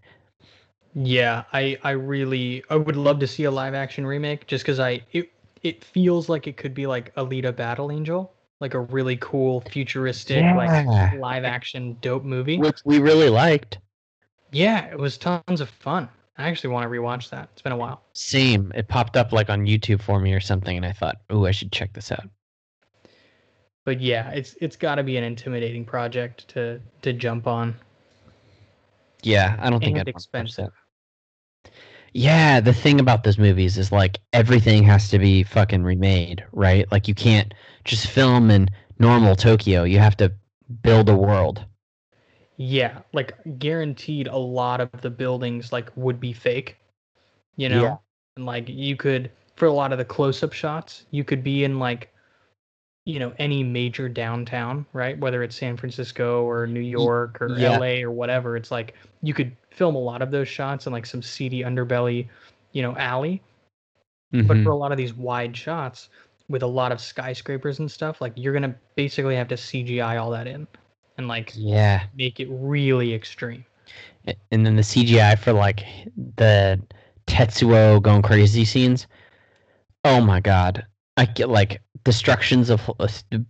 Yeah, 0.95 1.43
I 1.53 1.77
I 1.83 1.91
really 1.91 2.63
I 2.71 2.77
would 2.77 2.97
love 2.97 3.19
to 3.19 3.27
see 3.27 3.45
a 3.45 3.51
live 3.51 3.75
action 3.75 4.07
remake 4.07 4.47
just 4.47 4.65
because 4.65 4.79
I 4.79 5.03
it 5.13 5.33
it 5.63 5.85
feels 5.85 6.29
like 6.29 6.47
it 6.47 6.57
could 6.57 6.73
be 6.73 6.87
like 6.87 7.13
Alita 7.17 7.55
Battle 7.55 7.91
Angel, 7.91 8.33
like 8.61 8.75
a 8.75 8.81
really 8.81 9.17
cool 9.17 9.61
futuristic 9.63 10.39
Yeah. 10.43 10.57
like 10.57 11.19
live 11.19 11.45
action 11.45 11.99
dope 12.01 12.25
movie. 12.25 12.59
Which 12.59 12.79
we 12.85 13.01
really 13.01 13.29
liked. 13.29 13.79
Yeah, 14.53 14.87
it 14.87 14.99
was 14.99 15.19
tons 15.19 15.61
of 15.61 15.69
fun. 15.69 16.09
I 16.39 16.49
actually 16.49 16.71
want 16.71 16.85
to 16.85 16.89
rewatch 16.89 17.29
that. 17.31 17.49
It's 17.53 17.63
been 17.63 17.73
a 17.73 17.77
while. 17.77 18.03
Same. 18.15 18.73
It 18.75 18.89
popped 18.89 19.17
up 19.17 19.33
like 19.33 19.51
on 19.51 19.67
YouTube 19.67 20.01
for 20.01 20.21
me 20.21 20.33
or 20.33 20.41
something, 20.41 20.77
and 20.77 20.87
I 20.87 20.93
thought, 20.93 21.17
oh, 21.29 21.45
I 21.45 21.51
should 21.51 21.73
check 21.73 21.93
this 21.93 22.11
out. 22.13 22.29
But 23.85 24.01
yeah, 24.01 24.31
it's 24.31 24.57
it's 24.61 24.77
got 24.77 24.97
to 24.97 25.03
be 25.03 25.17
an 25.17 25.25
intimidating 25.25 25.85
project 25.85 26.49
to 26.49 26.81
to 27.03 27.13
jump 27.13 27.47
on. 27.47 27.75
Yeah, 29.23 29.57
I 29.59 29.71
don't 29.71 29.81
think 29.81 29.97
And 29.97 30.01
I'd 30.01 30.07
wanna 30.07 30.17
expensive. 30.17 30.73
Yeah, 32.13 32.61
the 32.61 32.73
thing 32.73 32.99
about 32.99 33.23
those 33.23 33.39
movies 33.39 33.79
is 33.79 33.93
like 33.93 34.19
everything 34.33 34.83
has 34.85 35.09
to 35.11 35.19
be 35.19 35.45
fucking 35.45 35.85
remade, 35.85 36.45
right? 36.53 36.91
Like 36.91 37.07
you 37.07 37.15
can't 37.15 37.55
just 37.85 38.07
film 38.09 38.51
in 38.51 38.69
normal 38.99 39.37
Tokyo. 39.37 39.85
You 39.85 39.99
have 40.01 40.17
to 40.17 40.33
build 40.83 41.09
a 41.09 41.17
world. 41.17 41.65
Yeah, 42.57 42.99
like 43.13 43.35
guaranteed 43.59 44.27
a 44.27 44.37
lot 44.37 44.81
of 44.81 44.91
the 45.01 45.11
buildings 45.11 45.73
like 45.73 45.91
would 45.97 46.21
be 46.21 46.33
fake. 46.33 46.77
You 47.57 47.69
know? 47.69 47.83
Yeah. 47.83 47.97
And 48.37 48.45
like 48.45 48.69
you 48.69 48.97
could 48.97 49.31
for 49.57 49.67
a 49.67 49.73
lot 49.73 49.93
of 49.93 49.99
the 49.99 50.05
close-up 50.05 50.53
shots, 50.53 51.05
you 51.11 51.23
could 51.23 51.45
be 51.45 51.65
in 51.65 51.79
like 51.79 52.13
you 53.11 53.19
know, 53.19 53.33
any 53.39 53.65
major 53.65 54.09
downtown, 54.09 54.87
right? 54.93 55.19
Whether 55.19 55.43
it's 55.43 55.57
San 55.57 55.77
Francisco 55.77 56.45
or 56.45 56.67
New 56.67 56.81
York 56.81 57.43
or 57.43 57.59
yeah. 57.59 57.77
LA 57.77 58.03
or 58.03 58.13
whatever, 58.13 58.57
it's 58.57 58.71
like 58.71 58.95
you 59.23 59.35
could 59.35 59.57
film 59.71 59.97
a 59.97 59.99
lot 59.99 60.23
of 60.23 60.31
those 60.31 60.47
shots 60.47 60.87
in 60.87 60.93
like 60.93 61.07
some 61.07 61.21
seedy 61.23 61.63
underbelly, 61.63 62.29
you 62.73 62.83
know, 62.83 62.95
alley. 62.97 63.43
But 64.33 64.59
Mhm. 64.59 64.63
for 64.63 64.71
a 64.71 64.77
lot 64.77 64.93
of 64.93 64.99
these 64.99 65.13
wide 65.13 65.57
shots 65.57 66.09
with 66.49 66.63
a 66.63 66.67
lot 66.67 66.93
of 66.93 67.01
skyscrapers 67.01 67.81
and 67.81 67.91
stuff, 67.91 68.21
like 68.21 68.33
you're 68.37 68.53
gonna 68.53 68.77
basically 68.95 69.35
have 69.35 69.49
to 69.49 69.57
CGI 69.57 70.17
all 70.17 70.31
that 70.31 70.47
in 70.47 70.69
and 71.19 71.27
like 71.27 71.53
yeah, 71.57 72.05
make 72.15 72.39
it 72.39 72.49
really 72.51 73.13
extreme. 73.13 73.65
And 74.53 74.65
then 74.65 74.77
the 74.77 74.83
CGI 74.83 75.37
for 75.37 75.53
like 75.53 75.85
the 76.37 76.81
Tetsuo 77.27 78.01
going 78.01 78.23
crazy 78.23 78.65
scenes. 78.65 79.09
Oh 80.05 80.21
my 80.21 80.39
god, 80.41 80.87
I 81.17 81.25
get 81.25 81.49
like 81.49 81.83
destructions 82.05 82.71
of 82.71 82.91
uh, 82.99 83.09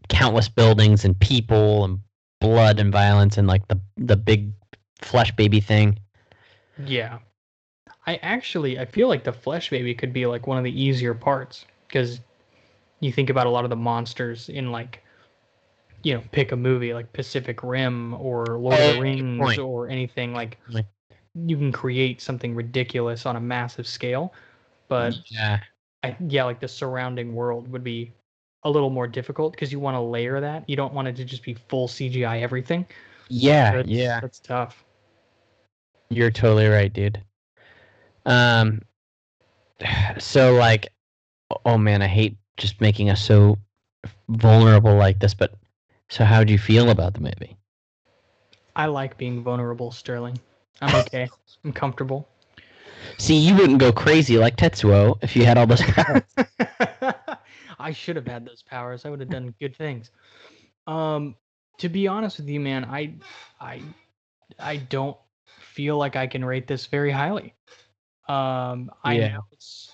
countless 0.08 0.48
buildings 0.48 1.04
and 1.04 1.18
people 1.18 1.84
and 1.84 2.00
blood 2.40 2.80
and 2.80 2.92
violence 2.92 3.38
and 3.38 3.46
like 3.46 3.66
the 3.68 3.80
the 3.96 4.16
big 4.16 4.52
flesh 5.02 5.34
baby 5.36 5.60
thing. 5.60 5.98
Yeah. 6.84 7.18
I 8.06 8.16
actually 8.22 8.78
I 8.78 8.86
feel 8.86 9.08
like 9.08 9.24
the 9.24 9.32
flesh 9.32 9.70
baby 9.70 9.94
could 9.94 10.12
be 10.12 10.26
like 10.26 10.46
one 10.46 10.58
of 10.58 10.64
the 10.64 10.82
easier 10.82 11.14
parts 11.14 11.66
because 11.86 12.20
you 13.00 13.12
think 13.12 13.30
about 13.30 13.46
a 13.46 13.50
lot 13.50 13.64
of 13.64 13.70
the 13.70 13.76
monsters 13.76 14.48
in 14.48 14.72
like 14.72 15.02
you 16.02 16.14
know, 16.14 16.22
pick 16.32 16.52
a 16.52 16.56
movie 16.56 16.94
like 16.94 17.12
Pacific 17.12 17.62
Rim 17.62 18.14
or 18.14 18.46
Lord 18.58 18.74
of 18.74 18.80
Oh, 18.80 18.92
the 18.94 19.00
Rings 19.00 19.58
or 19.58 19.88
anything 19.88 20.32
like 20.32 20.58
Like- 20.70 20.86
you 21.34 21.56
can 21.56 21.70
create 21.70 22.20
something 22.20 22.54
ridiculous 22.54 23.26
on 23.26 23.36
a 23.36 23.40
massive 23.40 23.86
scale. 23.86 24.32
But 24.88 25.14
yeah, 25.30 25.60
I, 26.02 26.16
yeah, 26.26 26.44
like 26.44 26.58
the 26.58 26.66
surrounding 26.68 27.34
world 27.34 27.70
would 27.70 27.84
be 27.84 28.12
a 28.64 28.70
little 28.70 28.90
more 28.90 29.06
difficult 29.06 29.52
because 29.52 29.72
you 29.72 29.80
want 29.80 29.94
to 29.94 30.00
layer 30.00 30.40
that. 30.40 30.68
You 30.68 30.76
don't 30.76 30.92
want 30.92 31.08
it 31.08 31.16
to 31.16 31.24
just 31.24 31.42
be 31.42 31.54
full 31.54 31.88
CGI 31.88 32.42
everything. 32.42 32.86
yeah, 33.28 33.76
That's, 33.76 33.88
yeah. 33.88 34.20
that's 34.20 34.38
tough. 34.38 34.84
You're 36.10 36.30
totally 36.30 36.66
right, 36.66 36.92
dude. 36.92 37.22
Um, 38.26 38.82
so 40.18 40.54
like, 40.54 40.92
oh 41.64 41.78
man, 41.78 42.02
I 42.02 42.06
hate 42.08 42.36
just 42.56 42.80
making 42.80 43.10
us 43.10 43.22
so 43.22 43.58
vulnerable 44.28 44.94
like 44.94 45.20
this. 45.20 45.34
But 45.34 45.54
so, 46.08 46.24
how 46.24 46.44
do 46.44 46.52
you 46.52 46.58
feel 46.58 46.90
about 46.90 47.14
the 47.14 47.20
movie? 47.20 47.56
I 48.76 48.86
like 48.86 49.16
being 49.16 49.42
vulnerable, 49.42 49.90
Sterling. 49.90 50.38
I'm 50.82 50.94
okay. 51.02 51.28
I'm 51.64 51.72
comfortable. 51.72 52.28
See, 53.18 53.36
you 53.36 53.54
wouldn't 53.54 53.78
go 53.78 53.92
crazy 53.92 54.36
like 54.38 54.56
Tetsuo 54.56 55.18
if 55.22 55.34
you 55.36 55.44
had 55.44 55.58
all 55.58 55.66
those 55.66 55.82
powers. 55.82 56.22
I 57.80 57.92
should 57.92 58.16
have 58.16 58.26
had 58.26 58.44
those 58.44 58.62
powers. 58.62 59.04
I 59.04 59.10
would 59.10 59.20
have 59.20 59.30
done 59.30 59.54
good 59.58 59.76
things. 59.76 60.10
Um, 60.86 61.34
to 61.78 61.88
be 61.88 62.06
honest 62.06 62.38
with 62.38 62.48
you, 62.48 62.60
man, 62.60 62.84
I, 62.84 63.14
I, 63.60 63.82
I 64.58 64.76
don't 64.76 65.16
feel 65.58 65.96
like 65.96 66.16
I 66.16 66.26
can 66.26 66.44
rate 66.44 66.66
this 66.66 66.86
very 66.86 67.10
highly. 67.10 67.54
Um, 68.28 68.90
I 69.02 69.16
Yeah. 69.16 69.32
know 69.32 69.44
it's 69.52 69.92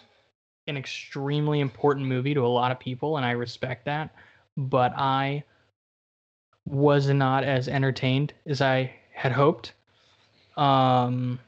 an 0.67 0.77
extremely 0.77 1.61
important 1.61 2.07
movie 2.07 2.35
to 2.35 2.45
a 2.45 2.49
lot 2.49 2.73
of 2.73 2.79
people, 2.81 3.17
and 3.17 3.25
I 3.25 3.31
respect 3.33 3.85
that. 3.85 4.15
But 4.57 4.93
I 4.97 5.45
was 6.67 7.09
not 7.09 7.45
as 7.45 7.69
entertained 7.69 8.33
as 8.47 8.61
I 8.61 8.93
had 9.13 9.33
hoped. 9.33 9.75
Um, 10.57 11.39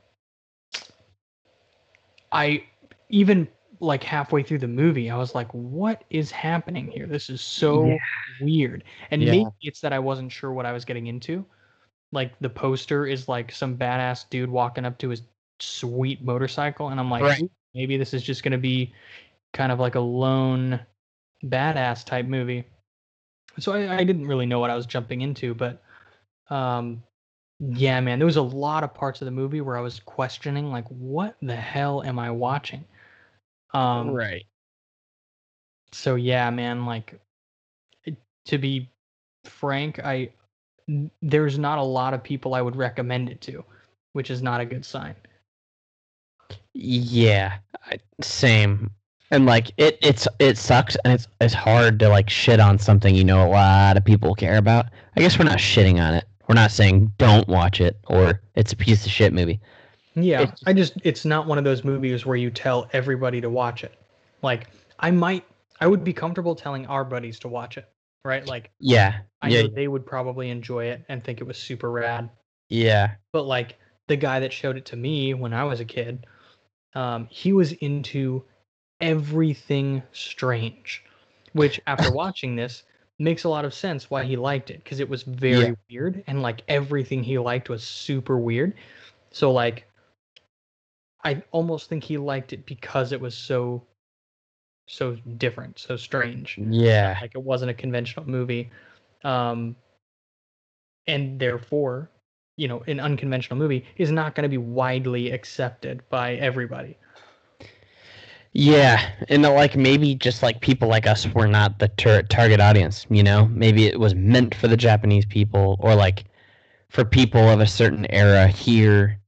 I 2.31 2.65
even 3.09 3.49
like 3.81 4.03
halfway 4.03 4.43
through 4.43 4.59
the 4.59 4.69
movie, 4.69 5.11
I 5.11 5.17
was 5.17 5.35
like, 5.35 5.53
"What 5.53 6.05
is 6.11 6.31
happening 6.31 6.89
here? 6.89 7.07
This 7.07 7.31
is 7.31 7.41
so 7.41 7.85
Yeah. 7.87 7.99
weird." 8.41 8.85
And 9.11 9.23
Yeah. 9.23 9.33
maybe 9.33 9.51
it's 9.63 9.81
that 9.81 9.93
I 9.93 9.99
wasn't 9.99 10.33
sure 10.33 10.53
what 10.53 10.67
I 10.67 10.73
was 10.73 10.85
getting 10.85 11.07
into. 11.07 11.45
Like 12.13 12.39
the 12.41 12.51
poster 12.51 13.07
is 13.07 13.29
like 13.29 13.53
some 13.53 13.77
badass 13.77 14.29
dude 14.31 14.51
walking 14.51 14.85
up 14.85 14.99
to 14.99 15.11
his 15.11 15.23
sweet 15.61 16.23
motorcycle, 16.23 16.89
and 16.89 17.01
I'm 17.01 17.11
like, 17.11 17.23
Right. 17.23 17.51
Maybe 17.75 17.97
this 17.99 18.15
is 18.15 18.23
just 18.23 18.43
gonna 18.43 18.59
be 18.59 18.93
kind 19.53 19.71
of 19.71 19.79
like 19.79 19.95
a 19.95 20.01
lone 20.01 20.81
badass 21.45 22.05
type 22.05 22.27
movie. 22.27 22.65
So 23.59 23.73
I, 23.73 23.99
I 23.99 24.05
didn't 24.05 24.27
really 24.27 24.47
know 24.47 24.59
what 24.59 24.71
I 24.71 24.75
was 24.75 24.87
jumping 24.87 25.21
into, 25.21 25.55
but 25.55 25.83
um, 26.51 27.03
yeah, 27.61 28.01
man, 28.01 28.19
there 28.19 28.27
was 28.27 28.37
a 28.37 28.43
lot 28.43 28.85
of 28.85 28.95
parts 28.95 29.21
of 29.21 29.27
the 29.27 29.33
movie 29.33 29.61
where 29.61 29.77
I 29.77 29.81
was 29.81 30.01
questioning, 30.01 30.71
like, 30.71 30.87
what 30.89 31.37
the 31.43 31.57
hell 31.57 32.03
am 32.05 32.19
I 32.19 32.31
watching? 32.31 32.85
Um, 33.75 34.11
right. 34.11 34.47
so 35.93 36.15
yeah, 36.15 36.49
man, 36.51 36.87
like 36.87 37.21
to 38.47 38.59
be 38.59 38.91
frank, 39.45 39.99
I 39.99 40.31
there's 41.21 41.59
not 41.59 41.79
a 41.79 41.83
lot 41.83 42.15
of 42.15 42.23
people 42.23 42.55
I 42.55 42.63
would 42.63 42.77
recommend 42.77 43.29
it 43.29 43.41
to, 43.43 43.63
which 44.15 44.31
is 44.31 44.43
not 44.43 44.61
a 44.61 44.65
good 44.65 44.85
sign. 44.85 45.15
Yeah. 46.75 47.59
I, 47.85 47.99
same. 48.23 48.91
And 49.31 49.45
like 49.45 49.71
it, 49.77 49.99
it's 50.01 50.27
it 50.39 50.57
sucks, 50.57 50.97
and 51.05 51.13
it's 51.13 51.29
it's 51.43 51.53
hard 51.53 51.99
to 51.99 52.09
like 52.09 52.31
shit 52.31 52.61
on 52.61 52.79
something 52.79 53.15
you 53.15 53.25
know 53.25 53.47
a 53.47 53.51
lot 53.51 53.99
of 53.99 54.05
people 54.05 54.35
care 54.35 54.57
about. 54.57 54.87
I 55.17 55.21
guess 55.21 55.39
we're 55.39 55.45
not 55.45 55.59
shitting 55.59 56.01
on 56.01 56.15
it. 56.15 56.25
We're 56.49 56.55
not 56.55 56.71
saying 56.71 57.13
don't 57.19 57.47
watch 57.47 57.83
it 57.83 57.99
or 58.07 58.41
it's 58.55 58.73
a 58.73 58.77
piece 58.77 59.05
of 59.05 59.13
shit 59.13 59.35
movie. 59.35 59.61
Yeah, 60.23 60.43
It's- 60.43 60.63
I 60.67 60.73
just 60.73 60.95
it's 61.05 61.25
not 61.25 61.47
one 61.47 61.59
of 61.59 61.65
those 61.65 61.85
movies 61.85 62.25
where 62.27 62.37
you 62.37 62.51
tell 62.51 62.89
everybody 62.93 63.41
to 63.41 63.51
watch 63.51 63.85
it. 63.85 63.95
Like 64.43 64.69
I 64.99 65.11
might 65.11 65.45
I 65.81 65.87
would 65.87 66.03
be 66.05 66.13
comfortable 66.13 66.55
telling 66.55 66.87
our 66.87 67.05
buddies 67.05 67.39
to 67.41 67.49
watch 67.49 67.77
it, 67.79 67.89
right? 68.25 68.47
Like 68.47 68.71
Yeah. 68.81 69.21
I 69.43 69.49
yeah. 69.49 69.63
know 69.63 69.69
they 69.69 69.89
would 69.89 70.05
probably 70.07 70.51
enjoy 70.51 70.87
it 70.87 71.05
and 71.09 71.23
think 71.23 71.41
it 71.41 71.45
was 71.45 71.57
super 71.59 71.91
rad. 71.91 72.29
Yeah. 72.69 73.13
But 73.33 73.45
like 73.45 73.79
the 74.09 74.17
guy 74.17 74.41
that 74.41 74.53
showed 74.53 74.77
it 74.77 74.87
to 74.87 74.97
me 74.97 75.35
when 75.35 75.53
I 75.55 75.65
was 75.65 75.81
a 75.81 75.85
kid, 75.85 76.27
um, 76.95 77.27
he 77.31 77.53
was 77.53 77.73
into 77.75 78.45
everything 79.01 80.03
strange, 80.13 81.05
which 81.53 81.81
after 81.87 82.13
watching 82.13 82.57
this 82.57 82.83
makes 83.21 83.45
a 83.45 83.49
lot 83.49 83.65
of 83.65 83.75
sense 83.75 84.11
why 84.11 84.25
he 84.25 84.37
liked 84.37 84.71
it 84.71 84.83
because 84.85 85.01
it 85.01 85.09
was 85.09 85.23
very 85.25 85.67
Yeah. 85.69 85.73
weird 85.91 86.25
and 86.27 86.41
like 86.43 86.63
everything 86.69 87.23
he 87.23 87.39
liked 87.39 87.69
was 87.69 87.83
super 87.83 88.39
weird. 88.39 88.75
So 89.31 89.53
like 89.53 89.87
I 91.25 91.43
almost 91.53 91.89
think 91.89 92.05
he 92.05 92.17
liked 92.19 92.53
it 92.53 92.67
because 92.67 93.13
it 93.13 93.21
was 93.21 93.37
so 93.37 93.85
so 94.87 95.17
different, 95.37 95.79
so 95.79 95.97
strange 95.97 96.59
Yeah. 96.59 97.19
like 97.21 97.33
it 97.35 97.43
wasn't 97.43 97.71
a 97.71 97.75
conventional 97.75 98.27
movie 98.29 98.71
um 99.25 99.77
and 101.07 101.41
therefore 101.41 102.11
you 102.57 102.69
know 102.69 102.81
an 102.87 103.01
unconventional 103.01 103.59
movie 103.59 103.85
is 103.97 104.11
not 104.11 104.35
going 104.35 104.43
to 104.45 104.49
be 104.49 104.59
widely 104.59 105.31
accepted 105.31 106.03
by 106.11 106.35
everybody 106.35 106.97
Yeah, 108.53 109.11
and 109.29 109.45
uh, 109.45 109.53
like 109.53 109.77
maybe 109.77 110.15
just 110.15 110.43
like 110.43 110.61
people 110.61 110.89
like 110.89 111.07
us 111.07 111.27
were 111.35 111.47
not 111.47 111.79
the 111.79 111.89
tar- 111.89 112.23
target 112.23 112.61
audience, 112.61 113.07
you 113.11 113.23
know? 113.23 113.47
Maybe 113.49 113.87
it 113.87 113.99
was 114.01 114.15
meant 114.15 114.55
for 114.55 114.69
the 114.69 114.77
Japanese 114.77 115.25
people 115.27 115.77
or 115.81 115.95
like 115.95 116.25
for 116.89 117.05
people 117.05 117.49
of 117.49 117.61
a 117.61 117.67
certain 117.67 118.07
era 118.11 118.47
here. 118.49 119.21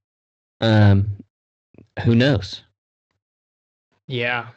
Um 0.61 1.22
who 2.05 2.14
knows? 2.14 2.62
Yeah. 4.07 4.49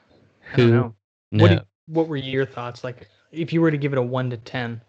I 0.52 0.56
Who 0.56 0.68
don't 0.68 0.72
know. 0.76 0.96
No. 1.32 1.44
What 1.44 1.50
do- 1.52 1.66
What 1.88 2.08
were 2.08 2.16
your 2.18 2.46
thoughts? 2.46 2.84
Like, 2.84 3.08
if 3.32 3.52
you 3.52 3.62
were 3.62 3.72
to 3.72 3.78
give 3.78 3.92
it 3.92 3.98
a 3.98 4.02
one 4.04 4.30
to 4.30 4.38
ten, 4.38 4.82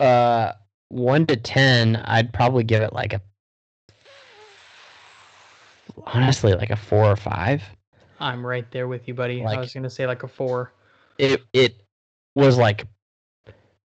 uh 0.00 0.52
1 0.88 1.26
to 1.26 1.36
10, 1.36 1.96
I'd 1.96 2.32
probably 2.32 2.62
give 2.64 2.82
it 2.82 2.92
like 2.92 3.12
a 3.14 3.20
honestly 6.06 6.54
like 6.54 6.70
a 6.70 6.76
4 6.76 7.04
or 7.12 7.16
5. 7.16 7.62
I'm 8.20 8.44
right 8.46 8.68
there 8.70 8.88
with 8.88 9.06
you, 9.08 9.14
buddy. 9.14 9.42
Like- 9.42 9.58
I 9.58 9.60
was 9.60 9.72
gonna 9.74 9.90
say 9.90 10.06
like 10.06 10.22
a 10.22 10.28
four. 10.28 10.72
it 11.18 11.42
it 11.52 11.76
was 12.34 12.58
like 12.58 12.86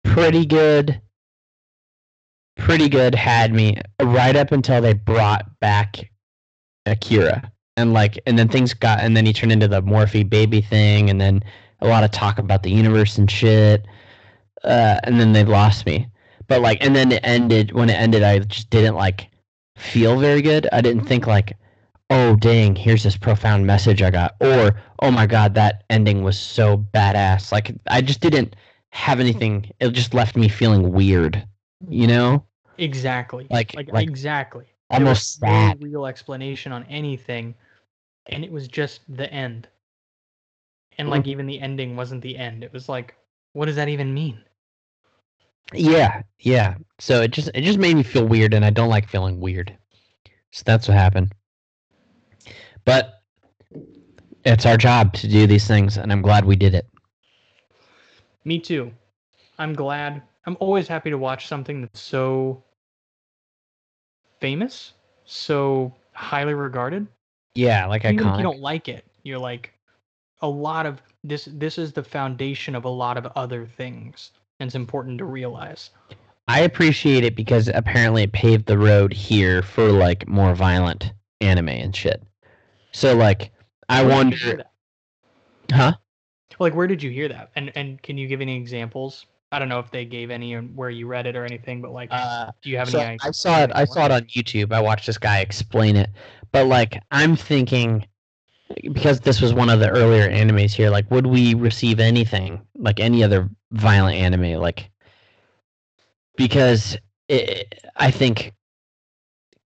pretty 0.04 0.46
good 0.46 1.00
pretty 2.58 2.90
good 2.90 3.14
had 3.16 3.54
me 3.54 3.80
right 4.02 4.36
up 4.36 4.52
until 4.52 4.82
they 4.82 4.94
brought 4.94 5.60
back 5.60 6.10
akira. 6.90 7.52
And 7.78 7.94
like 7.94 8.20
and 8.26 8.38
then 8.38 8.50
things 8.50 8.74
got 8.74 9.00
and 9.00 9.16
then 9.16 9.26
he 9.26 9.34
turned 9.34 9.52
into 9.52 9.68
the 9.68 9.82
morphe 9.82 10.30
baby 10.30 10.62
thing 10.62 11.10
and 11.10 11.20
then 11.22 11.44
a 11.82 11.88
lot 11.88 12.04
of 12.04 12.12
talk 12.12 12.38
about 12.38 12.64
the 12.64 12.72
universe 12.72 13.18
and 13.18 13.32
shit 13.32 13.86
uh 14.66 15.00
and 15.04 15.20
then 15.20 15.32
they 15.32 15.46
lost 15.46 15.86
me. 15.86 16.08
But 16.48 16.62
like 16.62 16.84
and 16.84 16.96
then 16.96 17.12
it 17.12 17.22
ended 17.24 17.72
when 17.72 17.90
it 17.90 17.94
ended 17.94 18.24
i 18.24 18.40
just 18.40 18.70
didn't 18.70 18.96
like 18.96 19.30
feel 19.78 20.20
very 20.20 20.42
good. 20.42 20.68
I 20.74 20.82
didn't 20.82 21.06
think 21.06 21.26
like 21.26 21.56
oh 22.10 22.36
dang 22.36 22.76
here's 22.76 23.04
this 23.04 23.16
profound 23.16 23.68
message 23.68 24.02
i 24.02 24.10
got 24.10 24.36
or 24.42 24.82
oh 25.04 25.12
my 25.12 25.28
god 25.28 25.54
that 25.54 25.84
ending 25.90 26.24
was 26.24 26.38
so 26.38 26.78
badass. 26.94 27.52
Like 27.52 27.72
i 27.88 28.02
just 28.02 28.20
didn't 28.20 28.56
have 28.90 29.20
anything. 29.20 29.72
It 29.80 29.92
just 29.92 30.14
left 30.14 30.36
me 30.36 30.50
feeling 30.50 30.92
weird 30.92 31.46
you 31.88 32.08
know? 32.08 32.46
Exactly. 32.78 33.48
Like- 33.50 33.74
like, 33.76 33.92
like 33.92 34.08
exactly. 34.08 34.66
Almost 34.90 35.40
there 35.40 35.40
sad. 35.40 35.62
no 35.62 35.76
real 35.76 36.06
explanation 36.06 36.72
on 36.72 36.84
anything, 36.86 37.56
and 38.28 38.44
it 38.44 38.52
was 38.52 38.68
just 38.68 39.02
the 39.08 39.32
end. 39.32 39.68
And 40.98 41.10
like 41.10 41.26
Mm. 41.26 41.28
even 41.28 41.46
the 41.48 41.60
ending 41.60 41.96
wasn't 41.96 42.22
the 42.22 42.38
end. 42.38 42.64
It 42.64 42.74
was 42.74 42.90
like, 42.90 43.16
what 43.54 43.66
does 43.66 43.76
that 43.76 43.90
even 43.90 44.14
mean? 44.14 44.44
yeah 45.74 46.22
yeah 46.40 46.76
so 47.00 47.22
it 47.22 47.32
just 47.32 47.50
it 47.54 47.62
just 47.62 47.80
made 47.80 47.96
me 47.96 48.04
feel 48.04 48.26
weird 48.26 48.54
and 48.54 48.66
i 48.66 48.70
don't 48.70 48.90
like 48.90 49.08
feeling 49.08 49.40
weird 49.40 49.78
so 50.52 50.64
that's 50.66 50.88
what 50.88 50.98
happened 50.98 51.34
but 52.86 53.22
it's 54.46 54.66
our 54.66 54.78
job 54.78 55.14
to 55.14 55.28
do 55.28 55.46
these 55.48 55.68
things 55.68 55.98
and 55.98 56.12
i'm 56.12 56.22
glad 56.22 56.46
we 56.46 56.56
did 56.56 56.74
it 56.76 56.86
Me 58.46 58.60
too. 58.60 58.94
I'm 59.58 59.74
glad. 59.74 60.24
I'm 60.46 60.58
always 60.60 60.88
happy 60.88 61.10
to 61.10 61.18
watch 61.18 61.48
something 61.48 61.82
that's 61.82 62.00
so 62.02 62.64
famous, 64.40 64.94
so 65.26 65.94
highly 66.14 66.54
regarded. 66.54 67.08
yeah 67.56 67.86
like 67.86 68.06
Even 68.06 68.20
if 68.20 68.26
iconic 68.26 68.38
you 68.38 68.44
don't 68.44 68.60
like 68.60 68.90
it, 68.90 69.06
you're 69.24 69.40
like 69.40 69.74
a 70.42 70.48
lot 70.48 70.86
of 70.86 71.02
this 71.24 71.50
this 71.52 71.78
is 71.78 71.94
the 71.94 72.04
foundation 72.04 72.76
of 72.76 72.86
a 72.86 72.90
lot 72.90 73.18
of 73.18 73.26
other 73.36 73.66
things. 73.66 74.32
And 74.60 74.68
it's 74.68 74.76
important 74.76 75.18
to 75.20 75.26
realize. 75.26 75.92
I 76.50 76.62
appreciate 76.62 77.24
it 77.24 77.36
because 77.36 77.70
apparently 77.74 78.24
it 78.24 78.34
paved 78.34 78.66
the 78.66 78.78
road 78.78 79.14
here 79.14 79.62
for 79.62 79.92
like 79.92 80.28
more 80.28 80.54
violent 80.56 81.14
anime 81.42 81.70
and 81.70 81.96
shit. 81.96 82.24
So 82.92 83.16
like 83.16 83.52
I 83.88 84.04
Where 84.04 84.24
did 84.24 84.32
you 84.34 84.38
hear 84.38 84.48
wonder 84.58 84.66
huh? 85.72 85.94
Like 86.60 86.74
where 86.76 86.88
did 86.88 87.02
you 87.02 87.12
hear 87.12 87.28
that? 87.30 87.52
And 87.56 87.72
and 87.76 88.02
can 88.02 88.18
you 88.18 88.28
give 88.28 88.42
any 88.42 88.58
examples? 88.58 89.26
I 89.52 89.60
don't 89.60 89.70
know 89.70 89.80
if 89.80 89.92
they 89.92 90.06
gave 90.06 90.30
any 90.30 90.54
and 90.54 90.76
where 90.76 90.90
you 90.90 91.08
read 91.08 91.26
it 91.26 91.36
or 91.36 91.46
anything, 91.46 91.82
but 91.82 91.92
like 91.92 92.12
Uh 92.12 92.52
do 92.62 92.70
you 92.70 92.78
have 92.78 92.90
so 92.90 93.00
any 93.00 93.20
I 93.22 93.32
saw 93.32 93.64
it 93.64 93.72
I 93.74 93.86
saw 93.86 94.06
it 94.06 94.12
on 94.12 94.22
YouTube. 94.24 94.72
I 94.72 94.82
watched 94.82 95.08
this 95.08 95.18
guy 95.18 95.40
explain 95.40 95.96
it. 95.96 96.10
But 96.52 96.68
like 96.68 97.02
I'm 97.12 97.36
thinking 97.36 98.06
because 98.84 99.20
this 99.22 99.42
was 99.42 99.54
one 99.54 99.70
of 99.70 99.80
the 99.80 99.90
earlier 99.90 100.30
animes 100.30 100.74
here, 100.74 100.90
like 100.90 101.10
would 101.12 101.26
we 101.28 101.54
receive 101.56 102.00
anything 102.00 102.62
like 102.76 103.00
any 103.00 103.24
other 103.24 103.50
violent 103.72 104.18
anime 104.18 104.60
like 104.60 104.90
because 106.38 106.98
it, 107.28 107.74
I 107.96 108.12
think 108.12 108.54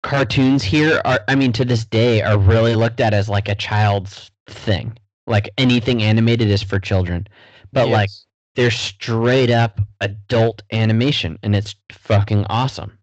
cartoons 0.03 0.63
here 0.63 1.01
are 1.05 1.19
I 1.27 1.35
mean 1.35 1.51
to 1.53 1.65
this 1.65 1.85
day 1.85 2.21
are 2.21 2.37
really 2.37 2.75
looked 2.75 2.99
at 2.99 3.13
as 3.13 3.29
like 3.29 3.49
a 3.49 3.55
child's 3.55 4.31
thing. 4.47 4.97
Like 5.27 5.49
anything 5.57 6.01
animated 6.03 6.49
is 6.49 6.63
for 6.63 6.79
children. 6.79 7.27
But 7.73 7.89
like 7.89 8.09
Yes. 8.09 8.26
They're 8.57 8.71
straight 8.71 9.51
up 9.51 9.79
adult 10.01 10.63
animation 10.73 11.37
and 11.43 11.55
it's 11.55 11.75
fucking 11.91 12.43
awesome. 12.49 12.97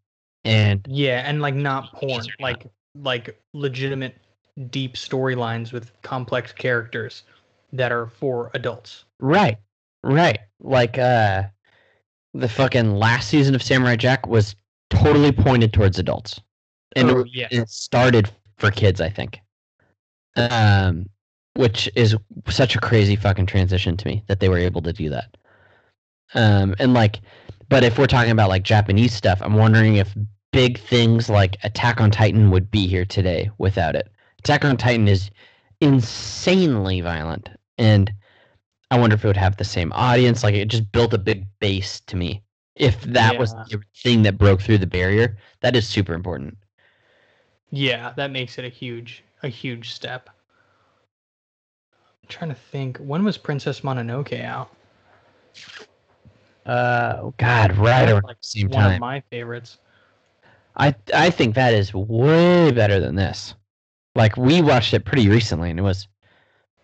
And 0.44 0.84
Yeah, 0.90 1.22
and 1.24 1.40
like 1.40 1.54
not 1.54 1.92
porn, 1.92 2.10
Movies 2.10 2.26
are 2.28 2.32
not. 2.40 2.42
like 2.42 2.66
like 2.96 3.40
legitimate 3.54 4.16
deep 4.70 4.94
storylines 4.94 5.72
with 5.72 5.90
complex 6.02 6.52
characters 6.52 7.22
that 7.72 7.90
are 7.92 8.06
for 8.08 8.50
adults. 8.54 9.04
right, 9.20 9.56
right. 10.02 10.38
Like 10.60 10.98
uh 10.98 11.44
the 12.34 12.48
fucking 12.48 12.96
last 12.96 13.28
season 13.28 13.54
of 13.54 13.62
Samurai 13.62 13.94
Jack 13.96 14.26
was 14.26 14.56
totally 14.90 15.30
pointed 15.30 15.72
towards 15.72 16.00
adults. 16.00 16.40
And 16.96 17.10
Oh, 17.10 17.24
yeah. 17.32 17.46
it 17.52 17.68
started 17.68 18.28
for 18.58 18.72
kids, 18.72 19.00
I 19.00 19.08
think. 19.08 19.40
Um 20.36 21.08
which 21.56 21.88
is 21.94 22.16
such 22.48 22.74
a 22.74 22.80
crazy 22.80 23.14
fucking 23.14 23.46
transition 23.46 23.96
to 23.96 24.06
me 24.08 24.24
that 24.26 24.40
they 24.40 24.48
were 24.48 24.58
able 24.58 24.82
to 24.82 24.92
do 24.92 25.08
that. 25.10 25.36
Um 26.34 26.74
and 26.78 26.94
like 26.94 27.20
but 27.68 27.82
if 27.84 27.98
we're 27.98 28.06
talking 28.06 28.30
about 28.30 28.50
like 28.50 28.62
Japanese 28.62 29.14
stuff, 29.14 29.40
I'm 29.42 29.54
wondering 29.54 29.96
if 29.96 30.14
big 30.52 30.78
things 30.78 31.28
like 31.28 31.56
Attack 31.64 32.00
on 32.00 32.10
Titan 32.10 32.50
would 32.50 32.70
be 32.70 32.86
here 32.86 33.04
today 33.04 33.50
without 33.58 33.96
it. 33.96 34.08
Attack 34.40 34.64
on 34.64 34.76
Titan 34.76 35.08
is 35.08 35.30
insanely 35.80 37.00
violent 37.00 37.48
and 37.78 38.12
I 38.90 38.98
wonder 38.98 39.14
if 39.14 39.24
it 39.24 39.26
would 39.26 39.36
have 39.36 39.56
the 39.56 39.64
same 39.64 39.92
audience. 39.92 40.44
Like 40.44 40.54
it 40.54 40.68
just 40.68 40.92
built 40.92 41.14
a 41.14 41.18
big 41.18 41.46
base 41.58 42.00
to 42.00 42.16
me. 42.16 42.42
If 42.76 43.02
that 43.02 43.38
was 43.38 43.52
the 43.52 43.80
thing 43.96 44.22
that 44.22 44.38
broke 44.38 44.60
through 44.60 44.78
the 44.78 44.86
barrier, 44.86 45.36
that 45.60 45.76
is 45.76 45.86
super 45.86 46.12
important. 46.12 46.56
Yeah, 47.70 48.12
that 48.16 48.30
makes 48.30 48.58
it 48.58 48.64
a 48.64 48.68
huge 48.68 49.24
a 49.42 49.48
huge 49.48 49.92
step. 49.92 50.30
I'm 52.22 52.28
trying 52.28 52.50
to 52.50 52.56
think 52.56 52.98
when 52.98 53.24
was 53.24 53.36
Princess 53.36 53.80
Mononoke 53.80 54.40
out? 54.42 54.70
Uh, 56.66 57.16
oh 57.20 57.34
God, 57.36 57.76
right 57.76 58.08
around 58.08 58.24
like 58.24 58.40
the 58.40 58.46
same 58.46 58.68
One 58.68 58.94
of 58.94 59.00
my 59.00 59.20
favorites. 59.30 59.78
I 60.76 60.94
I 61.14 61.30
think 61.30 61.54
that 61.54 61.74
is 61.74 61.92
way 61.92 62.72
better 62.72 63.00
than 63.00 63.14
this. 63.14 63.54
Like 64.14 64.36
we 64.36 64.62
watched 64.62 64.94
it 64.94 65.04
pretty 65.04 65.28
recently, 65.28 65.70
and 65.70 65.78
it 65.78 65.82
was 65.82 66.08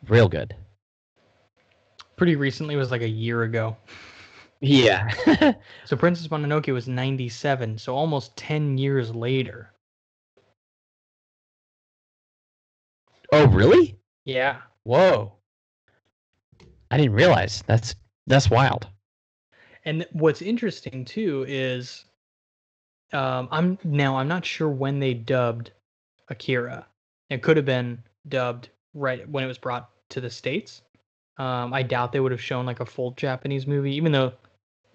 real 0.08 0.28
good. 0.28 0.54
Pretty 2.16 2.36
recently 2.36 2.76
was 2.76 2.90
like 2.90 3.02
a 3.02 3.08
year 3.08 3.42
ago. 3.42 3.76
Yeah. 4.60 5.10
So 5.86 5.96
Princess 5.96 6.28
Mononoke 6.28 6.72
was 6.72 6.86
97, 6.86 7.78
so 7.78 7.96
almost 7.96 8.36
10 8.36 8.78
years 8.78 9.12
later. 9.12 9.72
oh, 13.32 13.46
really? 13.48 13.96
Yeah. 14.24 14.58
Whoa. 14.84 15.32
I 16.90 16.96
didn't 16.96 17.14
realize. 17.14 17.64
That's 17.66 17.94
that's 18.26 18.50
wild. 18.50 18.86
And 19.84 20.06
what's 20.12 20.42
interesting 20.42 21.04
too 21.04 21.44
is 21.48 22.04
um 23.12 23.48
I'm 23.50 23.78
now 23.84 24.16
I'm 24.16 24.28
not 24.28 24.44
sure 24.44 24.68
when 24.68 25.00
they 25.00 25.14
dubbed 25.14 25.72
Akira. 26.28 26.86
It 27.28 27.42
could 27.42 27.56
have 27.56 27.66
been 27.66 28.02
dubbed 28.28 28.68
right 28.94 29.28
when 29.28 29.44
it 29.44 29.46
was 29.46 29.58
brought 29.58 29.90
to 30.10 30.20
the 30.20 30.30
states. 30.30 30.82
Um 31.38 31.72
I 31.72 31.82
doubt 31.82 32.12
they 32.12 32.20
would 32.20 32.32
have 32.32 32.42
shown 32.42 32.66
like 32.66 32.80
a 32.80 32.86
full 32.86 33.12
Japanese 33.12 33.66
movie 33.66 33.94
even 33.94 34.12
though 34.12 34.32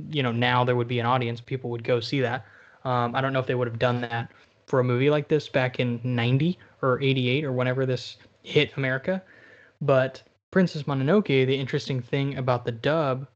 you 0.09 0.21
know 0.23 0.31
now 0.31 0.63
there 0.63 0.75
would 0.75 0.87
be 0.87 0.99
an 0.99 1.05
audience 1.05 1.41
people 1.41 1.69
would 1.71 1.83
go 1.83 1.99
see 1.99 2.21
that. 2.21 2.45
Um 2.83 3.15
I 3.15 3.21
don't 3.21 3.33
know 3.33 3.39
if 3.39 3.47
they 3.47 3.55
would 3.55 3.67
have 3.67 3.79
done 3.79 4.01
that 4.01 4.31
for 4.67 4.79
a 4.79 4.83
movie 4.83 5.09
like 5.09 5.27
this 5.27 5.47
back 5.47 5.79
in 5.79 5.99
90 6.03 6.57
or 6.81 7.01
88 7.01 7.43
or 7.43 7.51
whenever 7.51 7.85
this 7.85 8.17
hit 8.43 8.75
America. 8.77 9.21
But 9.81 10.23
Princess 10.51 10.83
Mononoke, 10.83 11.45
the 11.45 11.55
interesting 11.55 12.01
thing 12.01 12.37
about 12.37 12.65
the 12.65 12.71
dub 12.71 13.27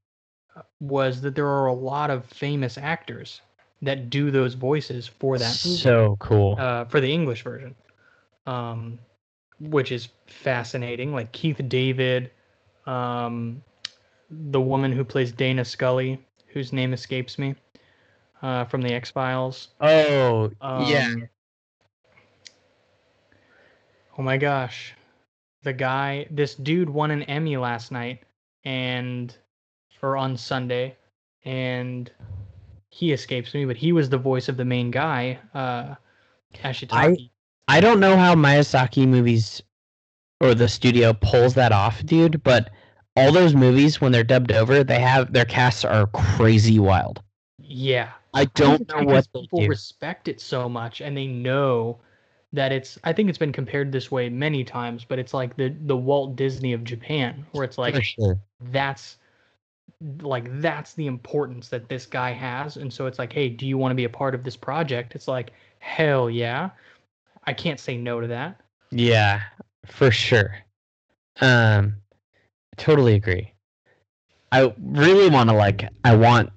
was 0.79 1.21
that 1.21 1.35
there 1.35 1.47
are 1.47 1.67
a 1.67 1.73
lot 1.73 2.09
of 2.09 2.25
famous 2.25 2.77
actors 2.77 3.41
that 3.81 4.09
do 4.09 4.31
those 4.31 4.53
voices 4.55 5.07
for 5.07 5.37
that 5.37 5.61
movie, 5.65 5.77
So 5.77 6.17
cool. 6.19 6.55
uh, 6.59 6.85
for 6.85 6.99
the 6.99 7.11
English 7.11 7.43
version, 7.43 7.75
um, 8.45 8.99
which 9.59 9.91
is 9.91 10.09
fascinating. 10.27 11.13
Like 11.13 11.31
Keith 11.31 11.61
David, 11.67 12.31
um, 12.85 13.61
the 14.29 14.61
woman 14.61 14.91
who 14.91 15.03
plays 15.03 15.31
Dana 15.31 15.63
Scully, 15.65 16.19
whose 16.47 16.73
name 16.73 16.93
escapes 16.93 17.39
me, 17.39 17.55
uh, 18.41 18.65
from 18.65 18.81
the 18.81 18.93
X 18.93 19.11
Files. 19.11 19.69
oh, 19.81 20.51
yeah. 20.61 21.07
Um, 21.07 21.29
Oh 24.17 24.21
my 24.21 24.37
gosh. 24.37 24.93
the 25.63 25.71
guy, 25.73 26.27
this 26.29 26.55
dude 26.55 26.89
won 26.89 27.11
an 27.11 27.23
Emmy 27.23 27.55
last 27.55 27.91
night 27.91 28.23
and 28.65 29.33
or 30.01 30.17
on 30.17 30.37
Sunday, 30.37 30.95
and 31.45 32.11
he 32.89 33.11
escapes 33.11 33.53
me, 33.53 33.65
but 33.65 33.77
he 33.77 33.91
was 33.91 34.09
the 34.09 34.17
voice 34.17 34.49
of 34.49 34.57
the 34.57 34.65
main 34.65 34.91
guy, 34.91 35.39
uh, 35.53 35.95
Ashitaka. 36.55 37.29
I 37.67 37.81
don't 37.81 37.99
know 37.99 38.17
how 38.17 38.33
Miyazaki 38.33 39.07
movies 39.07 39.61
or 40.41 40.55
the 40.55 40.67
studio 40.67 41.13
pulls 41.13 41.53
that 41.53 41.71
off, 41.71 42.03
dude, 42.05 42.41
but 42.43 42.71
all 43.15 43.31
those 43.31 43.53
movies 43.53 44.01
when 44.01 44.11
they're 44.11 44.23
dubbed 44.23 44.51
over, 44.51 44.83
they 44.83 44.99
have 44.99 45.33
their 45.33 45.45
casts 45.45 45.85
are 45.85 46.07
crazy 46.07 46.79
wild. 46.79 47.21
Yeah, 47.59 48.09
I 48.33 48.41
I 48.41 48.45
don't 48.45 48.87
know 48.87 49.03
what 49.03 49.27
people 49.33 49.59
do. 49.59 49.67
respect 49.67 50.27
it 50.27 50.41
so 50.41 50.69
much, 50.69 51.01
and 51.01 51.15
they 51.15 51.27
know 51.27 51.99
that 52.53 52.71
it's. 52.71 52.97
I 53.03 53.13
think 53.13 53.29
it's 53.29 53.37
been 53.37 53.51
compared 53.51 53.91
this 53.91 54.09
way 54.09 54.29
many 54.29 54.63
times, 54.63 55.05
but 55.05 55.19
it's 55.19 55.33
like 55.33 55.55
the 55.57 55.75
the 55.85 55.97
Walt 55.97 56.35
Disney 56.35 56.73
of 56.73 56.83
Japan, 56.83 57.45
where 57.51 57.63
it's 57.63 57.77
like 57.77 58.01
sure. 58.03 58.39
that's 58.71 59.17
like 60.21 60.61
that's 60.61 60.93
the 60.93 61.07
importance 61.07 61.69
that 61.69 61.89
this 61.89 62.05
guy 62.05 62.31
has 62.31 62.77
and 62.77 62.91
so 62.91 63.05
it's 63.05 63.19
like 63.19 63.31
hey 63.33 63.49
do 63.49 63.65
you 63.67 63.77
want 63.77 63.91
to 63.91 63.95
be 63.95 64.05
a 64.05 64.09
part 64.09 64.35
of 64.35 64.43
this 64.43 64.55
project 64.57 65.15
it's 65.15 65.27
like 65.27 65.51
hell 65.79 66.29
yeah 66.29 66.69
i 67.45 67.53
can't 67.53 67.79
say 67.79 67.97
no 67.97 68.19
to 68.21 68.27
that 68.27 68.59
Yeah, 68.91 69.41
for 69.85 70.11
sure. 70.11 70.55
Um, 71.41 71.95
totally 72.77 73.13
agree. 73.15 73.53
I 74.51 74.73
really 74.79 75.29
want 75.29 75.49
to 75.49 75.55
like. 75.55 75.87
I 76.03 76.15
want 76.15 76.51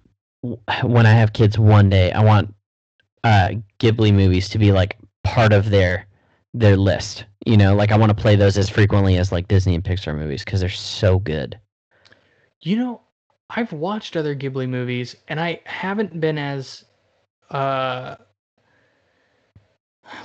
when 0.83 1.07
I 1.07 1.13
have 1.13 1.33
kids 1.33 1.59
one 1.59 1.91
day. 1.91 2.11
I 2.13 2.23
want 2.25 2.55
uh 3.25 3.51
Ghibli 3.79 4.13
movies 4.15 4.49
to 4.51 4.59
be 4.59 4.73
like 4.73 4.97
part 5.25 5.53
of 5.53 5.71
their 5.71 6.07
their 6.55 6.77
list. 6.77 7.25
You 7.47 7.57
know, 7.57 7.75
like 7.75 7.93
I 7.93 7.97
want 7.99 8.11
to 8.17 8.23
play 8.23 8.37
those 8.37 8.57
as 8.59 8.69
frequently 8.71 9.17
as 9.19 9.31
like 9.33 9.49
Disney 9.49 9.75
and 9.75 9.85
Pixar 9.85 10.17
movies 10.17 10.45
because 10.45 10.61
they're 10.61 10.69
so 10.71 11.19
good. 11.19 11.59
you 12.63 12.77
know 12.77 13.01
i've 13.57 13.73
watched 13.73 14.17
other 14.17 14.35
ghibli 14.35 14.69
movies 14.69 15.17
and 15.29 15.41
i 15.41 15.61
haven't 15.65 16.21
been 16.21 16.39
as 16.39 16.85
uh 17.51 18.17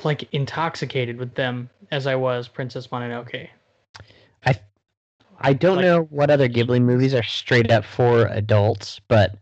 like 0.04 0.32
intoxicated 0.34 1.18
with 1.18 1.34
them 1.36 1.70
as 1.92 2.08
i 2.08 2.16
was 2.16 2.48
princess 2.48 2.88
mononoke 2.88 3.48
I 4.46 4.60
I 5.40 5.54
don't 5.54 5.78
Like- 5.78 5.86
know 5.86 6.02
what 6.10 6.30
other 6.32 6.48
Ghibli 6.50 6.82
movies 6.82 7.14
are 7.14 7.22
straight 7.24 7.70
up 7.72 7.86
for 7.86 8.26
adults, 8.28 9.00
but 9.08 9.38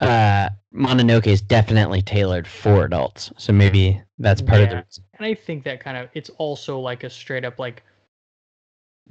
uh 0.00 0.48
Mononoke 0.74 1.28
is 1.28 1.40
definitely 1.40 2.02
tailored 2.02 2.48
for 2.48 2.84
adults. 2.84 3.30
So 3.36 3.52
maybe 3.52 4.02
that's 4.18 4.42
part 4.42 4.62
of 4.62 4.70
the 4.70 4.76
reason. 4.76 5.04
and 5.18 5.26
i 5.26 5.34
think 5.34 5.62
that 5.64 5.78
kind 5.80 5.96
of 5.96 6.08
it's 6.14 6.30
also 6.38 6.80
like 6.80 7.04
a 7.04 7.10
straight 7.10 7.44
up 7.44 7.58
like 7.60 7.82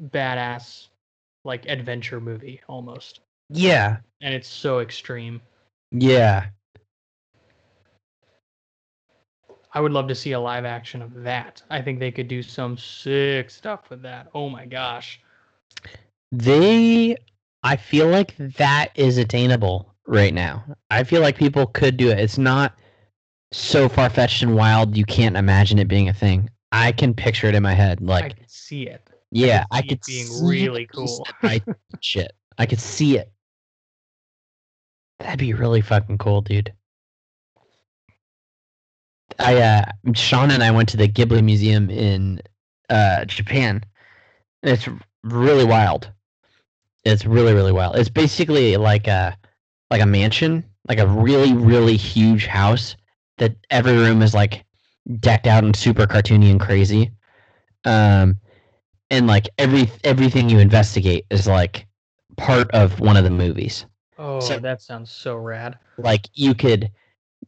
badass 0.10 0.88
like 1.46 1.66
adventure 1.68 2.20
movie 2.20 2.60
almost 2.68 3.22
Yeah. 3.50 3.98
and 4.22 4.34
it's 4.34 4.48
so 4.48 4.80
extreme 4.80 5.42
Yeah. 5.92 6.48
I 9.76 9.82
would 9.82 9.92
love 9.92 10.08
to 10.08 10.16
see 10.16 10.34
a 10.34 10.40
live 10.40 10.66
action 10.66 11.02
of 11.02 11.24
that. 11.24 11.64
I 11.70 11.82
think 11.82 12.00
they 12.00 12.12
could 12.12 12.28
do 12.28 12.44
some 12.44 12.78
sick 12.78 13.50
stuff 13.50 13.90
with 13.90 14.04
that. 14.04 14.28
Oh 14.36 14.50
my 14.50 14.66
gosh. 14.66 15.20
They 16.32 17.18
I 17.64 17.76
feel 17.78 18.08
like 18.08 18.36
that 18.38 18.90
is 18.96 19.18
attainable 19.18 19.94
right 20.06 20.34
now. 20.34 20.64
I 20.92 21.04
feel 21.04 21.22
like 21.22 21.38
people 21.38 21.66
could 21.68 21.98
do 21.98 22.10
it. 22.10 22.20
It's 22.20 22.38
not 22.38 22.78
so 23.52 23.88
far 23.90 24.10
fetched 24.10 24.44
and 24.44 24.56
wild 24.56 24.98
you 24.98 25.06
can't 25.06 25.38
imagine 25.38 25.80
it 25.80 25.88
being 25.88 26.10
a 26.10 26.14
thing. 26.14 26.50
I 26.72 26.92
can 26.92 27.14
picture 27.14 27.48
it 27.48 27.56
in 27.56 27.64
my 27.64 27.74
head. 27.74 28.02
Like 28.02 28.26
I 28.26 28.30
could 28.30 28.52
see 28.52 28.88
it. 28.88 29.08
yeah, 29.32 29.64
I, 29.72 29.78
see 29.78 29.78
I 29.78 29.80
it 29.80 29.90
could 29.90 30.02
being 30.06 30.26
see 30.26 30.46
really 30.46 30.86
cool. 30.94 31.28
I 31.42 31.62
shit. 32.02 32.34
I 32.58 32.66
could 32.66 32.80
see 32.80 33.18
it. 33.18 33.32
That'd 35.20 35.40
be 35.40 35.54
really 35.54 35.82
fucking 35.82 36.18
cool, 36.18 36.42
dude. 36.42 36.74
I 39.40 39.62
uh 39.62 39.86
Sean 40.14 40.52
and 40.52 40.64
I 40.64 40.72
went 40.72 40.90
to 40.90 40.98
the 40.98 41.08
Ghibli 41.08 41.44
Museum 41.44 41.90
in 41.90 42.42
uh 42.90 43.26
Japan. 43.26 43.84
And 44.62 44.72
it's 44.74 44.88
really 45.24 45.66
wild. 45.66 46.12
It's 47.06 47.26
really, 47.26 47.54
really 47.54 47.72
wild. 47.72 47.96
It's 47.96 48.10
basically 48.10 48.78
like 48.78 49.08
a 49.08 49.38
like 49.90 50.02
a 50.02 50.06
mansion, 50.06 50.64
like 50.88 51.00
a 51.00 51.08
really, 51.08 51.54
really 51.54 51.98
huge 51.98 52.46
house 52.46 52.96
that 53.38 53.56
every 53.70 53.96
room 53.98 54.22
is 54.22 54.34
like 54.34 54.66
decked 55.20 55.48
out 55.48 55.64
and 55.64 55.76
super 55.76 56.06
cartoony 56.06 56.52
and 56.52 56.60
crazy. 56.60 57.12
Um 57.86 58.40
and 59.10 59.28
like 59.28 59.50
every 59.58 59.90
everything 60.04 60.50
you 60.50 60.60
investigate 60.60 61.26
is 61.30 61.48
like 61.48 61.88
part 62.38 62.70
of 62.72 63.00
one 63.00 63.18
of 63.18 63.24
the 63.24 63.30
movies. 63.30 63.86
Oh, 64.18 64.40
So- 64.40 64.60
that 64.60 64.82
sounds 64.82 65.12
so 65.12 65.36
rad. 65.36 65.78
Like 65.98 66.28
you 66.34 66.54
could 66.54 66.92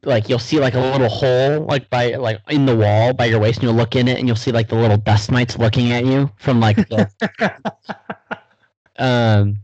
like 0.03 0.29
you'll 0.29 0.39
see 0.39 0.59
like 0.59 0.73
a 0.73 0.79
little 0.79 1.09
hole 1.09 1.61
like 1.61 1.89
by 1.89 2.15
like 2.15 2.39
in 2.49 2.65
the 2.65 2.75
wall 2.75 3.13
by 3.13 3.25
your 3.25 3.39
waist 3.39 3.57
and 3.59 3.63
you'll 3.63 3.73
look 3.73 3.95
in 3.95 4.07
it 4.07 4.19
and 4.19 4.27
you'll 4.27 4.35
see 4.35 4.51
like 4.51 4.67
the 4.67 4.75
little 4.75 4.97
dust 4.97 5.31
mites 5.31 5.57
looking 5.57 5.91
at 5.91 6.05
you 6.05 6.29
from 6.37 6.59
like 6.59 6.75
the 6.75 7.09
um 8.99 9.57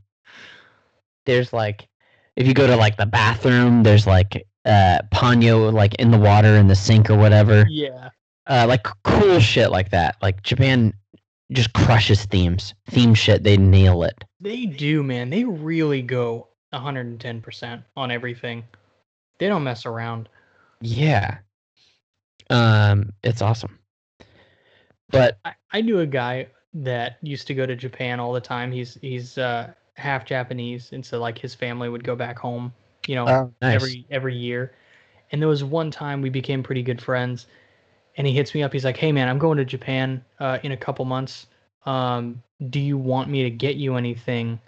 there's 1.26 1.54
like 1.54 1.88
if 2.36 2.48
you 2.48 2.54
go 2.54 2.66
to 2.66 2.76
like 2.76 2.98
the 2.98 3.06
bathroom 3.06 3.84
there's 3.84 4.08
like 4.08 4.48
uh 4.66 5.00
ponyo 5.14 5.72
like 5.72 5.94
in 5.96 6.12
the 6.12 6.18
water 6.18 6.56
in 6.56 6.68
the 6.68 6.76
sink 6.76 7.10
or 7.10 7.18
whatever 7.18 7.66
yeah. 7.70 8.10
uh 8.48 8.66
like 8.68 8.86
cool 9.04 9.40
shit 9.40 9.70
like 9.72 9.90
that 9.92 10.16
like 10.22 10.42
japan 10.44 10.94
just 11.52 11.74
crushes 11.74 12.26
themes 12.26 12.74
theme 12.90 13.14
shit 13.14 13.44
they 13.44 13.58
nail 13.58 14.04
it 14.04 14.24
They 14.40 14.66
do, 14.66 15.04
man. 15.04 15.30
They 15.30 15.44
really 15.44 16.02
go 16.02 16.48
110% 16.74 17.84
on 17.96 18.12
everything. 18.12 18.64
They 19.38 19.48
don't 19.48 19.64
mess 19.64 19.86
around. 19.86 20.30
yeah 20.82 21.38
um 22.50 23.12
it's 23.24 23.42
awesome 23.42 23.78
but 25.10 25.38
I, 25.46 25.54
I 25.72 25.82
knew 25.82 26.00
a 26.00 26.06
guy 26.08 26.48
that 26.74 27.18
used 27.22 27.48
to 27.48 27.54
go 27.54 27.66
to 27.66 27.76
Japan 27.76 28.20
all 28.20 28.34
the 28.34 28.42
time. 28.42 28.72
He's 28.72 28.98
he's 29.02 29.38
uh 29.38 29.74
half 29.96 30.26
Japanese 30.26 30.92
and 30.94 31.06
so 31.06 31.20
like 31.20 31.38
his 31.38 31.54
family 31.54 31.90
would 31.90 32.04
go 32.04 32.16
back 32.16 32.40
home, 32.40 32.74
you 33.08 33.16
know, 33.16 33.28
oh 33.28 33.54
nice 33.62 33.76
every 33.76 34.06
every 34.10 34.36
year. 34.36 34.74
And 35.32 35.42
there 35.42 35.50
was 35.50 35.64
one 35.64 35.92
time 35.92 36.22
we 36.22 36.30
became 36.30 36.64
pretty 36.64 36.84
good 36.84 37.02
friends, 37.02 37.48
and 38.18 38.28
he 38.28 38.34
hits 38.34 38.54
me 38.54 38.64
up. 38.64 38.74
He's 38.74 38.86
like, 38.86 38.98
"Hey 38.98 39.12
man, 39.12 39.28
I'm 39.28 39.40
going 39.40 39.58
to 39.58 39.66
Japan 39.66 40.24
uh, 40.40 40.60
in 40.64 40.72
a 40.72 40.78
couple 40.78 41.06
months. 41.06 41.48
Um, 41.86 42.42
do 42.70 42.80
you 42.80 42.98
want 42.98 43.30
me 43.30 43.44
to 43.44 43.50
get 43.50 43.76
you 43.76 43.96
anything 43.96 44.60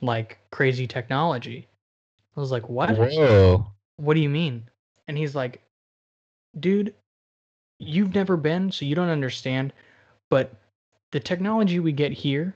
like 0.00 0.38
crazy 0.50 0.86
technology?" 0.86 1.66
I 2.36 2.40
was 2.40 2.50
like, 2.50 2.68
"What? 2.68 2.90
whoa 2.96 3.66
What 3.96 4.14
do 4.14 4.20
you 4.20 4.30
mean?" 4.30 4.68
And 5.06 5.16
he's 5.16 5.34
like, 5.34 5.62
"Dude, 6.58 6.94
you've 7.78 8.14
never 8.14 8.36
been, 8.36 8.70
so 8.70 8.84
you 8.84 8.94
don't 8.94 9.08
understand. 9.08 9.72
But 10.30 10.52
the 11.12 11.20
technology 11.20 11.80
we 11.80 11.92
get 11.92 12.12
here 12.12 12.54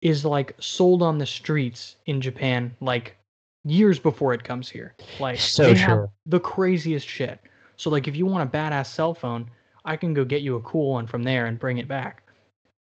is 0.00 0.24
like 0.24 0.54
sold 0.58 1.02
on 1.02 1.18
the 1.18 1.26
streets 1.26 1.96
in 2.06 2.20
Japan, 2.20 2.74
like 2.80 3.16
years 3.64 3.98
before 3.98 4.34
it 4.34 4.44
comes 4.44 4.68
here. 4.68 4.94
Like 5.20 5.38
So 5.38 5.64
they 5.64 5.74
have 5.74 6.08
the 6.26 6.40
craziest 6.40 7.06
shit. 7.06 7.40
So 7.76 7.90
like 7.90 8.08
if 8.08 8.16
you 8.16 8.26
want 8.26 8.48
a 8.48 8.56
badass 8.56 8.86
cell 8.86 9.14
phone, 9.14 9.48
I 9.84 9.96
can 9.96 10.14
go 10.14 10.24
get 10.24 10.42
you 10.42 10.56
a 10.56 10.60
cool 10.60 10.92
one 10.92 11.06
from 11.06 11.22
there 11.22 11.46
and 11.46 11.58
bring 11.58 11.78
it 11.78 11.88
back. 11.88 12.22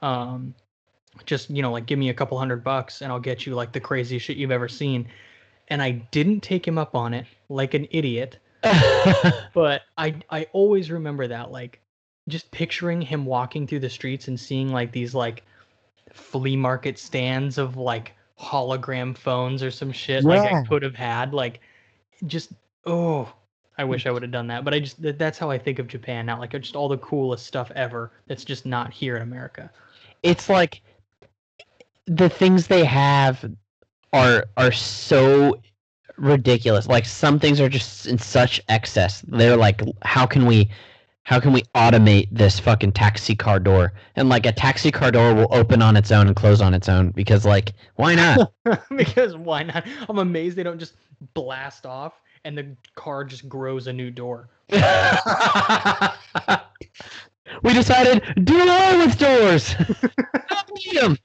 Um, 0.03 0.55
just 1.27 1.51
you 1.51 1.61
know 1.61 1.73
like 1.73 1.87
give 1.87 1.99
me 1.99 2.09
a 2.09 2.15
couple 2.15 2.39
hundred 2.39 2.63
bucks 2.63 3.03
and 3.03 3.13
I'll 3.13 3.21
get 3.21 3.45
you 3.45 3.55
like 3.55 3.73
the 3.73 3.81
craziest 3.81 4.27
shit 4.27 4.37
you've 4.37 4.51
ever 4.51 4.69
seen. 4.69 5.09
And 5.69 5.83
I 5.83 5.91
didn't 5.91 6.41
take 6.41 6.67
him 6.67 6.79
up 6.79 6.95
on 6.95 7.15
it 7.15 7.27
like 7.49 7.75
an 7.75 7.87
idiot 7.91 8.39
but 9.55 9.83
I 9.97 10.17
I 10.29 10.47
always 10.53 10.91
remember 10.91 11.27
that 11.29 11.51
like 11.51 11.81
just 12.29 12.51
picturing 12.51 13.01
him 13.01 13.25
walking 13.25 13.67
through 13.67 13.81
the 13.81 13.89
streets 13.89 14.29
and 14.29 14.39
seeing 14.39 14.71
like 14.71 14.93
these 14.93 15.15
like 15.15 15.45
flea 16.13 16.57
market 16.57 16.99
stands 16.99 17.57
of 17.57 17.77
like 17.77 18.13
hologram 18.39 19.17
phones 19.17 19.63
or 19.63 19.71
some 19.71 19.93
shit 19.93 20.25
like 20.25 20.53
I 20.53 20.63
could 20.65 20.83
have 20.83 20.95
had 20.95 21.33
like 21.33 21.61
just 22.27 22.53
oh 22.85 23.33
I 23.79 23.85
wish 23.85 24.07
I 24.07 24.11
would 24.11 24.23
have 24.23 24.31
done 24.31 24.47
that 24.49 24.65
but 24.65 24.75
I 24.75 24.81
just 24.81 25.01
that, 25.03 25.19
that's 25.19 25.39
how 25.39 25.51
I 25.51 25.59
think 25.59 25.79
of 25.79 25.87
Japan 25.89 26.27
now 26.27 26.39
like 26.39 26.53
just 26.53 26.77
all 26.77 26.89
the 26.89 26.99
coolest 26.99 27.47
stuff 27.47 27.71
ever 27.75 28.13
that's 28.27 28.45
just 28.45 28.67
not 28.67 28.93
here 28.93 29.17
in 29.17 29.23
America. 29.23 29.71
It's 30.23 30.49
like 30.49 30.83
the 32.07 32.29
things 32.29 32.67
they 32.67 32.85
have 32.85 33.45
are 34.13 34.47
are 34.57 34.73
so 34.73 35.61
ridiculous. 36.17 36.87
Like 36.87 37.07
some 37.07 37.39
things 37.39 37.61
are 37.61 37.69
just 37.69 38.07
in 38.07 38.19
such 38.19 38.61
excess. 38.69 39.23
They're 39.27 39.57
like 39.57 39.83
how 40.03 40.27
can 40.27 40.47
we 40.47 40.71
how 41.25 41.39
can 41.39 41.53
we 41.53 41.63
automate 41.75 42.29
this 42.33 42.59
fucking 42.59 42.93
taxi 42.93 43.35
car 43.37 43.61
door? 43.61 43.93
And 44.17 44.29
like 44.29 44.47
a 44.47 44.53
taxi 44.53 44.91
car 44.91 45.11
door 45.11 45.35
will 45.35 45.49
open 45.51 45.81
on 45.83 45.97
its 45.97 46.11
own 46.11 46.27
and 46.27 46.35
close 46.35 46.61
on 46.61 46.75
its 46.75 46.89
own 46.89 47.11
because 47.11 47.47
like 47.47 47.73
why 47.97 48.15
not? 48.15 48.53
Because 48.97 49.37
why 49.37 49.63
not? 49.63 49.87
I'm 50.09 50.19
amazed 50.19 50.57
they 50.57 50.63
don't 50.63 50.79
just 50.79 50.95
blast 51.35 51.87
off 51.87 52.15
and 52.45 52.57
the 52.57 52.77
car 52.95 53.25
just 53.25 53.49
grows 53.49 53.87
a 53.87 53.93
new 53.93 54.11
door 54.11 54.49
We 57.63 57.75
decided 57.75 58.23
do 58.45 58.63
away 58.63 58.97
with 58.99 59.19
doors. 59.19 59.75
Need 60.75 60.97
'em. 61.03 61.19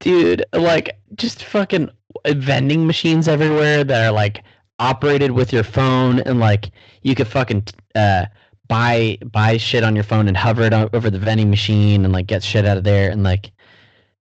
Dude, 0.00 0.44
like 0.52 0.98
just 1.14 1.44
fucking 1.44 1.90
vending 2.26 2.86
machines 2.86 3.28
everywhere 3.28 3.84
that 3.84 4.06
are 4.06 4.12
like 4.12 4.42
operated 4.78 5.32
with 5.32 5.52
your 5.52 5.62
phone 5.64 6.20
and 6.20 6.40
like 6.40 6.70
you 7.02 7.14
could 7.14 7.28
fucking 7.28 7.64
uh 7.94 8.26
buy 8.68 9.18
buy 9.30 9.56
shit 9.56 9.84
on 9.84 9.94
your 9.94 10.04
phone 10.04 10.26
and 10.26 10.36
hover 10.36 10.62
it 10.62 10.72
over 10.72 11.10
the 11.10 11.18
vending 11.18 11.50
machine 11.50 12.04
and 12.04 12.12
like 12.12 12.26
get 12.26 12.42
shit 12.42 12.64
out 12.64 12.78
of 12.78 12.84
there 12.84 13.10
and 13.10 13.22
like 13.22 13.52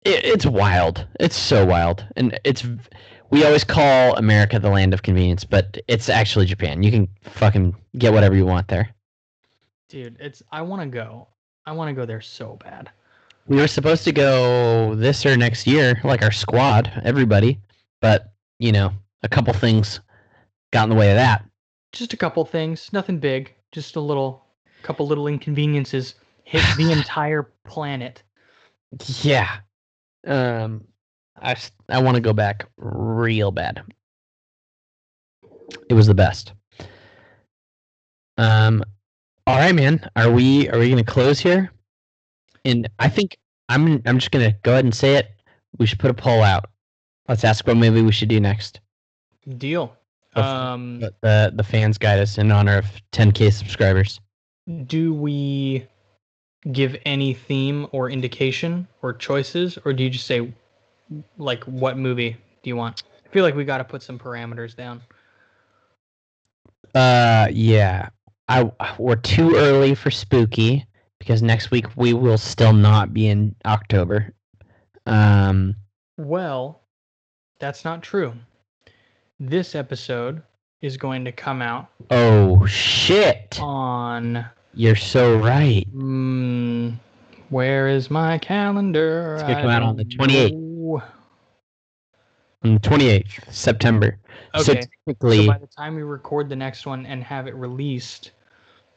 it, 0.02 0.24
it's 0.24 0.46
wild. 0.46 1.06
It's 1.18 1.36
so 1.36 1.66
wild. 1.66 2.06
And 2.16 2.38
it's 2.44 2.64
we 3.30 3.44
always 3.44 3.64
call 3.64 4.16
America 4.16 4.58
the 4.58 4.70
land 4.70 4.92
of 4.92 5.02
convenience, 5.02 5.44
but 5.44 5.78
it's 5.88 6.08
actually 6.08 6.46
Japan. 6.46 6.82
You 6.82 6.90
can 6.90 7.08
fucking 7.22 7.74
get 7.96 8.12
whatever 8.12 8.34
you 8.34 8.44
want 8.44 8.68
there. 8.68 8.90
Dude, 9.88 10.16
it's 10.20 10.42
I 10.52 10.62
want 10.62 10.82
to 10.82 10.88
go. 10.88 11.28
I 11.66 11.72
want 11.72 11.88
to 11.88 11.94
go 11.94 12.04
there 12.06 12.20
so 12.20 12.58
bad. 12.62 12.90
We 13.46 13.56
were 13.56 13.68
supposed 13.68 14.04
to 14.04 14.12
go 14.12 14.94
this 14.94 15.24
or 15.26 15.36
next 15.36 15.66
year, 15.66 16.00
like 16.04 16.22
our 16.22 16.30
squad, 16.30 16.92
everybody, 17.04 17.58
but 18.00 18.32
you 18.58 18.72
know, 18.72 18.92
a 19.22 19.28
couple 19.28 19.52
things 19.52 20.00
got 20.72 20.84
in 20.84 20.90
the 20.90 20.96
way 20.96 21.10
of 21.10 21.16
that. 21.16 21.44
Just 21.92 22.12
a 22.12 22.16
couple 22.16 22.44
things, 22.44 22.92
nothing 22.92 23.18
big. 23.18 23.52
Just 23.72 23.96
a 23.96 24.00
little, 24.00 24.44
couple 24.82 25.06
little 25.06 25.26
inconveniences 25.26 26.14
hit 26.44 26.62
the 26.76 26.92
entire 26.96 27.50
planet. 27.64 28.22
Yeah. 29.22 29.48
Um, 30.26 30.84
I 31.40 31.56
I 31.88 32.00
want 32.00 32.16
to 32.16 32.20
go 32.20 32.32
back 32.32 32.66
real 32.76 33.50
bad. 33.50 33.82
It 35.88 35.94
was 35.94 36.06
the 36.06 36.14
best. 36.14 36.52
Um, 38.38 38.82
all 39.46 39.58
right, 39.58 39.74
man. 39.74 40.08
Are 40.16 40.30
we 40.30 40.68
are 40.68 40.78
we 40.78 40.90
gonna 40.90 41.04
close 41.04 41.38
here? 41.38 41.70
And 42.64 42.88
I 42.98 43.08
think 43.08 43.36
I'm 43.68 44.02
I'm 44.06 44.18
just 44.18 44.30
gonna 44.30 44.54
go 44.62 44.72
ahead 44.72 44.84
and 44.84 44.94
say 44.94 45.16
it. 45.16 45.30
We 45.78 45.86
should 45.86 45.98
put 45.98 46.10
a 46.10 46.14
poll 46.14 46.42
out. 46.42 46.66
Let's 47.28 47.44
ask 47.44 47.66
what 47.66 47.76
movie 47.76 48.02
we 48.02 48.12
should 48.12 48.28
do 48.28 48.40
next. 48.40 48.80
Deal. 49.56 49.96
Um, 50.34 51.00
the 51.00 51.52
the 51.54 51.64
fans 51.64 51.98
guide 51.98 52.20
us 52.20 52.38
in 52.38 52.52
honor 52.52 52.78
of 52.78 52.86
10k 53.12 53.52
subscribers. 53.52 54.20
do 54.86 55.12
we 55.12 55.86
give 56.72 56.96
any 57.06 57.34
theme 57.34 57.86
or 57.92 58.10
indication 58.10 58.86
or 59.02 59.12
choices, 59.12 59.78
or 59.84 59.92
do 59.92 60.04
you 60.04 60.10
just 60.10 60.26
say, 60.26 60.52
like, 61.38 61.64
what 61.64 61.98
movie 61.98 62.36
do 62.62 62.70
you 62.70 62.76
want? 62.76 63.02
I 63.24 63.28
feel 63.28 63.44
like 63.44 63.54
we 63.54 63.64
got 63.64 63.78
to 63.78 63.84
put 63.84 64.02
some 64.02 64.18
parameters 64.18 64.74
down. 64.74 65.02
Uh, 66.94 67.48
yeah. 67.52 68.08
I 68.48 68.68
we're 68.98 69.14
too 69.14 69.54
early 69.54 69.94
for 69.94 70.10
spooky 70.10 70.84
because 71.20 71.40
next 71.40 71.70
week 71.70 71.86
we 71.96 72.12
will 72.14 72.38
still 72.38 72.72
not 72.72 73.14
be 73.14 73.28
in 73.28 73.54
October. 73.64 74.34
Um, 75.06 75.76
Well, 76.16 76.82
that's 77.60 77.84
not 77.84 78.02
true. 78.02 78.34
This 79.38 79.76
episode 79.76 80.42
is 80.82 80.96
going 80.96 81.24
to 81.26 81.32
come 81.32 81.62
out 81.62 81.88
oh 82.10 82.66
shit! 82.66 83.58
on. 83.60 84.44
You're 84.74 84.96
so 84.96 85.36
right. 85.36 85.86
Mm, 85.94 86.98
where 87.50 87.88
is 87.88 88.10
my 88.10 88.38
calendar? 88.38 89.34
It's 89.34 89.42
gonna 89.42 89.60
come 89.60 89.70
out 89.70 89.82
on 89.82 89.96
the 89.96 90.04
28th. 90.04 90.59
On 92.62 92.74
the 92.74 92.80
28th 92.80 93.52
September. 93.52 94.18
So 94.56 94.72
Okay. 94.72 94.82
So 94.82 94.88
technically, 95.06 95.46
by 95.46 95.58
the 95.58 95.66
time 95.66 95.94
we 95.94 96.02
record 96.02 96.48
the 96.48 96.56
next 96.56 96.86
one 96.86 97.06
and 97.06 97.22
have 97.24 97.46
it 97.46 97.54
released, 97.54 98.32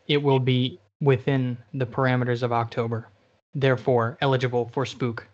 it 0.07 0.21
will 0.21 0.39
be 0.39 0.79
within 1.01 1.57
the 1.73 1.85
parameters 1.85 2.43
of 2.43 2.51
October. 2.51 3.07
Therefore, 3.55 4.17
eligible 4.21 4.69
for 4.73 4.85
spook. 4.85 5.27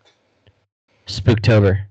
Spooktober. 1.08 1.86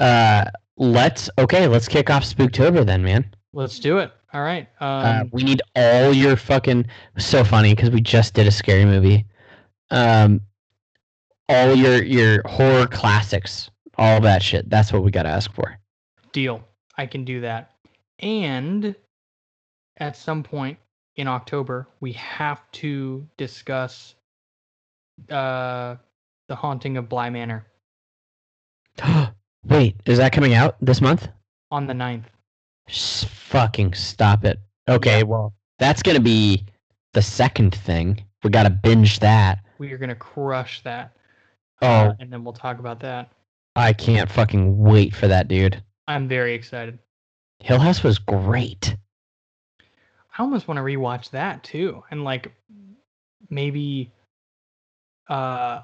Uh, 0.00 0.44
let's 0.76 1.30
okay. 1.38 1.66
Let's 1.66 1.88
kick 1.88 2.10
off 2.10 2.24
Spooktober 2.24 2.84
then, 2.84 3.02
man. 3.02 3.24
Let's 3.52 3.78
do 3.78 3.98
it. 3.98 4.12
All 4.32 4.42
right. 4.42 4.68
Um, 4.80 5.06
Uh, 5.06 5.24
we 5.32 5.44
need 5.44 5.62
all 5.76 6.12
your 6.12 6.36
fucking 6.36 6.86
so 7.18 7.44
funny 7.44 7.74
because 7.74 7.90
we 7.90 8.00
just 8.00 8.34
did 8.34 8.46
a 8.46 8.50
scary 8.50 8.84
movie. 8.84 9.24
Um, 9.90 10.40
all 11.48 11.74
your 11.74 12.02
your 12.02 12.42
horror 12.46 12.86
classics, 12.86 13.70
all 13.98 14.20
that 14.22 14.42
shit. 14.42 14.68
That's 14.70 14.92
what 14.92 15.02
we 15.02 15.10
got 15.10 15.24
to 15.24 15.28
ask 15.28 15.52
for. 15.52 15.78
deal. 16.32 16.62
I 16.96 17.06
can 17.06 17.24
do 17.24 17.40
that. 17.40 17.72
And 18.20 18.94
at 19.98 20.16
some 20.16 20.42
point 20.42 20.78
in 21.16 21.26
October, 21.28 21.88
we 22.00 22.12
have 22.12 22.60
to 22.72 23.26
discuss 23.36 24.14
uh, 25.30 25.96
the 26.48 26.54
haunting 26.54 26.96
of 26.96 27.08
Bly 27.08 27.30
Manor 27.30 27.64
Wait, 29.66 29.96
is 30.06 30.18
that 30.18 30.32
coming 30.32 30.54
out 30.54 30.76
this 30.80 31.00
month? 31.00 31.28
on 31.70 31.86
the 31.86 31.92
9th. 31.94 32.24
S- 32.88 33.24
fucking 33.24 33.94
stop 33.94 34.44
it. 34.44 34.60
Okay, 34.88 35.22
well 35.24 35.52
that's 35.78 36.02
gonna 36.02 36.20
be 36.20 36.64
the 37.14 37.22
second 37.22 37.74
thing. 37.74 38.22
We 38.44 38.50
gotta 38.50 38.70
binge 38.70 39.18
that. 39.20 39.58
We 39.78 39.90
are 39.92 39.98
going 39.98 40.10
to 40.10 40.14
crush 40.14 40.82
that. 40.82 41.16
Oh, 41.82 41.86
Uh, 41.86 42.14
and 42.20 42.32
then 42.32 42.44
we'll 42.44 42.52
talk 42.52 42.78
about 42.78 43.00
that. 43.00 43.32
I 43.76 43.92
can't 43.92 44.30
fucking 44.30 44.78
wait 44.78 45.14
for 45.14 45.26
that, 45.28 45.48
dude. 45.48 45.82
I'm 46.06 46.28
very 46.28 46.54
excited. 46.54 46.98
Hill 47.60 47.78
House 47.78 48.02
was 48.02 48.18
great. 48.18 48.96
I 50.36 50.42
almost 50.42 50.68
want 50.68 50.78
to 50.78 50.82
rewatch 50.82 51.30
that 51.30 51.62
too. 51.62 52.02
And 52.10 52.24
like 52.24 52.52
maybe 53.50 54.10
uh 55.28 55.82